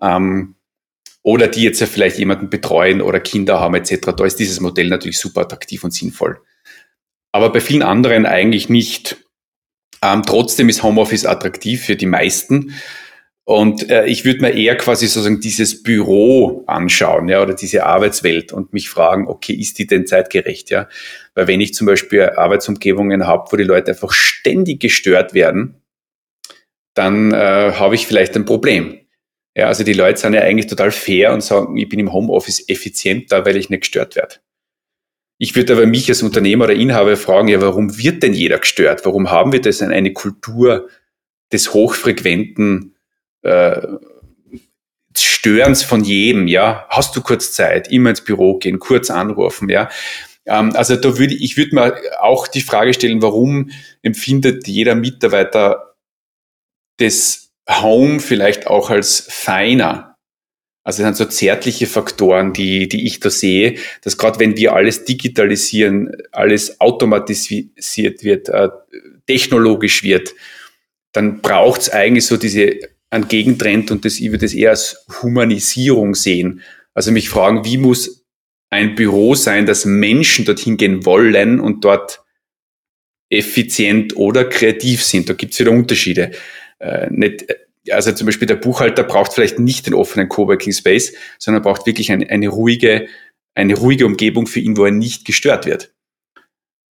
Ähm, 0.00 0.56
oder 1.22 1.46
die 1.46 1.62
jetzt 1.62 1.80
ja 1.80 1.86
vielleicht 1.86 2.18
jemanden 2.18 2.50
betreuen 2.50 3.00
oder 3.00 3.20
Kinder 3.20 3.60
haben 3.60 3.74
etc. 3.74 4.12
Da 4.16 4.24
ist 4.24 4.36
dieses 4.36 4.60
Modell 4.60 4.88
natürlich 4.88 5.18
super 5.18 5.42
attraktiv 5.42 5.84
und 5.84 5.92
sinnvoll. 5.92 6.40
Aber 7.30 7.50
bei 7.50 7.60
vielen 7.60 7.82
anderen 7.82 8.26
eigentlich 8.26 8.68
nicht. 8.68 9.16
Ähm, 10.02 10.22
trotzdem 10.26 10.68
ist 10.68 10.82
Homeoffice 10.82 11.26
attraktiv 11.26 11.84
für 11.84 11.94
die 11.94 12.06
meisten, 12.06 12.74
und 13.44 13.90
äh, 13.90 14.06
ich 14.06 14.24
würde 14.24 14.40
mir 14.40 14.52
eher 14.52 14.76
quasi 14.76 15.06
sozusagen 15.08 15.40
dieses 15.40 15.82
Büro 15.82 16.62
anschauen, 16.66 17.28
ja, 17.28 17.42
oder 17.42 17.54
diese 17.54 17.84
Arbeitswelt 17.84 18.52
und 18.52 18.72
mich 18.72 18.88
fragen, 18.88 19.26
okay, 19.26 19.54
ist 19.54 19.78
die 19.78 19.86
denn 19.86 20.06
zeitgerecht, 20.06 20.70
ja? 20.70 20.88
Weil 21.34 21.48
wenn 21.48 21.60
ich 21.60 21.74
zum 21.74 21.86
Beispiel 21.86 22.22
Arbeitsumgebungen 22.22 23.26
habe, 23.26 23.50
wo 23.50 23.56
die 23.56 23.64
Leute 23.64 23.90
einfach 23.90 24.12
ständig 24.12 24.80
gestört 24.80 25.34
werden, 25.34 25.82
dann 26.94 27.32
äh, 27.32 27.72
habe 27.72 27.94
ich 27.94 28.06
vielleicht 28.06 28.36
ein 28.36 28.44
Problem. 28.44 28.98
Ja, 29.56 29.66
also 29.66 29.82
die 29.84 29.92
Leute 29.92 30.20
sind 30.20 30.34
ja 30.34 30.42
eigentlich 30.42 30.68
total 30.68 30.92
fair 30.92 31.32
und 31.32 31.42
sagen, 31.42 31.76
ich 31.76 31.88
bin 31.88 31.98
im 31.98 32.12
Homeoffice 32.12 32.68
effizienter, 32.68 33.44
weil 33.44 33.56
ich 33.56 33.70
nicht 33.70 33.80
gestört 33.80 34.16
werde. 34.16 34.36
Ich 35.38 35.56
würde 35.56 35.72
aber 35.72 35.86
mich 35.86 36.08
als 36.08 36.22
Unternehmer 36.22 36.64
oder 36.64 36.74
Inhaber 36.74 37.16
fragen, 37.16 37.48
ja, 37.48 37.60
warum 37.60 37.98
wird 37.98 38.22
denn 38.22 38.32
jeder 38.34 38.58
gestört? 38.58 39.04
Warum 39.04 39.30
haben 39.30 39.52
wir 39.52 39.60
das 39.60 39.80
in 39.80 39.90
eine 39.90 40.12
Kultur 40.12 40.88
des 41.52 41.74
hochfrequenten 41.74 42.91
äh, 43.42 43.80
Störens 45.16 45.82
von 45.82 46.04
jedem, 46.04 46.46
ja. 46.46 46.86
Hast 46.88 47.16
du 47.16 47.20
kurz 47.20 47.52
Zeit, 47.52 47.90
immer 47.90 48.10
ins 48.10 48.22
Büro 48.22 48.58
gehen, 48.58 48.78
kurz 48.78 49.10
anrufen, 49.10 49.68
ja. 49.68 49.90
Ähm, 50.46 50.74
also 50.74 50.96
da 50.96 51.18
würde 51.18 51.34
ich 51.34 51.56
würde 51.56 51.74
mir 51.74 51.94
auch 52.20 52.48
die 52.48 52.60
Frage 52.60 52.94
stellen, 52.94 53.22
warum 53.22 53.70
empfindet 54.02 54.66
jeder 54.66 54.94
Mitarbeiter 54.94 55.96
das 56.98 57.50
Home 57.68 58.20
vielleicht 58.20 58.66
auch 58.66 58.90
als 58.90 59.26
feiner? 59.28 60.16
Also 60.84 61.02
das 61.02 61.16
sind 61.16 61.28
so 61.28 61.32
zärtliche 61.32 61.86
Faktoren, 61.86 62.52
die, 62.52 62.88
die 62.88 63.06
ich 63.06 63.20
da 63.20 63.30
sehe, 63.30 63.76
dass 64.02 64.18
gerade 64.18 64.40
wenn 64.40 64.56
wir 64.56 64.72
alles 64.72 65.04
digitalisieren, 65.04 66.10
alles 66.32 66.80
automatisiert 66.80 68.24
wird, 68.24 68.48
äh, 68.48 68.68
technologisch 69.26 70.02
wird, 70.02 70.34
dann 71.12 71.40
braucht 71.40 71.82
es 71.82 71.90
eigentlich 71.90 72.26
so 72.26 72.36
diese 72.36 72.80
einen 73.12 73.28
Gegentrend 73.28 73.90
und 73.90 74.04
das, 74.04 74.18
ich 74.18 74.30
würde 74.30 74.46
das 74.46 74.54
eher 74.54 74.70
als 74.70 75.04
Humanisierung 75.22 76.14
sehen. 76.14 76.62
Also 76.94 77.12
mich 77.12 77.28
fragen, 77.28 77.64
wie 77.64 77.76
muss 77.76 78.24
ein 78.70 78.94
Büro 78.94 79.34
sein, 79.34 79.66
dass 79.66 79.84
Menschen 79.84 80.46
dorthin 80.46 80.78
gehen 80.78 81.04
wollen 81.04 81.60
und 81.60 81.84
dort 81.84 82.22
effizient 83.28 84.16
oder 84.16 84.44
kreativ 84.46 85.02
sind. 85.04 85.28
Da 85.28 85.34
gibt 85.34 85.52
es 85.52 85.60
wieder 85.60 85.72
Unterschiede. 85.72 86.30
Äh, 86.78 87.08
nicht, 87.10 87.46
also 87.90 88.12
zum 88.12 88.26
Beispiel 88.26 88.48
der 88.48 88.56
Buchhalter 88.56 89.04
braucht 89.04 89.34
vielleicht 89.34 89.58
nicht 89.58 89.86
den 89.86 89.94
offenen 89.94 90.30
Coworking 90.30 90.72
Space, 90.72 91.12
sondern 91.38 91.62
braucht 91.62 91.86
wirklich 91.86 92.12
eine, 92.12 92.28
eine 92.30 92.48
ruhige, 92.48 93.08
eine 93.54 93.74
ruhige 93.74 94.06
Umgebung 94.06 94.46
für 94.46 94.60
ihn, 94.60 94.76
wo 94.78 94.86
er 94.86 94.90
nicht 94.90 95.26
gestört 95.26 95.66
wird 95.66 95.92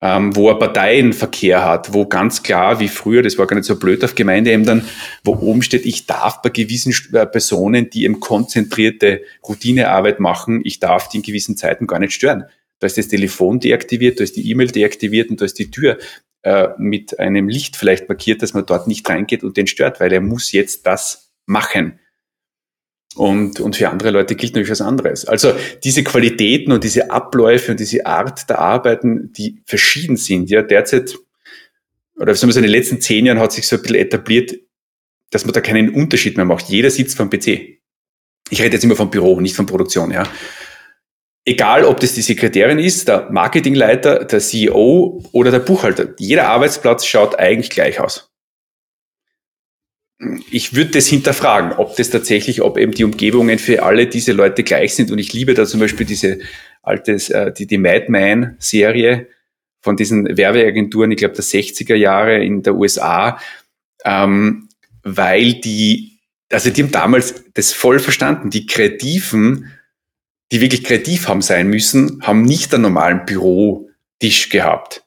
ähm, 0.06 0.36
wo 0.36 0.48
er 0.48 0.58
Parteienverkehr 0.58 1.64
hat, 1.64 1.92
wo 1.92 2.06
ganz 2.06 2.42
klar, 2.42 2.78
wie 2.78 2.88
früher, 2.88 3.22
das 3.22 3.38
war 3.38 3.46
gar 3.46 3.56
nicht 3.56 3.66
so 3.66 3.76
blöd 3.76 4.04
auf 4.04 4.14
Gemeindeämtern, 4.14 4.86
wo 5.24 5.34
oben 5.34 5.62
steht, 5.62 5.84
ich 5.84 6.06
darf 6.06 6.42
bei 6.42 6.50
gewissen 6.50 6.94
äh, 7.12 7.26
Personen, 7.26 7.90
die 7.90 8.04
eben 8.04 8.20
konzentrierte 8.20 9.22
Routinearbeit 9.46 10.20
machen, 10.20 10.60
ich 10.64 10.78
darf 10.78 11.08
die 11.08 11.18
in 11.18 11.22
gewissen 11.24 11.56
Zeiten 11.56 11.88
gar 11.88 11.98
nicht 11.98 12.12
stören. 12.12 12.44
Da 12.78 12.86
ist 12.86 12.98
das 12.98 13.08
Telefon 13.08 13.58
deaktiviert, 13.58 14.20
da 14.20 14.24
ist 14.24 14.36
die 14.36 14.48
E-Mail 14.48 14.68
deaktiviert 14.68 15.30
und 15.30 15.40
da 15.40 15.44
ist 15.44 15.58
die 15.58 15.70
Tür 15.70 15.98
äh, 16.42 16.68
mit 16.78 17.18
einem 17.18 17.48
Licht 17.48 17.74
vielleicht 17.74 18.08
markiert, 18.08 18.42
dass 18.42 18.54
man 18.54 18.64
dort 18.64 18.86
nicht 18.86 19.08
reingeht 19.08 19.42
und 19.42 19.56
den 19.56 19.66
stört, 19.66 19.98
weil 19.98 20.12
er 20.12 20.20
muss 20.20 20.52
jetzt 20.52 20.86
das 20.86 21.32
machen. 21.46 21.98
Und, 23.16 23.60
und 23.60 23.76
für 23.76 23.88
andere 23.88 24.10
Leute 24.10 24.34
gilt 24.34 24.52
natürlich 24.52 24.70
was 24.70 24.82
anderes. 24.82 25.24
Also 25.24 25.54
diese 25.82 26.04
Qualitäten 26.04 26.70
und 26.70 26.84
diese 26.84 27.10
Abläufe 27.10 27.72
und 27.72 27.80
diese 27.80 28.04
Art 28.04 28.48
der 28.50 28.58
Arbeiten, 28.58 29.32
die 29.32 29.62
verschieden 29.64 30.18
sind. 30.18 30.50
Ja, 30.50 30.60
derzeit, 30.60 31.16
oder 32.16 32.34
sagen 32.34 32.50
wir 32.50 32.52
so, 32.52 32.58
in 32.58 32.64
den 32.64 32.72
letzten 32.72 33.00
zehn 33.00 33.24
Jahren 33.24 33.40
hat 33.40 33.52
sich 33.52 33.66
so 33.66 33.76
ein 33.76 33.82
bisschen 33.82 33.96
etabliert, 33.96 34.54
dass 35.30 35.46
man 35.46 35.54
da 35.54 35.62
keinen 35.62 35.94
Unterschied 35.94 36.36
mehr 36.36 36.44
macht. 36.44 36.68
Jeder 36.68 36.90
sitzt 36.90 37.16
vom 37.16 37.30
PC. 37.30 37.78
Ich 38.50 38.60
rede 38.60 38.74
jetzt 38.74 38.84
immer 38.84 38.96
vom 38.96 39.10
Büro, 39.10 39.40
nicht 39.40 39.56
von 39.56 39.64
Produktion, 39.64 40.10
ja. 40.10 40.24
Egal, 41.46 41.84
ob 41.84 42.00
das 42.00 42.12
die 42.12 42.22
Sekretärin 42.22 42.78
ist, 42.78 43.08
der 43.08 43.30
Marketingleiter, 43.30 44.24
der 44.24 44.40
CEO 44.40 45.22
oder 45.32 45.50
der 45.50 45.60
Buchhalter. 45.60 46.08
Jeder 46.18 46.48
Arbeitsplatz 46.48 47.06
schaut 47.06 47.38
eigentlich 47.38 47.70
gleich 47.70 47.98
aus 47.98 48.35
ich 50.50 50.74
würde 50.74 50.92
das 50.92 51.06
hinterfragen, 51.06 51.72
ob 51.72 51.96
das 51.96 52.10
tatsächlich, 52.10 52.62
ob 52.62 52.78
eben 52.78 52.92
die 52.92 53.04
Umgebungen 53.04 53.58
für 53.58 53.82
alle 53.82 54.06
diese 54.06 54.32
Leute 54.32 54.62
gleich 54.62 54.94
sind. 54.94 55.10
Und 55.10 55.18
ich 55.18 55.32
liebe 55.32 55.54
da 55.54 55.66
zum 55.66 55.80
Beispiel 55.80 56.06
diese 56.06 56.38
alte, 56.82 57.12
äh, 57.12 57.52
die, 57.52 57.66
die 57.66 57.78
Madman-Serie 57.78 59.28
von 59.82 59.96
diesen 59.96 60.36
Werbeagenturen, 60.36 61.10
ich 61.10 61.18
glaube 61.18 61.34
der 61.34 61.44
60er 61.44 61.94
Jahre 61.94 62.42
in 62.42 62.62
der 62.62 62.76
USA, 62.76 63.38
ähm, 64.04 64.68
weil 65.02 65.54
die, 65.54 66.18
also 66.50 66.70
die 66.70 66.82
haben 66.82 66.92
damals 66.92 67.44
das 67.54 67.72
voll 67.72 67.98
verstanden. 67.98 68.50
Die 68.50 68.66
Kreativen, 68.66 69.72
die 70.50 70.60
wirklich 70.60 70.82
kreativ 70.82 71.28
haben 71.28 71.42
sein 71.42 71.68
müssen, 71.68 72.22
haben 72.22 72.42
nicht 72.42 72.72
einen 72.72 72.84
normalen 72.84 73.26
Büro 73.26 73.90
Tisch 74.18 74.48
gehabt. 74.48 75.04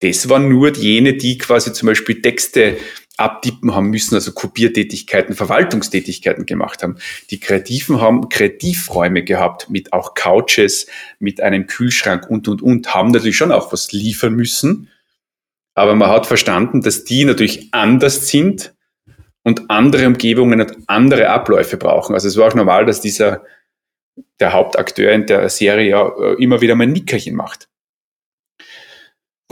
Das 0.00 0.28
waren 0.28 0.48
nur 0.48 0.72
jene, 0.74 1.14
die 1.14 1.38
quasi 1.38 1.72
zum 1.72 1.86
Beispiel 1.86 2.22
Texte 2.22 2.76
abtippen 3.18 3.74
haben 3.74 3.90
müssen, 3.90 4.14
also 4.14 4.32
Kopiertätigkeiten, 4.32 5.34
Verwaltungstätigkeiten 5.34 6.46
gemacht 6.46 6.82
haben. 6.82 6.96
Die 7.30 7.40
Kreativen 7.40 8.00
haben 8.00 8.28
Kreativräume 8.28 9.22
gehabt 9.22 9.68
mit 9.70 9.92
auch 9.92 10.14
Couches, 10.14 10.86
mit 11.18 11.40
einem 11.40 11.66
Kühlschrank 11.66 12.28
und, 12.28 12.48
und, 12.48 12.62
und, 12.62 12.94
haben 12.94 13.10
natürlich 13.10 13.36
schon 13.36 13.52
auch 13.52 13.72
was 13.72 13.92
liefern 13.92 14.34
müssen. 14.34 14.88
Aber 15.74 15.94
man 15.94 16.10
hat 16.10 16.26
verstanden, 16.26 16.82
dass 16.82 17.04
die 17.04 17.24
natürlich 17.24 17.68
anders 17.72 18.28
sind 18.28 18.74
und 19.42 19.70
andere 19.70 20.06
Umgebungen 20.06 20.60
und 20.60 20.76
andere 20.86 21.28
Abläufe 21.28 21.76
brauchen. 21.76 22.14
Also 22.14 22.28
es 22.28 22.36
war 22.36 22.48
auch 22.48 22.54
normal, 22.54 22.86
dass 22.86 23.00
dieser, 23.00 23.44
der 24.40 24.52
Hauptakteur 24.52 25.12
in 25.12 25.26
der 25.26 25.48
Serie 25.48 25.90
ja 25.90 26.08
äh, 26.08 26.42
immer 26.42 26.60
wieder 26.60 26.74
mal 26.74 26.84
ein 26.84 26.92
Nickerchen 26.92 27.34
macht. 27.34 27.68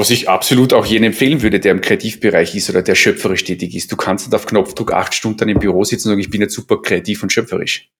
Was 0.00 0.08
ich 0.08 0.30
absolut 0.30 0.72
auch 0.72 0.86
jedem 0.86 1.04
empfehlen 1.04 1.42
würde, 1.42 1.60
der 1.60 1.72
im 1.72 1.82
Kreativbereich 1.82 2.54
ist 2.54 2.70
oder 2.70 2.80
der 2.80 2.94
schöpferisch 2.94 3.44
tätig 3.44 3.74
ist. 3.74 3.92
Du 3.92 3.96
kannst 3.96 4.26
nicht 4.26 4.34
auf 4.34 4.46
Knopfdruck 4.46 4.94
acht 4.94 5.14
Stunden 5.14 5.46
im 5.50 5.58
Büro 5.58 5.84
sitzen 5.84 6.08
und 6.08 6.12
sagen, 6.12 6.20
ich 6.20 6.30
bin 6.30 6.40
jetzt 6.40 6.54
super 6.54 6.80
kreativ 6.80 7.22
und 7.22 7.30
schöpferisch. 7.30 7.90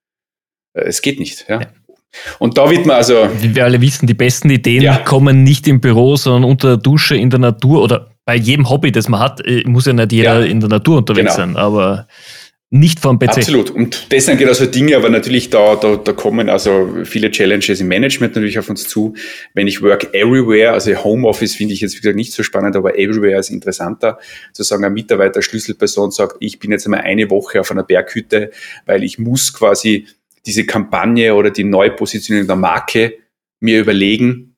Äh, 0.72 0.84
es 0.84 1.02
geht 1.02 1.20
nicht. 1.20 1.44
Ja. 1.46 1.60
Und 2.38 2.56
da 2.56 2.70
wird 2.70 2.86
man 2.86 2.96
also. 2.96 3.28
Wie 3.40 3.54
wir 3.54 3.64
alle 3.64 3.82
wissen, 3.82 4.06
die 4.06 4.14
besten 4.14 4.48
Ideen 4.48 4.82
ja. 4.82 4.96
kommen 4.96 5.42
nicht 5.42 5.68
im 5.68 5.82
Büro, 5.82 6.16
sondern 6.16 6.50
unter 6.50 6.68
der 6.68 6.76
Dusche 6.78 7.16
in 7.16 7.28
der 7.28 7.38
Natur 7.38 7.82
oder 7.82 8.10
bei 8.24 8.34
jedem 8.34 8.70
Hobby, 8.70 8.92
das 8.92 9.10
man 9.10 9.20
hat, 9.20 9.44
äh, 9.46 9.62
muss 9.66 9.84
ja 9.84 9.92
nicht 9.92 10.12
jeder 10.12 10.40
ja. 10.40 10.46
in 10.46 10.60
der 10.60 10.70
Natur 10.70 10.96
unterwegs 10.96 11.36
genau. 11.36 11.54
sein. 11.54 11.56
Aber 11.58 12.08
nicht 12.72 13.00
vom 13.00 13.18
PC. 13.18 13.38
Absolut. 13.38 13.70
Und 13.70 14.06
das 14.12 14.26
sind 14.26 14.38
genau 14.38 14.52
so 14.52 14.64
Dinge, 14.64 14.96
aber 14.96 15.10
natürlich 15.10 15.50
da, 15.50 15.74
da, 15.74 15.96
da 15.96 16.12
kommen 16.12 16.48
also 16.48 16.98
viele 17.04 17.32
Challenges 17.32 17.80
im 17.80 17.88
Management 17.88 18.36
natürlich 18.36 18.60
auf 18.60 18.70
uns 18.70 18.86
zu. 18.86 19.14
Wenn 19.54 19.66
ich 19.66 19.82
work 19.82 20.14
everywhere, 20.14 20.72
also 20.72 20.94
Homeoffice 21.02 21.56
finde 21.56 21.74
ich 21.74 21.80
jetzt 21.80 21.94
wie 21.94 22.00
gesagt 22.00 22.14
nicht 22.14 22.32
so 22.32 22.44
spannend, 22.44 22.76
aber 22.76 22.96
everywhere 22.96 23.40
ist 23.40 23.50
interessanter. 23.50 24.18
Sozusagen 24.52 24.84
ein 24.84 24.92
Mitarbeiter, 24.92 25.42
Schlüsselperson 25.42 26.12
sagt, 26.12 26.36
ich 26.38 26.60
bin 26.60 26.70
jetzt 26.70 26.86
einmal 26.86 27.00
eine 27.00 27.28
Woche 27.28 27.60
auf 27.60 27.72
einer 27.72 27.82
Berghütte, 27.82 28.52
weil 28.86 29.02
ich 29.02 29.18
muss 29.18 29.52
quasi 29.52 30.06
diese 30.46 30.64
Kampagne 30.64 31.34
oder 31.34 31.50
die 31.50 31.64
Neupositionierung 31.64 32.46
der 32.46 32.56
Marke 32.56 33.14
mir 33.58 33.80
überlegen, 33.80 34.50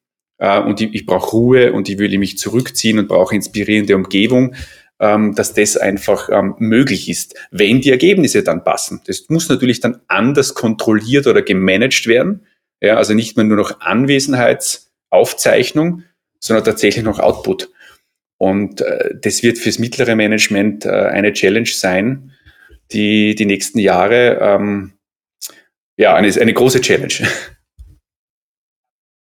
äh, 0.43 0.61
und 0.61 0.81
ich, 0.81 0.93
ich 0.93 1.07
brauche 1.07 1.31
Ruhe 1.31 1.73
und 1.73 1.89
ich 1.89 1.99
will 1.99 2.19
mich 2.19 2.37
zurückziehen 2.37 2.99
und 2.99 3.09
brauche 3.09 3.35
inspirierende 3.35 3.95
Umgebung 3.95 4.55
dass 5.03 5.55
das 5.55 5.77
einfach 5.77 6.29
ähm, 6.31 6.55
möglich 6.59 7.09
ist, 7.09 7.35
wenn 7.51 7.81
die 7.81 7.91
Ergebnisse 7.91 8.45
dann 8.45 8.63
passen. 8.63 9.01
Das 9.07 9.29
muss 9.29 9.49
natürlich 9.49 9.81
dann 9.81 10.01
anders 10.07 10.55
kontrolliert 10.55 11.27
oder 11.27 11.43
gemanagt 11.43 12.07
werden. 12.07 12.47
Ja, 12.81 12.97
also 12.97 13.13
nicht 13.15 13.37
mehr 13.37 13.45
nur 13.45 13.57
noch 13.57 13.81
Anwesenheitsaufzeichnung, 13.81 16.05
sondern 16.39 16.65
tatsächlich 16.65 17.05
noch 17.05 17.19
Output. 17.19 17.71
Und 18.39 18.81
äh, 18.81 19.15
das 19.21 19.43
wird 19.43 19.59
fürs 19.59 19.79
mittlere 19.79 20.17
Management 20.17 20.85
äh, 20.85 20.91
eine 20.91 21.33
Challenge 21.33 21.67
sein, 21.67 22.33
die 22.93 23.35
die 23.35 23.47
nächsten 23.47 23.79
Jahre, 23.79 24.39
ähm, 24.41 24.93
ja, 25.97 26.15
eine, 26.15 26.33
eine 26.41 26.55
große 26.55 26.81
Challenge. 26.81 27.13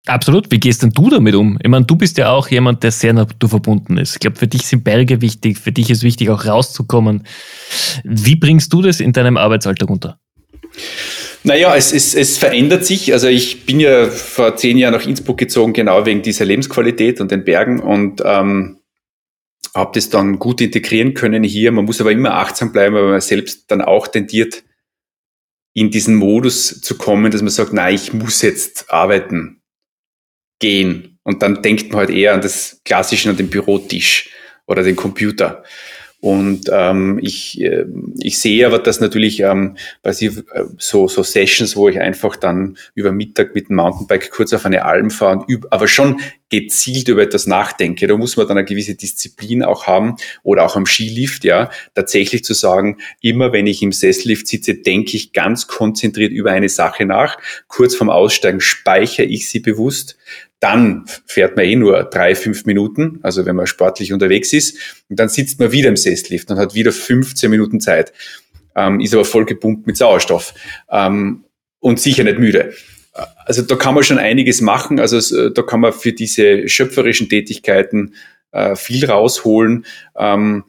Absolut. 0.07 0.51
Wie 0.51 0.59
gehst 0.59 0.83
denn 0.83 0.91
du 0.91 1.11
damit 1.11 1.35
um? 1.37 1.59
Ich 1.63 1.69
meine, 1.69 1.85
du 1.85 1.95
bist 1.95 2.19
ja 2.19 2.31
auch 2.31 2.49
jemand, 2.49 2.83
der 2.83 2.91
sehr 2.91 3.13
naturverbunden 3.13 3.99
ist. 3.99 4.15
Ich 4.15 4.21
glaube, 4.21 4.37
für 4.37 4.49
dich 4.49 4.67
sind 4.67 4.83
Berge 4.83 5.21
wichtig, 5.21 5.59
für 5.59 5.71
dich 5.71 5.91
ist 5.91 6.03
wichtig, 6.03 6.29
auch 6.31 6.45
rauszukommen. 6.45 7.25
Wie 8.03 8.35
bringst 8.35 8.73
du 8.73 8.83
das 8.83 8.99
in 8.99 9.13
deinem 9.13 9.37
Arbeitsalltag 9.37 9.89
unter? 9.89 10.19
Naja, 11.45 11.77
es, 11.77 11.93
es, 11.93 12.15
es 12.15 12.37
verändert 12.37 12.85
sich. 12.85 13.13
Also 13.13 13.29
ich 13.29 13.65
bin 13.65 13.79
ja 13.79 14.07
vor 14.09 14.57
zehn 14.57 14.77
Jahren 14.77 14.95
nach 14.95 15.07
Innsbruck 15.07 15.39
gezogen, 15.39 15.73
genau 15.73 16.05
wegen 16.05 16.23
dieser 16.23 16.45
Lebensqualität 16.47 17.21
und 17.21 17.31
den 17.31 17.45
Bergen 17.45 17.79
und 17.79 18.23
ähm, 18.25 18.79
habe 19.75 19.93
das 19.95 20.11
dann 20.11 20.41
gut 20.41 20.61
integrieren 20.61 21.15
können 21.15 21.45
hier. 21.45 21.71
Man 21.71 21.85
muss 21.85 22.01
aber 22.01 22.11
immer 22.11 22.35
achtsam 22.35 22.73
bleiben, 22.73 22.97
weil 22.97 23.09
man 23.09 23.21
selbst 23.21 23.71
dann 23.71 23.81
auch 23.81 24.09
tendiert, 24.09 24.65
in 25.75 25.91
diesen 25.91 26.17
Modus 26.17 26.81
zu 26.81 26.99
kommen, 26.99 27.31
dass 27.31 27.41
man 27.41 27.51
sagt, 27.51 27.73
nein, 27.73 27.95
ich 27.95 28.13
muss 28.13 28.43
jetzt 28.43 28.93
arbeiten 28.93 29.62
gehen. 30.63 31.19
Und 31.25 31.43
dann 31.43 31.61
denkt 31.61 31.91
man 31.91 31.99
halt 31.99 32.11
eher 32.11 32.33
an 32.33 32.41
das 32.41 32.81
Klassische, 32.85 33.29
an 33.29 33.37
den 33.37 33.51
Bürotisch 33.51 34.31
oder 34.67 34.83
den 34.83 34.97
Computer. 34.97 35.63
Und 36.23 36.71
ähm, 36.73 37.19
ich, 37.21 37.61
äh, 37.61 37.85
ich 38.21 38.39
sehe 38.39 38.65
aber, 38.65 38.79
dass 38.79 39.01
natürlich 39.01 39.41
ähm, 39.41 39.77
bei 40.05 40.13
sie, 40.13 40.27
äh, 40.27 40.67
so, 40.79 41.09
so 41.09 41.25
Sessions, 41.25 41.75
wo 41.75 41.89
ich 41.89 41.99
einfach 41.99 42.37
dann 42.37 42.77
über 42.95 43.11
Mittag 43.11 43.57
mit 43.57 43.69
dem 43.69 43.75
Mountainbike 43.75 44.31
kurz 44.31 44.53
auf 44.53 44.65
eine 44.65 44.85
Alm 44.85 45.11
fahre, 45.11 45.39
und 45.39 45.51
üb, 45.51 45.67
aber 45.71 45.89
schon 45.89 46.21
gezielt 46.49 47.09
über 47.09 47.23
etwas 47.23 47.49
nachdenke. 47.49 48.07
Da 48.07 48.17
muss 48.17 48.37
man 48.37 48.47
dann 48.47 48.57
eine 48.57 48.65
gewisse 48.65 48.95
Disziplin 48.95 49.65
auch 49.65 49.89
haben 49.89 50.15
oder 50.45 50.65
auch 50.65 50.77
am 50.77 50.87
Skilift, 50.87 51.43
ja, 51.43 51.71
tatsächlich 51.97 52.45
zu 52.45 52.55
sagen, 52.55 52.99
immer 53.21 53.53
wenn 53.53 53.67
ich 53.67 53.83
im 53.83 53.91
Sessellift 53.91 54.47
sitze, 54.47 54.77
denke 54.77 55.17
ich 55.17 55.33
ganz 55.33 55.67
konzentriert 55.67 56.31
über 56.31 56.53
eine 56.53 56.69
Sache 56.69 57.05
nach. 57.05 57.37
Kurz 57.67 57.97
vorm 57.97 58.11
Aussteigen 58.11 58.61
speichere 58.61 59.27
ich 59.27 59.49
sie 59.49 59.59
bewusst 59.59 60.17
dann 60.63 61.07
fährt 61.27 61.57
man 61.57 61.65
eh 61.65 61.75
nur 61.75 62.05
drei, 62.05 62.37
fünf 62.37 62.67
Minuten, 62.67 63.19
also 63.23 63.45
wenn 63.45 63.57
man 63.57 63.67
sportlich 63.67 64.13
unterwegs 64.13 64.53
ist, 64.53 64.79
und 65.09 65.19
dann 65.19 65.29
sitzt 65.29 65.59
man 65.59 65.73
wieder 65.73 65.89
im 65.89 65.97
Sesslift 65.97 66.51
und 66.53 66.59
hat 66.59 66.75
wieder 66.75 66.93
15 66.93 67.51
Minuten 67.51 67.81
Zeit, 67.81 68.13
ähm, 68.77 69.01
ist 69.01 69.13
aber 69.13 69.25
voll 69.25 69.45
gepumpt 69.45 69.89
mit 69.89 69.97
Sauerstoff. 69.97 70.55
Ähm, 70.89 71.45
und 71.81 71.99
sicher 71.99 72.23
nicht 72.23 72.39
müde. 72.39 72.75
Also 73.45 73.63
da 73.63 73.75
kann 73.75 73.95
man 73.95 74.05
schon 74.05 74.19
einiges 74.19 74.61
machen, 74.61 75.01
also 75.01 75.51
da 75.51 75.63
kann 75.63 75.81
man 75.81 75.93
für 75.93 76.13
diese 76.13 76.69
schöpferischen 76.69 77.29
Tätigkeiten 77.29 78.15
äh, 78.53 78.77
viel 78.77 79.05
rausholen. 79.05 79.85
Ähm, 80.17 80.63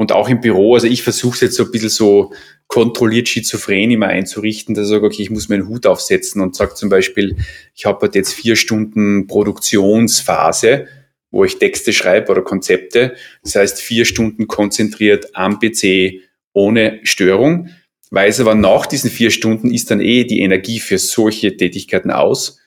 und 0.00 0.12
auch 0.12 0.30
im 0.30 0.40
Büro, 0.40 0.76
also 0.76 0.86
ich 0.86 1.02
versuche 1.02 1.34
es 1.34 1.40
jetzt 1.42 1.56
so 1.56 1.64
ein 1.64 1.72
bisschen 1.72 1.90
so 1.90 2.32
kontrolliert 2.68 3.28
schizophren 3.28 3.90
immer 3.90 4.06
einzurichten, 4.06 4.74
dass 4.74 4.84
ich 4.86 4.92
sage, 4.92 5.04
okay, 5.04 5.20
ich 5.20 5.28
muss 5.28 5.50
meinen 5.50 5.68
Hut 5.68 5.86
aufsetzen 5.86 6.40
und 6.40 6.56
sage 6.56 6.72
zum 6.72 6.88
Beispiel, 6.88 7.36
ich 7.74 7.84
habe 7.84 8.00
halt 8.00 8.14
jetzt 8.14 8.32
vier 8.32 8.56
Stunden 8.56 9.26
Produktionsphase, 9.26 10.86
wo 11.30 11.44
ich 11.44 11.58
Texte 11.58 11.92
schreibe 11.92 12.32
oder 12.32 12.40
Konzepte. 12.40 13.14
Das 13.42 13.56
heißt, 13.56 13.78
vier 13.82 14.06
Stunden 14.06 14.46
konzentriert 14.46 15.36
am 15.36 15.58
PC 15.58 16.22
ohne 16.54 17.00
Störung. 17.02 17.68
Weiß 18.10 18.40
aber 18.40 18.54
nach 18.54 18.86
diesen 18.86 19.10
vier 19.10 19.30
Stunden 19.30 19.70
ist 19.70 19.90
dann 19.90 20.00
eh 20.00 20.24
die 20.24 20.40
Energie 20.40 20.80
für 20.80 20.96
solche 20.96 21.58
Tätigkeiten 21.58 22.10
aus 22.10 22.58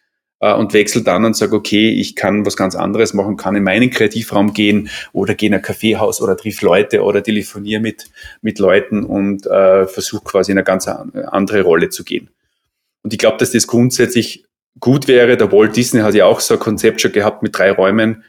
äh, 0.44 0.54
und 0.54 0.74
wechsle 0.74 1.04
dann 1.04 1.24
und 1.24 1.38
sage, 1.38 1.56
okay, 1.56 1.90
ich 1.90 2.16
kann 2.18 2.46
was 2.46 2.58
ganz 2.58 2.76
anderes 2.76 3.14
machen, 3.14 3.38
kann 3.38 3.56
in 3.56 3.64
meinen 3.64 3.90
Kreativraum 3.90 4.54
gehen 4.54 4.90
oder 5.14 5.36
gehe 5.36 5.48
in 5.48 5.56
ein 5.56 5.62
Kaffeehaus 5.62 6.22
oder 6.22 6.36
triff 6.36 6.62
Leute 6.62 7.02
oder 7.02 7.24
telefoniere 7.24 7.80
mit, 7.80 8.10
mit 8.42 8.60
Leuten 8.60 9.06
und 9.06 9.48
äh, 9.48 9.88
versuche 9.88 10.24
quasi 10.26 10.52
in 10.52 10.58
eine 10.58 10.66
ganz 10.66 10.88
andere 10.88 11.62
Rolle 11.62 11.90
zu 11.90 12.04
gehen. 12.04 12.30
Und 13.04 13.14
ich 13.14 13.20
glaube, 13.20 13.38
dass 13.38 13.52
das 13.52 13.68
grundsätzlich 13.68 14.44
gut 14.80 15.08
wäre. 15.08 15.38
Der 15.38 15.52
Walt 15.52 15.78
Disney 15.78 16.02
hat 16.02 16.14
ja 16.14 16.26
auch 16.26 16.42
so 16.42 16.56
ein 16.56 16.60
Konzept 16.60 17.00
schon 17.00 17.14
gehabt 17.14 17.42
mit 17.42 17.58
drei 17.58 17.72
Räumen, 17.72 18.24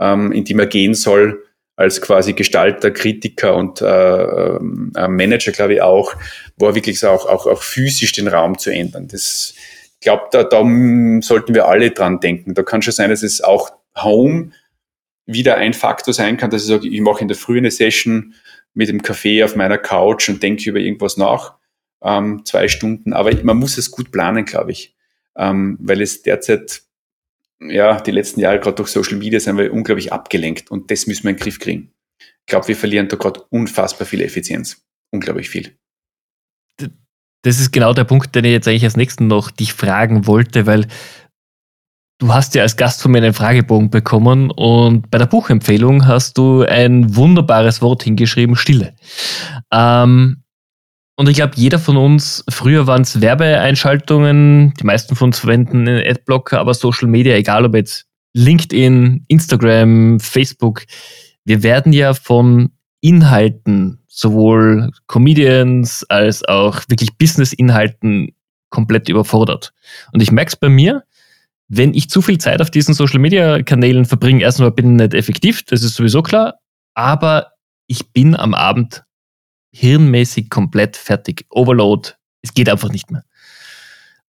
ähm, 0.00 0.32
in 0.32 0.44
die 0.44 0.54
man 0.54 0.68
gehen 0.68 0.94
soll 0.94 1.44
als 1.76 2.02
quasi 2.02 2.32
Gestalter, 2.32 2.90
Kritiker 2.90 3.54
und 3.54 3.80
äh, 3.80 3.86
äh, 3.86 5.08
Manager, 5.08 5.52
glaube 5.52 5.74
ich, 5.74 5.82
auch, 5.82 6.14
wo 6.56 6.66
er 6.66 6.74
wirklich 6.74 7.04
auch, 7.06 7.26
auch, 7.26 7.46
auch 7.46 7.62
physisch 7.62 8.12
den 8.12 8.28
Raum 8.28 8.58
zu 8.58 8.70
ändern. 8.70 9.08
Das 9.08 9.54
glaube, 10.00 10.28
da, 10.32 10.44
da 10.44 10.62
sollten 11.20 11.54
wir 11.54 11.66
alle 11.66 11.90
dran 11.90 12.20
denken. 12.20 12.54
Da 12.54 12.62
kann 12.62 12.82
schon 12.82 12.92
sein, 12.92 13.10
dass 13.10 13.22
es 13.22 13.40
auch 13.40 13.72
Home 13.96 14.52
wieder 15.26 15.56
ein 15.56 15.74
Faktor 15.74 16.14
sein 16.14 16.36
kann, 16.36 16.50
dass 16.50 16.62
ich 16.62 16.68
sage, 16.68 16.88
ich 16.88 17.00
mache 17.00 17.20
in 17.20 17.28
der 17.28 17.36
Früh 17.36 17.58
eine 17.58 17.70
Session 17.70 18.34
mit 18.74 18.88
dem 18.88 19.02
Kaffee 19.02 19.44
auf 19.44 19.56
meiner 19.56 19.78
Couch 19.78 20.28
und 20.28 20.42
denke 20.42 20.68
über 20.68 20.78
irgendwas 20.78 21.16
nach, 21.16 21.54
ähm, 22.02 22.44
zwei 22.44 22.68
Stunden. 22.68 23.12
Aber 23.12 23.32
man 23.44 23.58
muss 23.58 23.78
es 23.78 23.90
gut 23.90 24.10
planen, 24.10 24.44
glaube 24.44 24.72
ich, 24.72 24.96
ähm, 25.36 25.78
weil 25.80 26.00
es 26.00 26.22
derzeit, 26.22 26.82
ja, 27.60 28.00
die 28.00 28.10
letzten 28.10 28.40
Jahre 28.40 28.58
gerade 28.58 28.76
durch 28.76 28.88
Social 28.88 29.18
Media 29.18 29.38
sind 29.38 29.58
wir 29.58 29.72
unglaublich 29.72 30.12
abgelenkt 30.12 30.70
und 30.70 30.90
das 30.90 31.06
müssen 31.06 31.24
wir 31.24 31.30
in 31.30 31.36
den 31.36 31.42
Griff 31.42 31.58
kriegen. 31.58 31.92
Ich 32.18 32.46
glaube, 32.46 32.68
wir 32.68 32.76
verlieren 32.76 33.08
da 33.08 33.16
gerade 33.16 33.42
unfassbar 33.50 34.06
viel 34.06 34.22
Effizienz. 34.22 34.82
Unglaublich 35.10 35.50
viel 35.50 35.76
das 37.42 37.60
ist 37.60 37.72
genau 37.72 37.92
der 37.92 38.04
Punkt, 38.04 38.34
den 38.34 38.44
ich 38.44 38.52
jetzt 38.52 38.68
eigentlich 38.68 38.84
als 38.84 38.96
nächsten 38.96 39.26
noch 39.26 39.50
dich 39.50 39.72
fragen 39.72 40.26
wollte, 40.26 40.66
weil 40.66 40.86
du 42.18 42.32
hast 42.32 42.54
ja 42.54 42.62
als 42.62 42.76
Gast 42.76 43.02
von 43.02 43.12
mir 43.12 43.18
einen 43.18 43.34
Fragebogen 43.34 43.90
bekommen 43.90 44.50
und 44.50 45.10
bei 45.10 45.18
der 45.18 45.26
Buchempfehlung 45.26 46.06
hast 46.06 46.36
du 46.38 46.62
ein 46.62 47.16
wunderbares 47.16 47.80
Wort 47.82 48.02
hingeschrieben, 48.02 48.56
Stille. 48.56 48.94
Ähm, 49.72 50.42
und 51.16 51.28
ich 51.28 51.36
glaube, 51.36 51.52
jeder 51.56 51.78
von 51.78 51.96
uns, 51.96 52.44
früher 52.48 52.86
waren 52.86 53.02
es 53.02 53.20
Werbeeinschaltungen, 53.20 54.72
die 54.80 54.84
meisten 54.84 55.16
von 55.16 55.28
uns 55.28 55.40
verwenden 55.40 55.88
einen 55.88 56.06
Adblocker, 56.06 56.58
aber 56.58 56.72
Social 56.72 57.08
Media, 57.08 57.34
egal 57.34 57.64
ob 57.64 57.74
jetzt 57.74 58.06
LinkedIn, 58.34 59.24
Instagram, 59.28 60.20
Facebook, 60.20 60.84
wir 61.44 61.62
werden 61.62 61.92
ja 61.92 62.14
von 62.14 62.70
Inhalten 63.00 64.00
sowohl 64.08 64.90
Comedians 65.06 66.04
als 66.08 66.44
auch 66.44 66.82
wirklich 66.88 67.16
Business-Inhalten 67.16 68.34
komplett 68.68 69.08
überfordert. 69.08 69.72
Und 70.12 70.22
ich 70.22 70.32
merke 70.32 70.50
es 70.50 70.56
bei 70.56 70.68
mir, 70.68 71.04
wenn 71.68 71.94
ich 71.94 72.10
zu 72.10 72.20
viel 72.20 72.38
Zeit 72.38 72.60
auf 72.60 72.70
diesen 72.70 72.94
Social 72.94 73.20
Media 73.20 73.62
Kanälen 73.62 74.04
verbringe, 74.04 74.42
erstmal 74.42 74.72
bin 74.72 74.92
ich 74.92 75.02
nicht 75.02 75.14
effektiv, 75.14 75.62
das 75.64 75.82
ist 75.82 75.94
sowieso 75.94 76.22
klar, 76.22 76.58
aber 76.94 77.52
ich 77.86 78.12
bin 78.12 78.36
am 78.36 78.54
Abend 78.54 79.04
hirnmäßig 79.72 80.50
komplett 80.50 80.96
fertig. 80.96 81.46
Overload, 81.50 82.10
es 82.42 82.54
geht 82.54 82.68
einfach 82.68 82.90
nicht 82.90 83.10
mehr. 83.10 83.24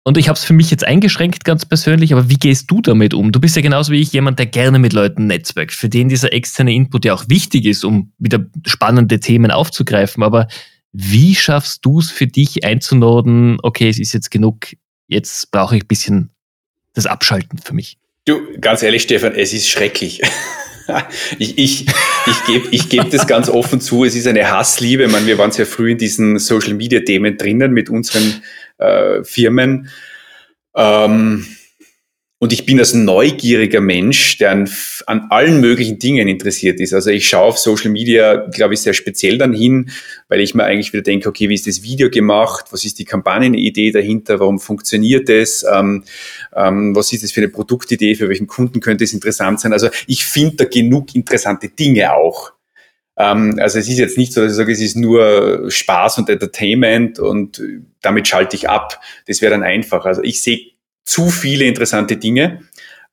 Und 0.05 0.18
ich 0.18 0.28
habe 0.28 0.36
es 0.36 0.44
für 0.44 0.53
mich 0.53 0.70
jetzt 0.70 0.84
eingeschränkt, 0.84 1.44
ganz 1.44 1.64
persönlich, 1.64 2.12
aber 2.12 2.28
wie 2.28 2.36
gehst 2.36 2.68
du 2.70 2.80
damit 2.80 3.14
um? 3.14 3.30
Du 3.30 3.40
bist 3.40 3.55
ja 3.55 3.62
genauso 3.62 3.92
wie 3.92 4.00
ich 4.00 4.12
jemand, 4.12 4.38
der 4.38 4.46
gerne 4.46 4.80
mit 4.80 4.92
Leuten 4.92 5.28
netzwerkt, 5.28 5.72
für 5.72 5.88
den 5.88 6.09
dieser 6.09 6.32
externe 6.32 6.74
Input 6.74 7.05
ja 7.05 7.14
auch 7.14 7.24
wichtig 7.28 7.66
ist, 7.66 7.84
um 7.84 8.12
wieder 8.18 8.44
spannende 8.66 9.20
Themen 9.20 9.53
aufzugreifen. 9.53 10.24
Aber 10.24 10.48
wie 10.92 11.36
schaffst 11.36 11.84
du 11.84 12.00
es 12.00 12.11
für 12.11 12.26
dich 12.26 12.64
einzunoden, 12.64 13.59
okay, 13.62 13.88
es 13.88 14.00
ist 14.00 14.12
jetzt 14.12 14.32
genug, 14.32 14.66
jetzt 15.07 15.53
brauche 15.53 15.76
ich 15.76 15.84
ein 15.84 15.88
bisschen 15.88 16.30
das 16.94 17.07
Abschalten 17.07 17.59
für 17.59 17.72
mich? 17.72 17.96
Du, 18.24 18.40
ganz 18.61 18.82
ehrlich, 18.82 19.03
Stefan, 19.03 19.34
es 19.34 19.53
ist 19.53 19.68
schrecklich. 19.68 20.20
ich 21.38 21.59
ich, 21.59 21.86
ich 22.26 22.44
gebe 22.46 22.68
ich 22.70 22.88
geb 22.88 23.11
das 23.11 23.26
ganz 23.26 23.48
offen 23.48 23.80
zu. 23.80 24.05
Es 24.05 24.14
ist 24.14 24.26
eine 24.26 24.50
Hassliebe. 24.50 25.05
Ich 25.05 25.12
meine, 25.12 25.26
wir 25.26 25.38
waren 25.38 25.53
sehr 25.53 25.66
früh 25.66 25.92
in 25.92 25.98
diesen 25.98 26.38
Social 26.38 26.74
Media 26.74 27.00
Themen 27.00 27.36
drinnen 27.36 27.72
mit 27.72 27.88
unseren 27.88 28.42
äh, 28.83 29.24
Firmen. 29.24 29.89
Ähm, 30.74 31.47
und 32.43 32.53
ich 32.53 32.66
bin 32.66 32.80
als 32.80 32.93
neugieriger 32.93 33.80
Mensch, 33.80 34.37
der 34.39 34.51
an, 34.51 34.68
an, 35.07 35.26
allen 35.30 35.61
möglichen 35.61 36.01
Dingen 36.01 36.26
interessiert 36.26 36.80
ist. 36.80 36.93
Also 36.93 37.11
ich 37.11 37.28
schaue 37.28 37.45
auf 37.45 37.59
Social 37.59 37.93
Media, 37.93 38.35
glaube 38.51 38.74
ich, 38.74 38.80
sehr 38.80 38.95
speziell 38.95 39.39
dann 39.39 39.53
hin, 39.53 39.91
weil 40.28 40.41
ich 40.41 40.53
mir 40.53 40.64
eigentlich 40.64 40.93
wieder 40.93 41.05
denke, 41.05 41.28
okay, 41.28 41.49
wie 41.49 41.55
ist 41.55 41.68
das 41.68 41.85
Video 41.85 42.11
gemacht? 42.11 42.64
Was 42.72 42.85
ist 42.85 42.99
die 42.99 43.05
Kampagnenidee 43.05 43.93
dahinter? 43.93 44.41
Warum 44.41 44.59
funktioniert 44.59 45.28
es? 45.28 45.64
Ähm, 45.72 46.03
ähm, 46.53 46.97
was 46.97 47.12
ist 47.12 47.22
das 47.22 47.30
für 47.30 47.43
eine 47.43 47.49
Produktidee? 47.49 48.16
Für 48.16 48.28
welchen 48.28 48.49
Kunden 48.49 48.80
könnte 48.80 49.05
es 49.05 49.12
interessant 49.12 49.61
sein? 49.61 49.72
Also 49.72 49.89
ich 50.09 50.24
finde 50.24 50.57
da 50.57 50.64
genug 50.64 51.14
interessante 51.14 51.68
Dinge 51.68 52.12
auch. 52.12 52.55
Ähm, 53.16 53.58
also 53.60 53.78
es 53.78 53.88
ist 53.88 53.98
jetzt 53.98 54.18
nicht 54.18 54.32
so, 54.32 54.40
dass 54.40 54.52
ich 54.52 54.56
sage, 54.56 54.72
es 54.72 54.80
ist 54.80 54.96
nur 54.96 55.70
Spaß 55.70 56.18
und 56.18 56.28
Entertainment 56.28 57.18
und 57.18 57.62
damit 58.00 58.28
schalte 58.28 58.56
ich 58.56 58.68
ab. 58.68 59.00
Das 59.26 59.42
wäre 59.42 59.52
dann 59.52 59.62
einfach. 59.62 60.04
Also 60.04 60.22
ich 60.22 60.40
sehe 60.40 60.72
zu 61.04 61.28
viele 61.28 61.64
interessante 61.64 62.16
Dinge, 62.16 62.62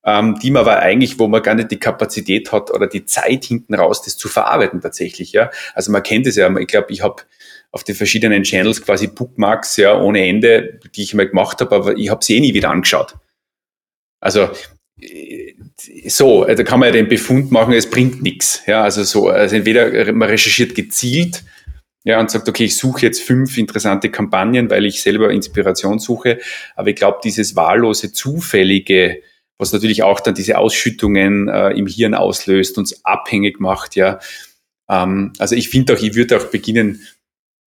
ähm, 0.06 0.40
die 0.42 0.52
man 0.52 0.62
aber 0.62 0.80
eigentlich, 0.80 1.20
wo 1.20 1.28
man 1.28 1.44
gar 1.44 1.56
nicht 1.56 1.72
die 1.72 1.80
Kapazität 1.80 2.52
hat 2.52 2.72
oder 2.72 2.88
die 2.88 3.06
Zeit 3.06 3.46
hinten 3.46 3.74
raus, 3.76 4.02
das 4.02 4.18
zu 4.18 4.30
verarbeiten 4.30 4.82
tatsächlich. 4.82 5.34
Ja, 5.34 5.52
also 5.74 5.92
man 5.92 6.04
kennt 6.04 6.28
es 6.28 6.36
ja. 6.36 6.56
Ich 6.58 6.68
glaube, 6.68 6.92
ich 6.92 7.02
habe 7.04 7.24
auf 7.72 7.84
den 7.84 7.96
verschiedenen 7.96 8.44
Channels 8.44 8.82
quasi 8.82 9.08
Bookmarks 9.08 9.78
ja 9.78 10.00
ohne 10.00 10.26
Ende, 10.26 10.80
die 10.96 11.04
ich 11.04 11.14
mal 11.14 11.28
gemacht 11.28 11.62
habe, 11.62 11.76
aber 11.76 11.98
ich 11.98 12.10
habe 12.10 12.24
sie 12.24 12.38
eh 12.38 12.40
nie 12.40 12.54
wieder 12.54 12.70
angeschaut. 12.70 13.16
Also 14.22 14.50
äh, 15.02 15.54
so, 16.08 16.46
da 16.46 16.64
kann 16.64 16.80
man 16.80 16.88
ja 16.88 16.94
den 16.94 17.08
Befund 17.08 17.52
machen, 17.52 17.74
es 17.74 17.90
bringt 17.90 18.22
nichts. 18.22 18.62
Ja, 18.68 18.84
also 18.84 19.04
so, 19.04 19.30
also 19.30 19.56
entweder 19.56 20.12
man 20.14 20.30
recherchiert 20.30 20.76
gezielt 20.76 21.44
ja, 22.04 22.20
und 22.20 22.32
sagt, 22.32 22.48
okay, 22.48 22.66
ich 22.66 22.78
suche 22.78 23.02
jetzt 23.02 23.22
fünf 23.22 23.58
interessante 23.58 24.10
Kampagnen, 24.10 24.70
weil 24.70 24.86
ich 24.86 25.02
selber 25.02 25.32
Inspiration 25.32 26.00
suche. 26.00 26.40
Aber 26.76 26.90
ich 26.90 26.96
glaube, 26.96 27.20
dieses 27.24 27.56
wahllose, 27.56 28.12
zufällige, 28.12 29.22
was 29.58 29.74
natürlich 29.74 30.04
auch 30.04 30.20
dann 30.20 30.36
diese 30.36 30.58
Ausschüttungen 30.58 31.50
äh, 31.50 31.72
im 31.72 31.88
Hirn 31.88 32.14
auslöst, 32.14 32.78
uns 32.78 33.04
abhängig 33.06 33.60
macht, 33.60 33.96
ja. 33.96 34.20
Ähm, 34.90 35.34
also 35.38 35.56
ich 35.56 35.70
finde 35.70 35.94
auch, 35.94 36.02
ich 36.02 36.16
würde 36.16 36.38
auch 36.38 36.46
beginnen, 36.46 37.06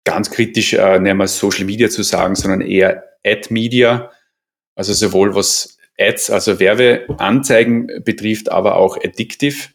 ganz 0.05 0.31
kritisch 0.31 0.73
äh, 0.73 0.99
nicht 0.99 1.15
mehr 1.15 1.27
Social 1.27 1.65
Media 1.65 1.89
zu 1.89 2.03
sagen, 2.03 2.35
sondern 2.35 2.61
eher 2.61 3.03
Ad 3.25 3.47
Media, 3.51 4.11
also 4.75 4.93
sowohl 4.93 5.35
was 5.35 5.78
Ads, 5.99 6.29
also 6.29 6.59
Werbeanzeigen 6.59 8.03
betrifft, 8.03 8.51
aber 8.51 8.77
auch 8.77 8.97
addictive. 8.97 9.69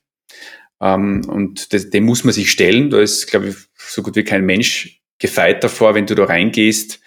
Ähm, 0.81 1.23
und 1.29 1.73
das, 1.73 1.91
dem 1.91 2.05
muss 2.05 2.25
man 2.25 2.33
sich 2.33 2.51
stellen. 2.51 2.91
Da 2.91 3.01
ist, 3.01 3.27
glaube 3.27 3.49
ich, 3.49 3.57
so 3.77 4.03
gut 4.03 4.17
wie 4.17 4.25
kein 4.25 4.45
Mensch 4.45 5.03
gefeit 5.19 5.63
davor, 5.63 5.95
wenn 5.95 6.07
du 6.07 6.15
da 6.15 6.25
reingehst. 6.25 7.01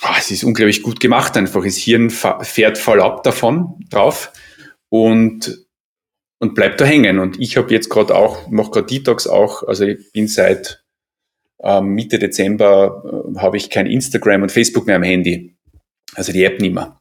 Boah, 0.00 0.16
es 0.18 0.30
ist 0.30 0.44
unglaublich 0.44 0.82
gut 0.82 1.00
gemacht 1.00 1.36
einfach. 1.36 1.64
Das 1.64 1.76
Hirn 1.76 2.10
fährt 2.10 2.78
voll 2.78 3.00
ab 3.00 3.22
davon 3.22 3.80
drauf 3.90 4.32
und, 4.88 5.66
und 6.38 6.54
bleibt 6.54 6.80
da 6.80 6.84
hängen. 6.84 7.18
Und 7.18 7.40
ich 7.40 7.56
habe 7.56 7.72
jetzt 7.72 7.88
gerade 7.88 8.14
auch, 8.14 8.48
mache 8.48 8.70
gerade 8.70 8.86
Detox 8.86 9.26
auch, 9.26 9.62
also 9.62 9.84
ich 9.84 10.12
bin 10.12 10.28
seit 10.28 10.84
ähm, 11.62 11.94
Mitte 11.94 12.18
Dezember 12.18 13.32
äh, 13.34 13.38
habe 13.38 13.56
ich 13.56 13.70
kein 13.70 13.86
Instagram 13.86 14.42
und 14.42 14.52
Facebook 14.52 14.86
mehr 14.86 14.96
am 14.96 15.02
Handy. 15.02 15.56
Also 16.14 16.32
die 16.32 16.44
App 16.44 16.60
nicht 16.60 16.74
mehr. 16.74 17.00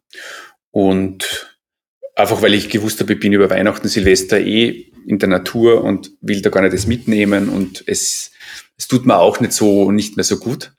Und 0.73 1.55
einfach 2.15 2.41
weil 2.41 2.55
ich 2.55 2.67
gewusst 2.67 2.99
habe, 2.99 3.13
ich 3.13 3.19
bin 3.19 3.31
über 3.31 3.49
Weihnachten, 3.51 3.87
Silvester 3.87 4.39
eh 4.39 4.91
in 5.05 5.19
der 5.19 5.29
Natur 5.29 5.83
und 5.83 6.11
will 6.19 6.41
da 6.41 6.49
gar 6.49 6.61
nicht 6.61 6.73
das 6.73 6.87
mitnehmen 6.87 7.47
und 7.47 7.83
es, 7.85 8.31
es 8.75 8.87
tut 8.87 9.05
mir 9.05 9.19
auch 9.19 9.39
nicht 9.39 9.53
so, 9.53 9.91
nicht 9.91 10.17
mehr 10.17 10.23
so 10.23 10.37
gut. 10.37 10.73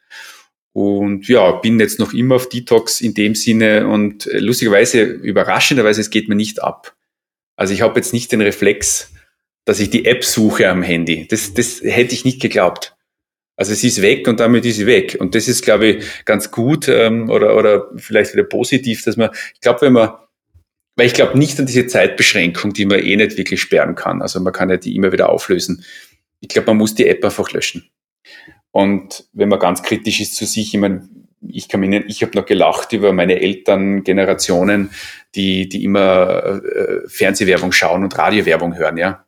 Und 0.73 1.29
ja, 1.29 1.53
bin 1.53 1.79
jetzt 1.79 2.01
noch 2.01 2.13
immer 2.13 2.35
auf 2.35 2.49
Detox 2.49 3.01
in 3.01 3.15
dem 3.15 3.37
Sinne 3.37 3.87
und 3.87 4.29
lustigerweise, 4.33 5.03
überraschenderweise, 5.03 6.01
es 6.01 6.11
geht 6.11 6.29
mir 6.29 6.35
nicht 6.35 6.61
ab. 6.61 6.97
Also 7.55 7.73
ich 7.73 7.83
habe 7.83 7.97
jetzt 8.01 8.13
nicht 8.13 8.33
den 8.33 8.41
Reflex, 8.41 9.13
dass 9.65 9.79
ich 9.79 9.91
die 9.91 10.07
App 10.07 10.25
suche 10.25 10.69
am 10.69 10.83
Handy. 10.83 11.29
Das, 11.29 11.55
das 11.55 11.81
hätte 11.83 12.15
ich 12.15 12.25
nicht 12.25 12.43
geglaubt. 12.43 12.94
Also 13.57 13.73
es 13.73 13.85
ist 13.85 14.03
weg 14.03 14.27
und 14.27 14.41
damit 14.41 14.65
ist 14.65 14.77
sie 14.77 14.87
weg. 14.87 15.17
Und 15.21 15.35
das 15.35 15.47
ist, 15.47 15.65
glaube 15.65 15.87
ich, 15.87 16.25
ganz 16.25 16.51
gut 16.51 16.89
ähm, 16.89 17.31
oder, 17.31 17.57
oder 17.57 17.89
vielleicht 17.97 18.33
wieder 18.33 18.45
positiv, 18.45 19.05
dass 19.05 19.17
man, 19.17 19.31
ich 19.55 19.61
glaube, 19.61 19.83
wenn 19.83 19.93
man 19.93 20.11
weil 20.97 21.07
ich 21.07 21.15
glaube 21.15 21.39
nicht 21.39 21.59
an 21.59 21.67
diese 21.67 21.87
Zeitbeschränkung, 21.87 22.73
die 22.73 22.87
man 22.87 23.01
eh 23.01 23.17
nicht 23.17 23.37
wirklich 23.37 23.61
sperren 23.61 23.95
kann. 23.95 24.23
Also 24.23 24.41
man 24.41 24.53
kann 24.53 24.71
ja 24.71 24.77
die 24.77 24.95
immer 24.95 25.13
wieder 25.13 25.29
auflösen. 25.29 25.85
Ich 26.41 26.49
glaube, 26.49 26.67
man 26.69 26.77
muss 26.77 26.95
die 26.95 27.09
App 27.09 27.25
einfach 27.25 27.51
löschen. 27.51 27.91
Und 28.71 29.29
wenn 29.33 29.49
man 29.49 29.59
ganz 29.59 29.83
kritisch 29.83 30.21
ist 30.21 30.37
zu 30.37 30.47
sich, 30.47 30.75
ich 30.75 30.81
meine, 30.81 31.09
ich 31.47 31.69
kann 31.69 31.81
mich 31.81 32.05
ich 32.07 32.23
habe 32.23 32.37
noch 32.37 32.47
gelacht 32.47 32.93
über 32.93 33.13
meine 33.13 33.41
Elterngenerationen, 33.41 34.91
die, 35.35 35.69
die 35.69 35.85
immer 35.85 36.63
äh, 36.65 37.09
Fernsehwerbung 37.09 37.73
schauen 37.73 38.03
und 38.03 38.17
Radiowerbung 38.17 38.77
hören, 38.77 38.97
ja. 38.97 39.25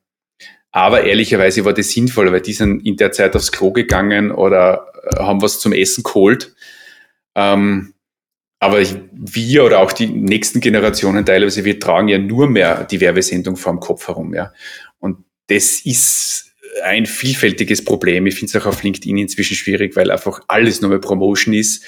Aber 0.76 1.04
ehrlicherweise 1.04 1.64
war 1.64 1.72
das 1.72 1.88
sinnvoll, 1.88 2.30
weil 2.30 2.42
die 2.42 2.52
sind 2.52 2.84
in 2.84 2.98
der 2.98 3.10
Zeit 3.10 3.34
aufs 3.34 3.50
Klo 3.50 3.72
gegangen 3.72 4.30
oder 4.30 4.92
äh, 5.10 5.20
haben 5.20 5.40
was 5.40 5.58
zum 5.58 5.72
Essen 5.72 6.02
geholt. 6.04 6.54
Ähm, 7.34 7.94
aber 8.58 8.82
wir 9.10 9.64
oder 9.64 9.78
auch 9.80 9.92
die 9.92 10.06
nächsten 10.06 10.60
Generationen 10.60 11.24
teilweise, 11.24 11.64
wir 11.64 11.80
tragen 11.80 12.08
ja 12.08 12.18
nur 12.18 12.46
mehr 12.46 12.84
die 12.84 13.00
Werbesendung 13.00 13.56
vor 13.56 13.72
dem 13.72 13.80
Kopf 13.80 14.06
herum, 14.06 14.34
ja. 14.34 14.52
Und 14.98 15.24
das 15.46 15.80
ist 15.80 16.52
ein 16.84 17.06
vielfältiges 17.06 17.82
Problem. 17.82 18.26
Ich 18.26 18.34
finde 18.34 18.50
es 18.54 18.62
auch 18.62 18.66
auf 18.66 18.82
LinkedIn 18.82 19.16
inzwischen 19.16 19.56
schwierig, 19.56 19.96
weil 19.96 20.10
einfach 20.10 20.40
alles 20.46 20.82
nur 20.82 20.90
mehr 20.90 20.98
Promotion 20.98 21.54
ist. 21.54 21.86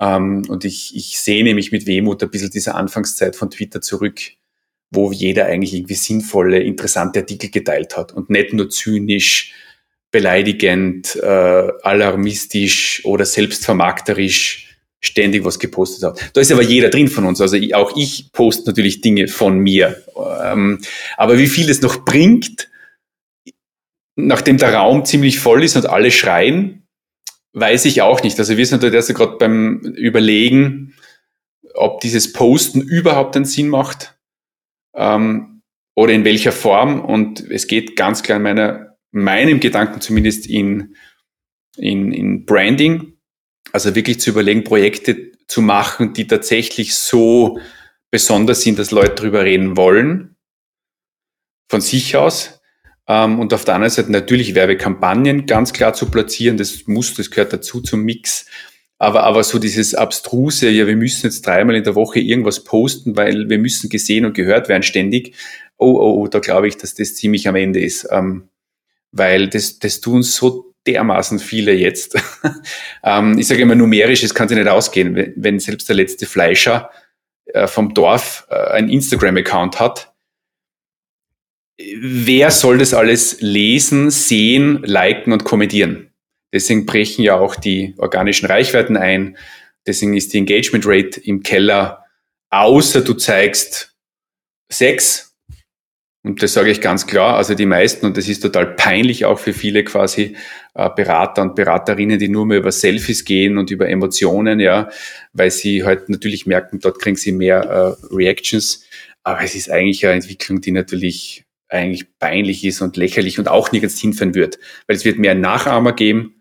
Ähm, 0.00 0.44
und 0.48 0.66
ich, 0.66 0.94
ich 0.94 1.18
sehe 1.18 1.44
nämlich 1.44 1.72
mit 1.72 1.86
Wehmut 1.86 2.22
ein 2.22 2.30
bisschen 2.30 2.50
diese 2.50 2.74
Anfangszeit 2.74 3.36
von 3.36 3.48
Twitter 3.48 3.80
zurück, 3.80 4.20
wo 4.90 5.12
jeder 5.12 5.46
eigentlich 5.46 5.74
irgendwie 5.74 5.94
sinnvolle, 5.94 6.60
interessante 6.60 7.20
Artikel 7.20 7.50
geteilt 7.50 7.96
hat 7.96 8.12
und 8.12 8.30
nicht 8.30 8.52
nur 8.52 8.70
zynisch, 8.70 9.52
beleidigend, 10.10 11.16
äh, 11.16 11.68
alarmistisch 11.82 13.04
oder 13.04 13.26
selbstvermarkterisch 13.26 14.76
ständig 15.00 15.44
was 15.44 15.58
gepostet 15.58 16.02
hat. 16.04 16.30
Da 16.32 16.40
ist 16.40 16.50
aber 16.50 16.62
jeder 16.62 16.88
drin 16.88 17.08
von 17.08 17.24
uns. 17.24 17.40
Also 17.40 17.56
auch 17.74 17.96
ich 17.96 18.32
poste 18.32 18.66
natürlich 18.66 19.00
Dinge 19.00 19.28
von 19.28 19.58
mir. 19.58 20.02
Ähm, 20.42 20.80
aber 21.16 21.38
wie 21.38 21.46
viel 21.46 21.70
es 21.70 21.82
noch 21.82 22.04
bringt, 22.04 22.68
nachdem 24.16 24.56
der 24.56 24.74
Raum 24.74 25.04
ziemlich 25.04 25.38
voll 25.38 25.62
ist 25.62 25.76
und 25.76 25.86
alle 25.86 26.10
schreien, 26.10 26.86
weiß 27.52 27.84
ich 27.84 28.02
auch 28.02 28.22
nicht. 28.22 28.38
Also 28.38 28.56
wir 28.56 28.66
sind 28.66 28.82
da 28.82 28.88
erst 28.88 29.14
gerade 29.14 29.36
beim 29.36 29.80
Überlegen, 29.80 30.94
ob 31.74 32.00
dieses 32.00 32.32
Posten 32.32 32.80
überhaupt 32.80 33.36
einen 33.36 33.44
Sinn 33.44 33.68
macht 33.68 34.17
ähm, 34.98 35.62
oder 35.94 36.12
in 36.12 36.24
welcher 36.24 36.52
Form. 36.52 37.00
Und 37.00 37.40
es 37.50 37.66
geht 37.66 37.96
ganz 37.96 38.22
klar 38.22 38.36
in 38.36 38.42
meiner, 38.42 38.96
meinem 39.10 39.60
Gedanken 39.60 40.02
zumindest 40.02 40.46
in, 40.46 40.94
in, 41.76 42.12
in 42.12 42.44
Branding 42.44 43.18
also 43.72 43.94
wirklich 43.94 44.20
zu 44.20 44.30
überlegen, 44.30 44.64
Projekte 44.64 45.32
zu 45.46 45.60
machen, 45.62 46.12
die 46.12 46.26
tatsächlich 46.26 46.94
so 46.94 47.58
besonders 48.10 48.62
sind, 48.62 48.78
dass 48.78 48.90
Leute 48.90 49.14
drüber 49.14 49.44
reden 49.44 49.76
wollen, 49.76 50.36
von 51.70 51.80
sich 51.80 52.16
aus. 52.16 52.60
Ähm, 53.06 53.38
und 53.38 53.52
auf 53.52 53.64
der 53.64 53.74
anderen 53.74 53.90
Seite 53.90 54.10
natürlich 54.12 54.54
Werbekampagnen 54.54 55.46
ganz 55.46 55.72
klar 55.72 55.94
zu 55.94 56.10
platzieren, 56.10 56.56
das 56.56 56.86
muss, 56.86 57.14
das 57.14 57.30
gehört 57.30 57.52
dazu 57.52 57.80
zum 57.80 58.02
Mix. 58.02 58.46
Aber, 58.98 59.22
aber 59.22 59.44
so 59.44 59.58
dieses 59.58 59.94
abstruse, 59.94 60.70
ja, 60.70 60.86
wir 60.86 60.96
müssen 60.96 61.26
jetzt 61.26 61.46
dreimal 61.46 61.76
in 61.76 61.84
der 61.84 61.94
Woche 61.94 62.18
irgendwas 62.18 62.64
posten, 62.64 63.16
weil 63.16 63.48
wir 63.48 63.58
müssen 63.58 63.88
gesehen 63.88 64.24
und 64.24 64.34
gehört 64.34 64.68
werden 64.68 64.82
ständig. 64.82 65.34
Oh, 65.76 65.92
oh, 65.92 66.22
oh, 66.22 66.26
da 66.26 66.40
glaube 66.40 66.66
ich, 66.66 66.76
dass 66.76 66.94
das 66.94 67.14
ziemlich 67.14 67.46
am 67.46 67.54
Ende 67.54 67.80
ist. 67.80 68.08
Ähm, 68.10 68.48
weil 69.12 69.48
das, 69.48 69.78
das 69.78 70.00
tun 70.00 70.22
so 70.22 70.74
dermaßen 70.86 71.38
viele 71.38 71.72
jetzt. 71.72 72.16
ähm, 73.04 73.38
ich 73.38 73.46
sage 73.46 73.62
immer 73.62 73.76
numerisch, 73.76 74.22
es 74.24 74.34
kann 74.34 74.48
sich 74.48 74.58
nicht 74.58 74.68
ausgehen. 74.68 75.14
Wenn, 75.14 75.32
wenn 75.36 75.60
selbst 75.60 75.88
der 75.88 75.96
letzte 75.96 76.26
Fleischer 76.26 76.90
äh, 77.46 77.68
vom 77.68 77.94
Dorf 77.94 78.46
äh, 78.50 78.72
ein 78.72 78.88
Instagram-Account 78.88 79.78
hat, 79.78 80.12
wer 81.78 82.50
soll 82.50 82.78
das 82.78 82.94
alles 82.94 83.40
lesen, 83.40 84.10
sehen, 84.10 84.82
liken 84.82 85.32
und 85.32 85.44
kommentieren? 85.44 86.07
Deswegen 86.52 86.86
brechen 86.86 87.22
ja 87.22 87.38
auch 87.38 87.56
die 87.56 87.94
organischen 87.98 88.46
Reichweiten 88.46 88.96
ein. 88.96 89.36
Deswegen 89.86 90.16
ist 90.16 90.32
die 90.32 90.38
Engagement 90.38 90.84
Rate 90.86 91.20
im 91.20 91.42
Keller, 91.42 92.04
außer 92.50 93.02
du 93.02 93.14
zeigst 93.14 93.94
Sex. 94.70 95.36
Und 96.24 96.42
das 96.42 96.52
sage 96.52 96.70
ich 96.70 96.80
ganz 96.80 97.06
klar. 97.06 97.36
Also 97.36 97.54
die 97.54 97.66
meisten, 97.66 98.04
und 98.04 98.16
das 98.16 98.28
ist 98.28 98.40
total 98.40 98.74
peinlich 98.74 99.24
auch 99.24 99.38
für 99.38 99.52
viele 99.52 99.84
quasi 99.84 100.36
äh, 100.74 100.90
Berater 100.94 101.42
und 101.42 101.54
Beraterinnen, 101.54 102.18
die 102.18 102.28
nur 102.28 102.44
mehr 102.44 102.58
über 102.58 102.72
Selfies 102.72 103.24
gehen 103.24 103.56
und 103.56 103.70
über 103.70 103.88
Emotionen, 103.88 104.60
ja, 104.60 104.90
weil 105.32 105.50
sie 105.50 105.84
halt 105.84 106.08
natürlich 106.08 106.46
merken, 106.46 106.80
dort 106.80 106.98
kriegen 106.98 107.16
sie 107.16 107.32
mehr 107.32 107.60
äh, 107.62 108.14
Reactions. 108.14 108.84
Aber 109.22 109.42
es 109.42 109.54
ist 109.54 109.70
eigentlich 109.70 110.04
eine 110.04 110.16
Entwicklung, 110.16 110.60
die 110.60 110.72
natürlich 110.72 111.44
eigentlich 111.68 112.06
peinlich 112.18 112.64
ist 112.64 112.80
und 112.80 112.96
lächerlich 112.96 113.38
und 113.38 113.48
auch 113.48 113.72
nirgends 113.72 114.00
hinführen 114.00 114.34
wird. 114.34 114.58
Weil 114.86 114.96
es 114.96 115.04
wird 115.04 115.18
mehr 115.18 115.34
Nachahmer 115.34 115.92
geben 115.92 116.37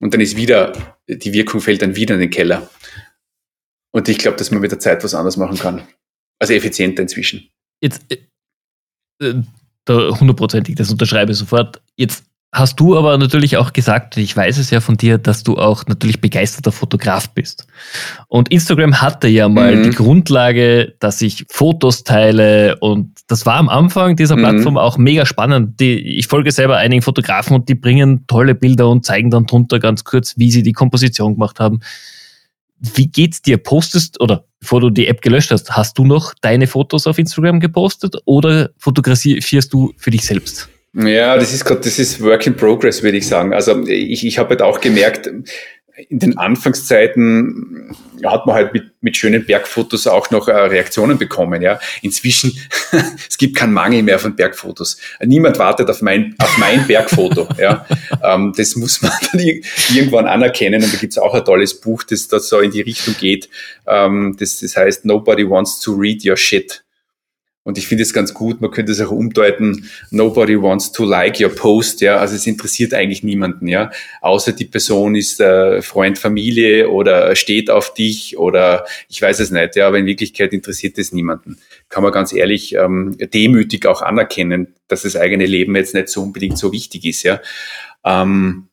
und 0.00 0.12
dann 0.12 0.20
ist 0.20 0.36
wieder, 0.36 0.98
die 1.08 1.32
Wirkung 1.32 1.60
fällt 1.60 1.82
dann 1.82 1.96
wieder 1.96 2.14
in 2.14 2.20
den 2.20 2.30
Keller. 2.30 2.70
Und 3.92 4.08
ich 4.08 4.18
glaube, 4.18 4.36
dass 4.36 4.50
man 4.50 4.60
mit 4.60 4.72
der 4.72 4.80
Zeit 4.80 5.04
was 5.04 5.14
anderes 5.14 5.36
machen 5.36 5.58
kann. 5.58 5.86
Also 6.40 6.52
effizienter 6.52 7.02
inzwischen. 7.02 7.48
Jetzt, 7.80 8.04
äh, 9.20 9.34
da 9.84 10.18
hundertprozentig, 10.18 10.74
das 10.74 10.90
unterschreibe 10.90 11.32
ich 11.32 11.38
sofort. 11.38 11.80
Jetzt 11.96 12.24
hast 12.54 12.78
du 12.78 12.96
aber 12.96 13.18
natürlich 13.18 13.56
auch 13.56 13.72
gesagt, 13.72 14.16
ich 14.16 14.36
weiß 14.36 14.58
es 14.58 14.70
ja 14.70 14.80
von 14.80 14.96
dir, 14.96 15.18
dass 15.18 15.42
du 15.42 15.56
auch 15.56 15.86
natürlich 15.86 16.20
begeisterter 16.20 16.70
Fotograf 16.70 17.28
bist. 17.30 17.66
Und 18.28 18.50
Instagram 18.50 19.00
hatte 19.02 19.26
ja 19.26 19.48
mal 19.48 19.74
mhm. 19.74 19.82
die 19.82 19.90
Grundlage, 19.90 20.94
dass 21.00 21.20
ich 21.20 21.44
Fotos 21.50 22.04
teile 22.04 22.76
und 22.78 23.10
das 23.26 23.44
war 23.44 23.56
am 23.56 23.68
Anfang 23.68 24.14
dieser 24.14 24.36
mhm. 24.36 24.40
Plattform 24.40 24.78
auch 24.78 24.98
mega 24.98 25.26
spannend. 25.26 25.80
Die, 25.80 25.98
ich 26.16 26.28
folge 26.28 26.52
selber 26.52 26.76
einigen 26.76 27.02
Fotografen 27.02 27.56
und 27.56 27.68
die 27.68 27.74
bringen 27.74 28.24
tolle 28.28 28.54
Bilder 28.54 28.88
und 28.88 29.04
zeigen 29.04 29.30
dann 29.30 29.46
drunter 29.46 29.80
ganz 29.80 30.04
kurz, 30.04 30.38
wie 30.38 30.52
sie 30.52 30.62
die 30.62 30.72
Komposition 30.72 31.34
gemacht 31.34 31.58
haben. 31.58 31.80
Wie 32.78 33.08
geht's 33.08 33.42
dir? 33.42 33.58
Postest 33.58 34.20
oder 34.20 34.44
bevor 34.60 34.80
du 34.80 34.90
die 34.90 35.08
App 35.08 35.22
gelöscht 35.22 35.50
hast, 35.50 35.72
hast 35.72 35.98
du 35.98 36.04
noch 36.04 36.34
deine 36.40 36.68
Fotos 36.68 37.08
auf 37.08 37.18
Instagram 37.18 37.58
gepostet 37.58 38.16
oder 38.26 38.70
fotografierst 38.78 39.72
du 39.72 39.92
für 39.96 40.10
dich 40.12 40.22
selbst? 40.22 40.68
Ja, 40.94 41.36
das 41.36 41.52
ist 41.52 41.64
gerade, 41.64 41.80
das 41.80 41.98
ist 41.98 42.20
Work 42.22 42.46
in 42.46 42.56
Progress, 42.56 43.02
würde 43.02 43.18
ich 43.18 43.26
sagen. 43.26 43.52
Also 43.52 43.84
ich, 43.86 44.24
ich 44.24 44.38
habe 44.38 44.50
halt 44.50 44.62
auch 44.62 44.80
gemerkt, 44.80 45.28
in 46.08 46.18
den 46.18 46.38
Anfangszeiten 46.38 47.96
hat 48.24 48.46
man 48.46 48.56
halt 48.56 48.72
mit, 48.72 48.84
mit 49.00 49.16
schönen 49.16 49.44
Bergfotos 49.44 50.06
auch 50.06 50.30
noch 50.30 50.48
äh, 50.48 50.52
Reaktionen 50.52 51.18
bekommen. 51.18 51.62
Ja, 51.62 51.78
inzwischen 52.02 52.52
es 53.28 53.38
gibt 53.38 53.56
keinen 53.56 53.72
Mangel 53.72 54.02
mehr 54.02 54.18
von 54.18 54.34
Bergfotos. 54.34 54.98
Niemand 55.20 55.58
wartet 55.58 55.88
auf 55.90 56.02
mein 56.02 56.34
auf 56.38 56.58
mein 56.58 56.86
Bergfoto. 56.86 57.48
ja, 57.58 57.86
ähm, 58.22 58.52
das 58.56 58.76
muss 58.76 59.02
man 59.02 59.12
dann 59.32 59.40
irgendwann 59.40 60.26
anerkennen. 60.26 60.82
Und 60.82 60.92
da 60.92 60.98
gibt 60.98 61.12
es 61.12 61.18
auch 61.18 61.34
ein 61.34 61.44
tolles 61.44 61.80
Buch, 61.80 62.02
das 62.04 62.28
da 62.28 62.40
so 62.40 62.60
in 62.60 62.70
die 62.70 62.80
Richtung 62.80 63.14
geht. 63.18 63.48
Ähm, 63.86 64.36
das, 64.38 64.60
das 64.60 64.76
heißt 64.76 65.04
Nobody 65.04 65.48
wants 65.48 65.80
to 65.80 65.92
read 65.92 66.24
your 66.24 66.36
shit. 66.36 66.83
Und 67.64 67.78
ich 67.78 67.88
finde 67.88 68.02
es 68.02 68.12
ganz 68.12 68.34
gut, 68.34 68.60
man 68.60 68.70
könnte 68.70 68.92
es 68.92 69.00
auch 69.00 69.10
umdeuten, 69.10 69.90
nobody 70.10 70.60
wants 70.60 70.92
to 70.92 71.04
like 71.04 71.40
your 71.40 71.48
post, 71.48 72.02
ja, 72.02 72.18
also 72.18 72.36
es 72.36 72.46
interessiert 72.46 72.92
eigentlich 72.92 73.22
niemanden, 73.22 73.68
ja, 73.68 73.90
außer 74.20 74.52
die 74.52 74.66
Person 74.66 75.14
ist 75.14 75.40
äh, 75.40 75.80
Freund, 75.80 76.18
Familie 76.18 76.90
oder 76.90 77.34
steht 77.34 77.70
auf 77.70 77.94
dich 77.94 78.36
oder 78.36 78.84
ich 79.08 79.20
weiß 79.20 79.40
es 79.40 79.50
nicht, 79.50 79.76
ja, 79.76 79.88
aber 79.88 79.98
in 79.98 80.06
Wirklichkeit 80.06 80.52
interessiert 80.52 80.98
es 80.98 81.12
niemanden. 81.12 81.56
Kann 81.88 82.02
man 82.02 82.12
ganz 82.12 82.34
ehrlich 82.34 82.74
ähm, 82.74 83.16
demütig 83.32 83.86
auch 83.86 84.02
anerkennen, 84.02 84.74
dass 84.88 85.02
das 85.02 85.16
eigene 85.16 85.46
Leben 85.46 85.74
jetzt 85.74 85.94
nicht 85.94 86.10
so 86.10 86.22
unbedingt 86.22 86.58
so 86.58 86.70
wichtig 86.70 87.06
ist, 87.06 87.22
ja. 87.22 87.40
Ähm, 88.04 88.68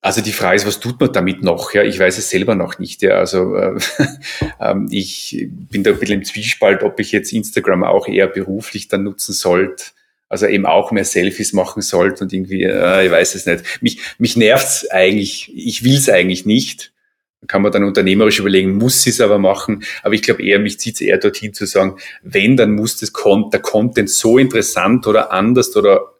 also 0.00 0.20
die 0.20 0.32
Frage 0.32 0.56
ist, 0.56 0.66
was 0.66 0.80
tut 0.80 1.00
man 1.00 1.12
damit 1.12 1.42
noch? 1.42 1.74
Ja, 1.74 1.82
ich 1.82 1.98
weiß 1.98 2.18
es 2.18 2.30
selber 2.30 2.54
noch 2.54 2.78
nicht. 2.78 3.02
Ja, 3.02 3.18
also 3.18 3.56
äh, 3.56 3.78
äh, 4.60 4.74
ich 4.90 5.48
bin 5.50 5.82
da 5.82 5.90
ein 5.90 5.98
bisschen 5.98 6.20
im 6.20 6.24
Zwiespalt, 6.24 6.82
ob 6.82 7.00
ich 7.00 7.10
jetzt 7.12 7.32
Instagram 7.32 7.82
auch 7.82 8.06
eher 8.06 8.28
beruflich 8.28 8.88
dann 8.88 9.02
nutzen 9.02 9.32
sollte. 9.32 9.84
Also 10.28 10.46
eben 10.46 10.66
auch 10.66 10.92
mehr 10.92 11.04
Selfies 11.04 11.52
machen 11.52 11.82
sollte 11.82 12.22
und 12.24 12.32
irgendwie, 12.32 12.62
äh, 12.62 13.06
ich 13.06 13.10
weiß 13.10 13.34
es 13.34 13.46
nicht. 13.46 13.64
Mich, 13.82 14.00
mich 14.18 14.36
nervt's 14.36 14.88
eigentlich. 14.90 15.50
Ich 15.54 15.82
will's 15.82 16.08
eigentlich 16.08 16.46
nicht. 16.46 16.92
Da 17.40 17.46
kann 17.46 17.62
man 17.62 17.72
dann 17.72 17.84
unternehmerisch 17.84 18.38
überlegen, 18.38 18.76
muss 18.76 19.02
sie 19.02 19.10
es 19.10 19.20
aber 19.20 19.38
machen. 19.38 19.84
Aber 20.02 20.14
ich 20.14 20.22
glaube 20.22 20.42
eher, 20.42 20.58
mich 20.58 20.78
zieht's 20.78 21.00
eher 21.00 21.18
dorthin 21.18 21.54
zu 21.54 21.66
sagen, 21.66 21.96
wenn, 22.22 22.56
dann 22.56 22.72
muss 22.72 22.98
das, 22.98 23.12
der 23.12 23.60
Content 23.60 24.10
so 24.10 24.38
interessant 24.38 25.06
oder 25.06 25.32
anders 25.32 25.74
oder 25.76 26.17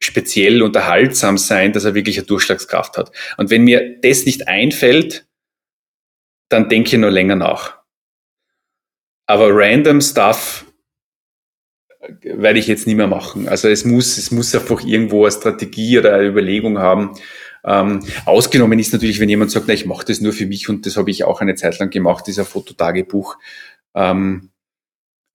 speziell 0.00 0.62
unterhaltsam 0.62 1.38
sein, 1.38 1.72
dass 1.72 1.84
er 1.84 1.94
wirklich 1.94 2.18
eine 2.18 2.26
Durchschlagskraft 2.26 2.96
hat. 2.98 3.12
Und 3.36 3.50
wenn 3.50 3.64
mir 3.64 3.98
das 4.00 4.26
nicht 4.26 4.48
einfällt, 4.48 5.26
dann 6.48 6.68
denke 6.68 6.88
ich 6.94 7.00
nur 7.00 7.10
länger 7.10 7.36
nach. 7.36 7.78
Aber 9.26 9.48
random 9.50 10.00
Stuff 10.00 10.66
werde 12.22 12.58
ich 12.58 12.66
jetzt 12.66 12.86
nicht 12.86 12.96
mehr 12.96 13.06
machen. 13.06 13.48
Also 13.48 13.68
es 13.68 13.84
muss, 13.84 14.18
es 14.18 14.30
muss 14.30 14.54
einfach 14.54 14.84
irgendwo 14.84 15.24
eine 15.24 15.32
Strategie 15.32 15.98
oder 15.98 16.14
eine 16.14 16.28
Überlegung 16.28 16.78
haben. 16.78 17.14
Ähm, 17.64 18.04
ausgenommen 18.26 18.78
ist 18.78 18.92
natürlich, 18.92 19.20
wenn 19.20 19.28
jemand 19.30 19.50
sagt, 19.50 19.66
na, 19.68 19.74
ich 19.74 19.86
mache 19.86 20.04
das 20.04 20.20
nur 20.20 20.34
für 20.34 20.44
mich 20.44 20.68
und 20.68 20.84
das 20.84 20.98
habe 20.98 21.10
ich 21.10 21.24
auch 21.24 21.40
eine 21.40 21.54
Zeit 21.54 21.78
lang 21.78 21.88
gemacht, 21.88 22.26
dieser 22.26 22.44
Fototagebuch. 22.44 23.36
Ähm, 23.94 24.50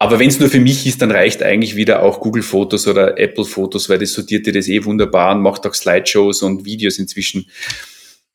aber 0.02 0.18
wenn 0.18 0.30
es 0.30 0.40
nur 0.40 0.50
für 0.50 0.62
mich 0.62 0.88
ist, 0.88 1.02
dann 1.02 1.12
reicht 1.12 1.44
eigentlich 1.44 1.76
wieder 1.76 2.02
auch 2.02 2.22
Google 2.22 2.42
Fotos 2.42 2.88
oder 2.88 3.20
Apple 3.20 3.44
Fotos, 3.44 3.90
weil 3.90 4.00
das 4.00 4.14
sortiert 4.14 4.48
dir 4.48 4.54
das 4.54 4.70
eh 4.70 4.86
wunderbar 4.86 5.36
und 5.36 5.42
macht 5.42 5.68
auch 5.68 5.74
Slideshows 5.74 6.42
und 6.42 6.64
Videos 6.64 6.98
inzwischen. 7.00 7.50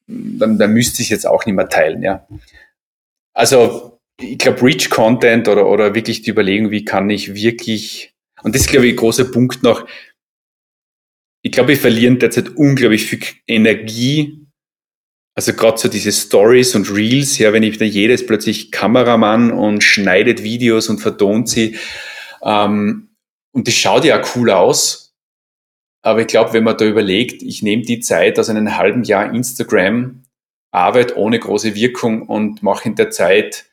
Dann, 0.07 0.59
dann 0.59 0.75
müsste 0.75 1.01
ich 1.01 1.09
jetzt 1.09 1.27
auch 1.27 1.47
nicht 1.47 1.55
mehr 1.55 1.71
teilen, 1.71 2.03
ja. 2.03 2.29
Also, 3.33 3.99
ich 4.21 4.37
glaube, 4.37 4.63
Rich 4.63 4.91
Content 4.91 5.49
oder, 5.49 5.67
oder 5.67 5.95
wirklich 5.95 6.21
die 6.21 6.31
Überlegung, 6.31 6.71
wie 6.71 6.85
kann 6.85 7.09
ich 7.09 7.35
wirklich, 7.35 8.15
und 8.43 8.55
das 8.55 8.63
ist, 8.63 8.69
glaube 8.69 8.87
ich, 8.87 8.93
ein 8.93 8.99
großer 8.99 9.25
Punkt 9.25 9.63
noch, 9.63 9.89
ich 11.41 11.51
glaube, 11.51 11.71
wir 11.71 11.77
verlieren 11.79 12.19
derzeit 12.19 12.51
unglaublich 12.57 13.07
viel 13.07 13.21
Energie 13.47 14.44
also 15.35 15.53
gerade 15.53 15.79
so 15.79 15.89
diese 15.89 16.13
Stories 16.13 16.75
und 16.75 16.95
Reels, 16.95 17.39
ja, 17.39 17.53
wenn 17.53 17.65
ich 17.65 17.79
da 17.79 17.85
jedes 17.85 18.25
plötzlich 18.25 18.71
Kameramann 18.71 19.51
und 19.51 19.83
schneidet 19.83 20.43
Videos 20.43 20.89
und 20.89 20.99
vertont 21.01 21.49
sie. 21.49 21.77
Ähm, 22.43 23.09
und 23.53 23.67
das 23.67 23.75
schaut 23.75 24.05
ja 24.05 24.23
cool 24.35 24.51
aus. 24.51 25.15
Aber 26.03 26.21
ich 26.21 26.27
glaube, 26.27 26.53
wenn 26.53 26.65
man 26.65 26.77
da 26.77 26.85
überlegt, 26.85 27.43
ich 27.43 27.63
nehme 27.63 27.83
die 27.83 28.01
Zeit 28.01 28.39
aus 28.39 28.49
einem 28.49 28.77
halben 28.77 29.05
Jahr 29.05 29.33
Instagram, 29.35 30.23
Arbeit 30.71 31.17
ohne 31.17 31.39
große 31.39 31.75
Wirkung 31.75 32.23
und 32.29 32.63
mache 32.63 32.89
in 32.89 32.95
der 32.95 33.11
Zeit, 33.11 33.67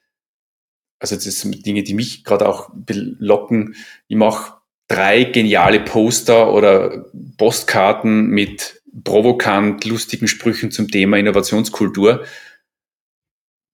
also 1.00 1.16
das 1.16 1.26
sind 1.26 1.66
Dinge, 1.66 1.84
die 1.84 1.94
mich 1.94 2.24
gerade 2.24 2.48
auch 2.48 2.70
locken, 2.88 3.76
ich 4.08 4.16
mache 4.16 4.54
drei 4.88 5.26
geniale 5.26 5.80
Poster 5.80 6.54
oder 6.54 7.06
Postkarten 7.38 8.28
mit 8.28 8.81
provokant 9.04 9.86
lustigen 9.86 10.28
Sprüchen 10.28 10.72
zum 10.72 10.90
Thema 10.90 11.18
Innovationskultur 11.18 12.26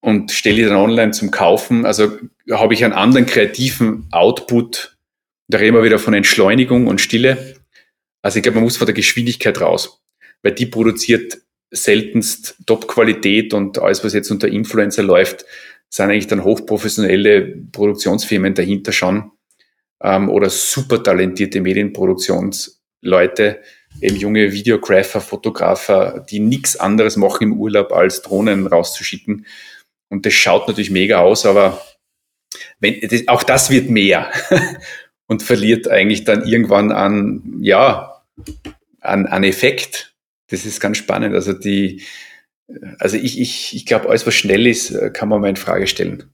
und 0.01 0.31
stelle 0.31 0.57
die 0.57 0.63
dann 0.63 0.77
online 0.77 1.11
zum 1.11 1.31
Kaufen. 1.31 1.85
Also 1.85 2.17
habe 2.51 2.73
ich 2.73 2.83
einen 2.83 2.93
anderen 2.93 3.25
kreativen 3.25 4.07
Output. 4.11 4.95
Da 5.47 5.57
reden 5.57 5.75
wir 5.75 5.83
wieder 5.83 5.99
von 5.99 6.13
Entschleunigung 6.13 6.87
und 6.87 7.01
Stille. 7.01 7.55
Also 8.21 8.37
ich 8.37 8.43
glaube, 8.43 8.55
man 8.55 8.63
muss 8.63 8.77
von 8.77 8.85
der 8.85 8.95
Geschwindigkeit 8.95 9.59
raus, 9.59 10.01
weil 10.43 10.53
die 10.53 10.65
produziert 10.65 11.39
seltenst 11.71 12.57
Top-Qualität 12.65 13.53
und 13.53 13.79
alles, 13.79 14.03
was 14.03 14.13
jetzt 14.13 14.31
unter 14.31 14.47
Influencer 14.47 15.03
läuft, 15.03 15.45
sind 15.89 16.09
eigentlich 16.09 16.27
dann 16.27 16.43
hochprofessionelle 16.43 17.63
Produktionsfirmen 17.71 18.53
dahinter 18.53 18.91
schon 18.91 19.31
ähm, 20.01 20.29
oder 20.29 20.49
super 20.49 21.03
talentierte 21.03 21.61
Medienproduktionsleute, 21.61 23.61
eben 24.01 24.15
junge 24.15 24.51
Videographer, 24.51 25.21
Fotografer, 25.21 26.25
die 26.29 26.39
nichts 26.39 26.75
anderes 26.77 27.17
machen 27.17 27.43
im 27.43 27.59
Urlaub, 27.59 27.91
als 27.91 28.21
Drohnen 28.21 28.67
rauszuschicken. 28.67 29.45
Und 30.09 30.25
das 30.25 30.33
schaut 30.33 30.67
natürlich 30.67 30.91
mega 30.91 31.19
aus, 31.19 31.45
aber 31.45 31.81
wenn, 32.79 32.99
das, 33.01 33.27
auch 33.27 33.43
das 33.43 33.69
wird 33.69 33.89
mehr 33.89 34.31
und 35.27 35.43
verliert 35.43 35.87
eigentlich 35.87 36.23
dann 36.23 36.47
irgendwann 36.47 36.91
an, 36.91 37.57
ja, 37.61 38.23
an, 39.01 39.25
an 39.25 39.43
Effekt. 39.43 40.15
Das 40.49 40.65
ist 40.65 40.79
ganz 40.79 40.97
spannend. 40.97 41.35
Also 41.35 41.53
die, 41.53 42.03
also 42.99 43.17
ich, 43.17 43.39
ich, 43.39 43.75
ich 43.75 43.85
glaube, 43.85 44.09
alles, 44.09 44.25
was 44.25 44.35
schnell 44.35 44.67
ist, 44.67 44.95
kann 45.13 45.29
man 45.29 45.41
mal 45.41 45.49
in 45.49 45.55
Frage 45.55 45.87
stellen. 45.87 46.31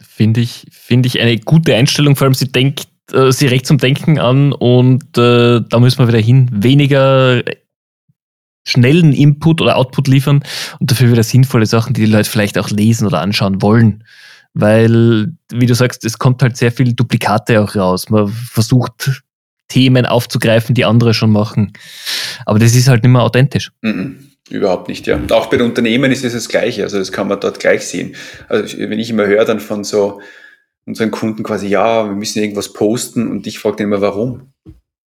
Finde 0.00 0.40
ich, 0.40 0.66
finde 0.70 1.08
ich 1.08 1.20
eine 1.20 1.38
gute 1.38 1.74
Einstellung, 1.74 2.14
vor 2.14 2.26
allem 2.26 2.34
sie 2.34 2.50
denkt 2.50 2.86
äh, 3.12 3.32
sie 3.32 3.46
recht 3.46 3.66
zum 3.66 3.78
Denken 3.78 4.18
an 4.18 4.52
und 4.52 5.16
äh, 5.18 5.60
da 5.68 5.80
müssen 5.80 5.98
wir 5.98 6.08
wieder 6.08 6.18
hin. 6.18 6.48
Weniger 6.52 7.42
schnellen 8.66 9.12
Input 9.12 9.60
oder 9.60 9.76
Output 9.76 10.08
liefern 10.08 10.42
und 10.80 10.90
dafür 10.90 11.12
wieder 11.12 11.22
sinnvolle 11.22 11.66
Sachen, 11.66 11.92
die 11.92 12.06
die 12.06 12.10
Leute 12.10 12.30
vielleicht 12.30 12.56
auch 12.58 12.70
lesen 12.70 13.06
oder 13.06 13.20
anschauen 13.20 13.60
wollen. 13.60 14.04
weil, 14.54 15.32
wie 15.52 15.66
du 15.66 15.74
sagst, 15.74 16.04
es 16.04 16.18
kommt 16.18 16.40
halt 16.40 16.56
sehr 16.56 16.72
viel 16.72 16.94
Duplikate 16.94 17.60
auch 17.60 17.74
raus. 17.74 18.08
Man 18.08 18.28
versucht 18.28 19.22
Themen 19.68 20.06
aufzugreifen, 20.06 20.74
die 20.74 20.84
andere 20.84 21.12
schon 21.12 21.30
machen. 21.30 21.72
Aber 22.46 22.60
das 22.60 22.74
ist 22.74 22.88
halt 22.88 23.02
nicht 23.02 23.12
mehr 23.12 23.22
authentisch. 23.22 23.72
Mhm. 23.82 24.30
Überhaupt 24.50 24.88
nicht, 24.88 25.06
ja. 25.06 25.16
Und 25.16 25.32
auch 25.32 25.46
bei 25.46 25.60
Unternehmen 25.62 26.12
ist 26.12 26.22
es 26.22 26.34
das 26.34 26.48
Gleiche. 26.48 26.82
Also 26.82 26.98
das 26.98 27.10
kann 27.10 27.28
man 27.28 27.40
dort 27.40 27.60
gleich 27.60 27.86
sehen. 27.86 28.14
Also 28.48 28.78
wenn 28.78 28.98
ich 28.98 29.08
immer 29.08 29.26
höre 29.26 29.46
dann 29.46 29.58
von 29.58 29.84
so 29.84 30.20
unseren 30.86 31.10
Kunden 31.10 31.42
quasi, 31.42 31.68
ja, 31.68 32.04
wir 32.04 32.14
müssen 32.14 32.42
irgendwas 32.42 32.72
posten 32.72 33.30
und 33.30 33.46
ich 33.46 33.58
frage 33.58 33.76
dann 33.76 33.86
immer, 33.86 34.00
warum? 34.00 34.52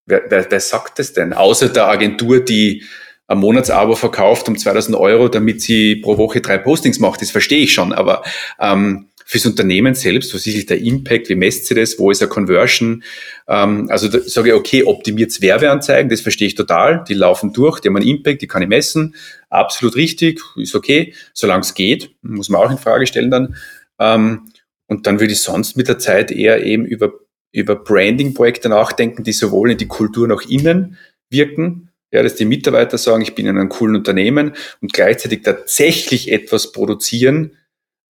Wer, 0.05 0.23
wer, 0.29 0.49
wer 0.49 0.59
sagt 0.59 0.99
das 0.99 1.13
denn? 1.13 1.33
Außer 1.33 1.69
der 1.69 1.87
Agentur, 1.87 2.39
die 2.39 2.83
ein 3.27 3.39
Monatsabo 3.39 3.95
verkauft 3.95 4.47
um 4.47 4.57
2000 4.57 4.95
Euro, 4.97 5.27
damit 5.27 5.61
sie 5.61 5.97
pro 5.97 6.17
Woche 6.17 6.39
drei 6.39 6.57
Postings 6.57 6.99
macht. 6.99 7.21
Das 7.21 7.31
verstehe 7.31 7.63
ich 7.63 7.73
schon. 7.73 7.91
Aber 7.91 8.23
ähm, 8.59 9.07
fürs 9.25 9.45
Unternehmen 9.45 9.93
selbst, 9.93 10.33
was 10.33 10.47
ist 10.47 10.69
der 10.69 10.79
Impact, 10.79 11.27
wie 11.27 11.35
messt 11.35 11.65
sie 11.65 11.75
das, 11.75 11.99
wo 11.99 12.09
ist 12.09 12.21
der 12.21 12.29
Conversion? 12.29 13.03
Ähm, 13.49 13.89
also 13.89 14.07
da 14.07 14.21
sage 14.21 14.49
ich, 14.49 14.55
okay, 14.55 14.83
optimiert 14.83 15.41
Werbeanzeigen, 15.41 16.09
das 16.09 16.21
verstehe 16.21 16.47
ich 16.47 16.55
total, 16.55 17.03
die 17.05 17.13
laufen 17.13 17.51
durch, 17.51 17.81
die 17.81 17.89
haben 17.89 17.97
einen 17.97 18.07
Impact, 18.07 18.41
die 18.41 18.47
kann 18.47 18.61
ich 18.61 18.69
messen, 18.69 19.15
absolut 19.49 19.97
richtig, 19.97 20.39
ist 20.55 20.75
okay, 20.75 21.13
solange 21.33 21.61
es 21.61 21.73
geht, 21.73 22.11
muss 22.21 22.47
man 22.47 22.61
auch 22.61 22.71
in 22.71 22.77
Frage 22.77 23.05
stellen 23.05 23.29
dann. 23.29 23.55
Ähm, 23.99 24.46
und 24.87 25.05
dann 25.05 25.19
würde 25.19 25.33
ich 25.33 25.41
sonst 25.41 25.75
mit 25.75 25.87
der 25.87 25.99
Zeit 25.99 26.31
eher 26.31 26.63
eben 26.63 26.85
über, 26.85 27.13
über 27.51 27.75
Branding-Projekte 27.75 28.69
nachdenken, 28.69 29.23
die 29.23 29.33
sowohl 29.33 29.71
in 29.71 29.77
die 29.77 29.87
Kultur 29.87 30.27
nach 30.27 30.41
innen 30.47 30.97
wirken, 31.29 31.89
ja, 32.11 32.23
dass 32.23 32.35
die 32.35 32.45
Mitarbeiter 32.45 32.97
sagen, 32.97 33.21
ich 33.21 33.35
bin 33.35 33.47
in 33.47 33.57
einem 33.57 33.69
coolen 33.69 33.97
Unternehmen 33.97 34.53
und 34.81 34.93
gleichzeitig 34.93 35.43
tatsächlich 35.43 36.31
etwas 36.31 36.71
produzieren, 36.71 37.57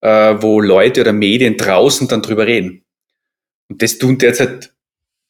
äh, 0.02 0.36
wo 0.40 0.62
Leute 0.62 1.02
oder 1.02 1.14
Medien 1.14 1.58
draußen 1.58 2.08
dann 2.08 2.22
drüber 2.22 2.46
reden. 2.46 2.84
Und 3.70 3.82
das 3.82 3.98
tun 3.98 4.20
derzeit 4.20 4.72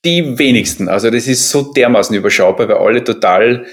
die 0.03 0.37
wenigsten. 0.37 0.89
Also 0.89 1.09
das 1.09 1.27
ist 1.27 1.49
so 1.49 1.71
dermaßen 1.73 2.15
überschaubar, 2.15 2.67
weil 2.67 2.77
alle 2.77 3.03
total 3.03 3.65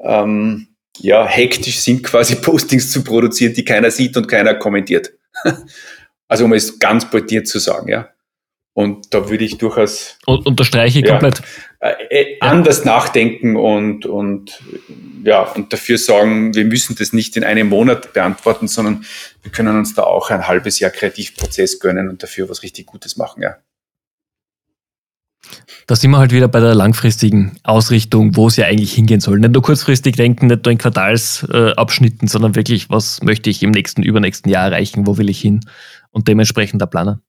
ähm, 0.00 0.68
ja, 0.98 1.26
hektisch 1.26 1.80
sind, 1.80 2.02
quasi 2.04 2.36
Postings 2.36 2.90
zu 2.90 3.04
produzieren, 3.04 3.52
die 3.52 3.64
keiner 3.64 3.90
sieht 3.90 4.16
und 4.16 4.28
keiner 4.28 4.54
kommentiert. 4.54 5.12
also 6.28 6.44
um 6.44 6.52
es 6.52 6.78
ganz 6.78 7.10
pointiert 7.10 7.48
zu 7.48 7.58
sagen, 7.58 7.88
ja. 7.88 8.08
Und 8.74 9.12
da 9.12 9.28
würde 9.28 9.44
ich 9.44 9.58
durchaus. 9.58 10.18
Und 10.24 10.46
unterstreiche 10.46 11.00
ich 11.00 11.04
ja, 11.04 11.10
komplett. 11.10 11.42
Äh, 11.80 11.94
äh, 12.10 12.36
anders 12.38 12.84
ja. 12.84 12.92
nachdenken 12.92 13.56
und, 13.56 14.06
und, 14.06 14.62
ja, 15.24 15.42
und 15.42 15.72
dafür 15.72 15.98
sagen, 15.98 16.54
wir 16.54 16.64
müssen 16.64 16.94
das 16.96 17.12
nicht 17.12 17.36
in 17.36 17.42
einem 17.42 17.70
Monat 17.70 18.12
beantworten, 18.12 18.68
sondern 18.68 19.04
wir 19.42 19.50
können 19.50 19.76
uns 19.76 19.94
da 19.94 20.04
auch 20.04 20.30
ein 20.30 20.46
halbes 20.46 20.78
Jahr 20.78 20.92
Kreativprozess 20.92 21.80
gönnen 21.80 22.08
und 22.08 22.22
dafür 22.22 22.48
was 22.48 22.62
richtig 22.62 22.86
Gutes 22.86 23.16
machen, 23.16 23.42
ja. 23.42 23.56
Da 25.86 25.96
sind 25.96 26.10
wir 26.10 26.18
halt 26.18 26.32
wieder 26.32 26.48
bei 26.48 26.60
der 26.60 26.74
langfristigen 26.74 27.58
Ausrichtung, 27.62 28.36
wo 28.36 28.48
es 28.48 28.56
ja 28.56 28.66
eigentlich 28.66 28.92
hingehen 28.92 29.20
soll. 29.20 29.38
Nicht 29.38 29.52
nur 29.52 29.62
kurzfristig 29.62 30.16
denken, 30.16 30.46
nicht 30.46 30.64
nur 30.64 30.72
in 30.72 30.78
Quartalsabschnitten, 30.78 32.28
sondern 32.28 32.54
wirklich, 32.54 32.90
was 32.90 33.22
möchte 33.22 33.48
ich 33.48 33.62
im 33.62 33.70
nächsten, 33.70 34.02
übernächsten 34.02 34.52
Jahr 34.52 34.66
erreichen, 34.66 35.06
wo 35.06 35.16
will 35.16 35.30
ich 35.30 35.40
hin 35.40 35.60
und 36.10 36.28
dementsprechend 36.28 36.82
da 36.82 36.86
planen. 36.86 37.22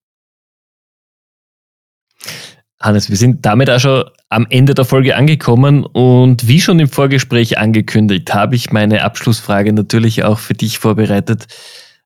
Hannes, 2.82 3.10
wir 3.10 3.18
sind 3.18 3.46
damit 3.46 3.70
auch 3.70 3.80
schon 3.80 4.06
am 4.30 4.48
Ende 4.50 4.74
der 4.74 4.86
Folge 4.86 5.16
angekommen 5.16 5.86
und 5.86 6.48
wie 6.48 6.62
schon 6.62 6.80
im 6.80 6.88
Vorgespräch 6.88 7.58
angekündigt, 7.58 8.34
habe 8.34 8.56
ich 8.56 8.72
meine 8.72 9.04
Abschlussfrage 9.04 9.74
natürlich 9.74 10.24
auch 10.24 10.40
für 10.40 10.54
dich 10.54 10.80
vorbereitet. 10.80 11.48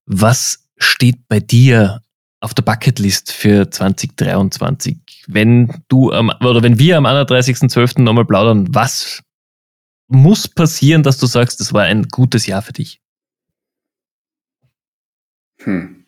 Was 0.05 0.67
steht 0.78 1.28
bei 1.28 1.39
dir 1.39 2.01
auf 2.39 2.55
der 2.55 2.63
Bucketlist 2.63 3.32
für 3.32 3.69
2023? 3.69 5.26
Wenn 5.28 5.84
du 5.89 6.11
am, 6.11 6.32
oder 6.41 6.63
wenn 6.63 6.80
wir 6.80 6.97
am 6.97 7.05
31.12. 7.05 8.01
nochmal 8.01 8.26
plaudern, 8.26 8.74
was 8.74 9.21
muss 10.07 10.47
passieren, 10.47 11.03
dass 11.03 11.19
du 11.19 11.28
sagst, 11.28 11.59
das 11.59 11.71
war 11.74 11.84
ein 11.84 12.07
gutes 12.07 12.47
Jahr 12.47 12.63
für 12.63 12.74
dich? 12.74 12.99
Hm. 15.59 16.03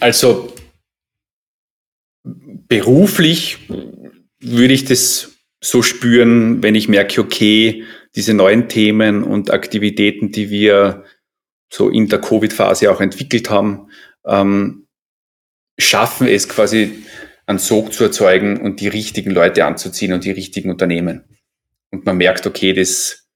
Also 0.00 0.52
beruflich 2.68 3.58
würde 4.40 4.72
ich 4.72 4.86
das 4.86 5.32
so 5.62 5.82
spüren, 5.82 6.62
wenn 6.62 6.74
ich 6.74 6.88
merke, 6.88 7.20
okay, 7.20 7.84
diese 8.16 8.32
neuen 8.32 8.68
Themen 8.68 9.22
und 9.22 9.50
Aktivitäten, 9.50 10.32
die 10.32 10.50
wir 10.50 11.04
so 11.72 11.90
in 11.90 12.08
der 12.08 12.20
Covid-Phase 12.20 12.90
auch 12.90 13.00
entwickelt 13.00 13.50
haben, 13.50 13.88
ähm, 14.26 14.86
schaffen 15.78 16.26
es 16.26 16.48
quasi 16.48 17.04
einen 17.46 17.58
Sog 17.58 17.92
zu 17.92 18.04
erzeugen 18.04 18.60
und 18.60 18.80
die 18.80 18.88
richtigen 18.88 19.30
Leute 19.30 19.64
anzuziehen 19.64 20.12
und 20.12 20.24
die 20.24 20.30
richtigen 20.30 20.70
Unternehmen. 20.70 21.24
Und 21.90 22.06
man 22.06 22.16
merkt, 22.16 22.46
okay, 22.46 22.72
das, 22.72 23.28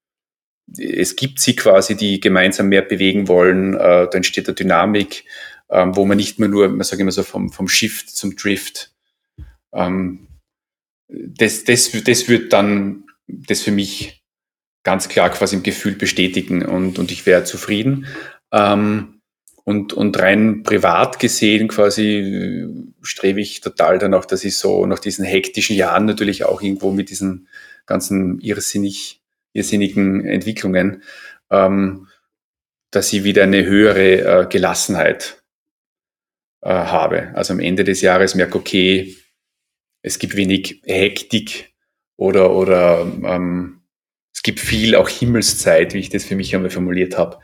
es 0.78 1.16
gibt 1.16 1.40
sie 1.40 1.56
quasi, 1.56 1.96
die 1.96 2.20
gemeinsam 2.20 2.68
mehr 2.68 2.82
bewegen 2.82 3.28
wollen, 3.28 3.74
äh, 3.74 4.08
da 4.08 4.10
entsteht 4.12 4.48
eine 4.48 4.54
Dynamik, 4.54 5.24
ähm, 5.70 5.96
wo 5.96 6.04
man 6.04 6.16
nicht 6.16 6.38
mehr 6.38 6.48
nur, 6.48 6.68
man 6.68 6.82
sagt 6.82 7.00
immer 7.00 7.12
so, 7.12 7.22
vom, 7.22 7.50
vom 7.50 7.68
Shift 7.68 8.10
zum 8.10 8.36
Drift. 8.36 8.92
Ähm, 9.72 10.28
das, 11.08 11.64
das, 11.64 11.90
das 11.90 12.28
wird 12.28 12.52
dann 12.52 13.04
das 13.26 13.62
für 13.62 13.70
mich 13.70 14.24
ganz 14.82 15.08
klar 15.08 15.30
quasi 15.30 15.56
im 15.56 15.62
Gefühl 15.62 15.94
bestätigen 15.94 16.64
und, 16.64 16.98
und 16.98 17.10
ich 17.10 17.26
wäre 17.26 17.44
zufrieden. 17.44 18.06
Ähm, 18.52 19.20
und, 19.64 19.94
und 19.94 20.18
rein 20.20 20.62
privat 20.62 21.18
gesehen 21.18 21.68
quasi 21.68 22.68
strebe 23.00 23.40
ich 23.40 23.62
total 23.62 23.98
danach, 23.98 24.26
dass 24.26 24.44
ich 24.44 24.58
so 24.58 24.84
nach 24.84 24.98
diesen 24.98 25.24
hektischen 25.24 25.74
Jahren 25.74 26.04
natürlich 26.04 26.44
auch 26.44 26.60
irgendwo 26.60 26.90
mit 26.90 27.08
diesen 27.08 27.48
ganzen 27.86 28.40
irrsinnig, 28.40 29.22
irrsinnigen 29.54 30.26
Entwicklungen, 30.26 31.02
ähm, 31.50 32.08
dass 32.90 33.12
ich 33.14 33.24
wieder 33.24 33.42
eine 33.44 33.64
höhere 33.64 34.42
äh, 34.42 34.46
Gelassenheit 34.46 35.42
äh, 36.64 36.70
habe. 36.70 37.30
Also 37.34 37.52
am 37.52 37.60
Ende 37.60 37.84
des 37.84 38.00
Jahres 38.00 38.34
merke, 38.34 38.58
okay, 38.58 39.14
es 40.02 40.18
gibt 40.18 40.34
wenig 40.34 40.80
Hektik 40.86 41.74
oder, 42.16 42.54
oder 42.54 43.02
ähm, 43.02 43.82
es 44.34 44.42
gibt 44.42 44.60
viel 44.60 44.96
auch 44.96 45.08
Himmelszeit, 45.08 45.94
wie 45.94 45.98
ich 45.98 46.08
das 46.08 46.24
für 46.24 46.36
mich 46.36 46.54
einmal 46.54 46.70
formuliert 46.70 47.16
habe. 47.18 47.38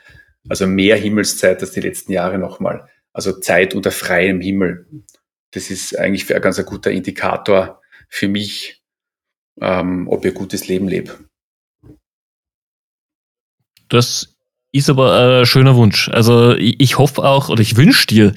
Also 0.49 0.67
mehr 0.67 0.97
Himmelszeit 0.97 1.61
als 1.61 1.73
die 1.73 1.81
letzten 1.81 2.13
Jahre 2.13 2.39
nochmal. 2.39 2.89
Also 3.13 3.39
Zeit 3.39 3.75
unter 3.75 3.91
freiem 3.91 4.41
Himmel. 4.41 4.87
Das 5.53 5.71
ist 5.71 5.99
eigentlich 5.99 6.35
ein 6.35 6.41
ganz 6.41 6.65
guter 6.65 6.91
Indikator 6.91 7.83
für 8.09 8.29
mich, 8.29 8.83
ähm, 9.61 10.09
ob 10.09 10.25
ein 10.25 10.35
gutes 10.35 10.67
Leben 10.67 10.89
lebe. 10.89 11.19
Das 13.89 14.40
ist 14.73 14.89
aber 14.89 15.41
ein 15.41 15.47
schöner 15.47 15.75
Wunsch. 15.77 16.09
Also 16.09 16.55
ich 16.57 16.99
hoffe 16.99 17.23
auch 17.25 17.49
oder 17.49 17.61
ich 17.61 17.77
wünsche 17.77 18.07
dir, 18.07 18.33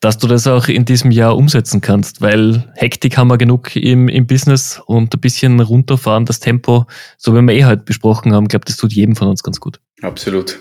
dass 0.00 0.18
du 0.18 0.26
das 0.26 0.46
auch 0.46 0.68
in 0.68 0.84
diesem 0.84 1.10
Jahr 1.10 1.36
umsetzen 1.36 1.80
kannst, 1.80 2.20
weil 2.20 2.70
Hektik 2.76 3.16
haben 3.16 3.28
wir 3.28 3.38
genug 3.38 3.74
im, 3.74 4.08
im 4.08 4.26
Business 4.26 4.80
und 4.86 5.14
ein 5.14 5.20
bisschen 5.20 5.60
runterfahren, 5.60 6.26
das 6.26 6.40
Tempo, 6.40 6.86
so 7.16 7.34
wie 7.34 7.40
wir 7.40 7.54
eh 7.54 7.64
heute 7.64 7.82
besprochen 7.84 8.34
haben, 8.34 8.44
ich 8.44 8.50
glaube, 8.50 8.66
das 8.66 8.76
tut 8.76 8.92
jedem 8.92 9.16
von 9.16 9.28
uns 9.28 9.42
ganz 9.42 9.60
gut. 9.60 9.80
Absolut. 10.02 10.58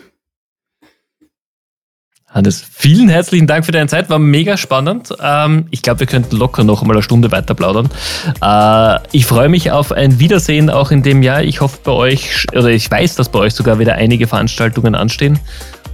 Hannes, 2.30 2.62
vielen 2.62 3.08
herzlichen 3.08 3.48
Dank 3.48 3.66
für 3.66 3.72
deine 3.72 3.88
Zeit, 3.88 4.10
war 4.10 4.20
mega 4.20 4.58
spannend. 4.58 5.14
Ähm, 5.22 5.68
ich 5.72 5.82
glaube, 5.82 6.02
wir 6.02 6.08
könnten 6.08 6.36
locker 6.36 6.66
noch 6.66 6.82
einmal 6.82 6.98
eine 6.98 7.04
Stunde 7.04 7.32
weiter 7.32 7.54
plaudern. 7.54 7.90
Äh, 8.42 9.00
ich 9.14 9.26
freue 9.26 9.48
mich 9.48 9.72
auf 9.72 9.94
ein 9.94 10.20
Wiedersehen 10.20 10.70
auch 10.70 10.92
in 10.92 11.04
dem 11.04 11.24
Jahr. 11.24 11.42
Ich 11.42 11.62
hoffe 11.62 11.80
bei 11.84 11.94
euch, 11.94 12.46
oder 12.52 12.68
ich 12.68 12.92
weiß, 12.92 13.16
dass 13.16 13.30
bei 13.30 13.40
euch 13.40 13.54
sogar 13.54 13.80
wieder 13.80 13.96
einige 13.96 14.28
Veranstaltungen 14.28 14.94
anstehen. 14.94 15.40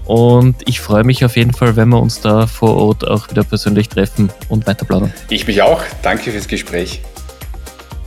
Und 0.06 0.56
ich 0.66 0.82
freue 0.82 1.04
mich 1.04 1.24
auf 1.24 1.38
jeden 1.38 1.54
Fall, 1.54 1.76
wenn 1.76 1.90
wir 1.90 2.02
uns 2.02 2.20
da 2.20 2.48
vor 2.48 2.76
Ort 2.76 3.08
auch 3.08 3.30
wieder 3.30 3.44
persönlich 3.44 3.88
treffen 3.88 4.30
und 4.50 4.68
weiter 4.68 4.86
plaudern. 4.86 5.14
Ich 5.30 5.48
mich 5.48 5.62
auch. 5.62 5.82
Danke 6.02 6.32
fürs 6.32 6.48
Gespräch. 6.48 7.02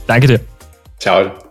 Danke 0.05 0.27
dir. 0.27 0.39
Ciao. 0.99 1.46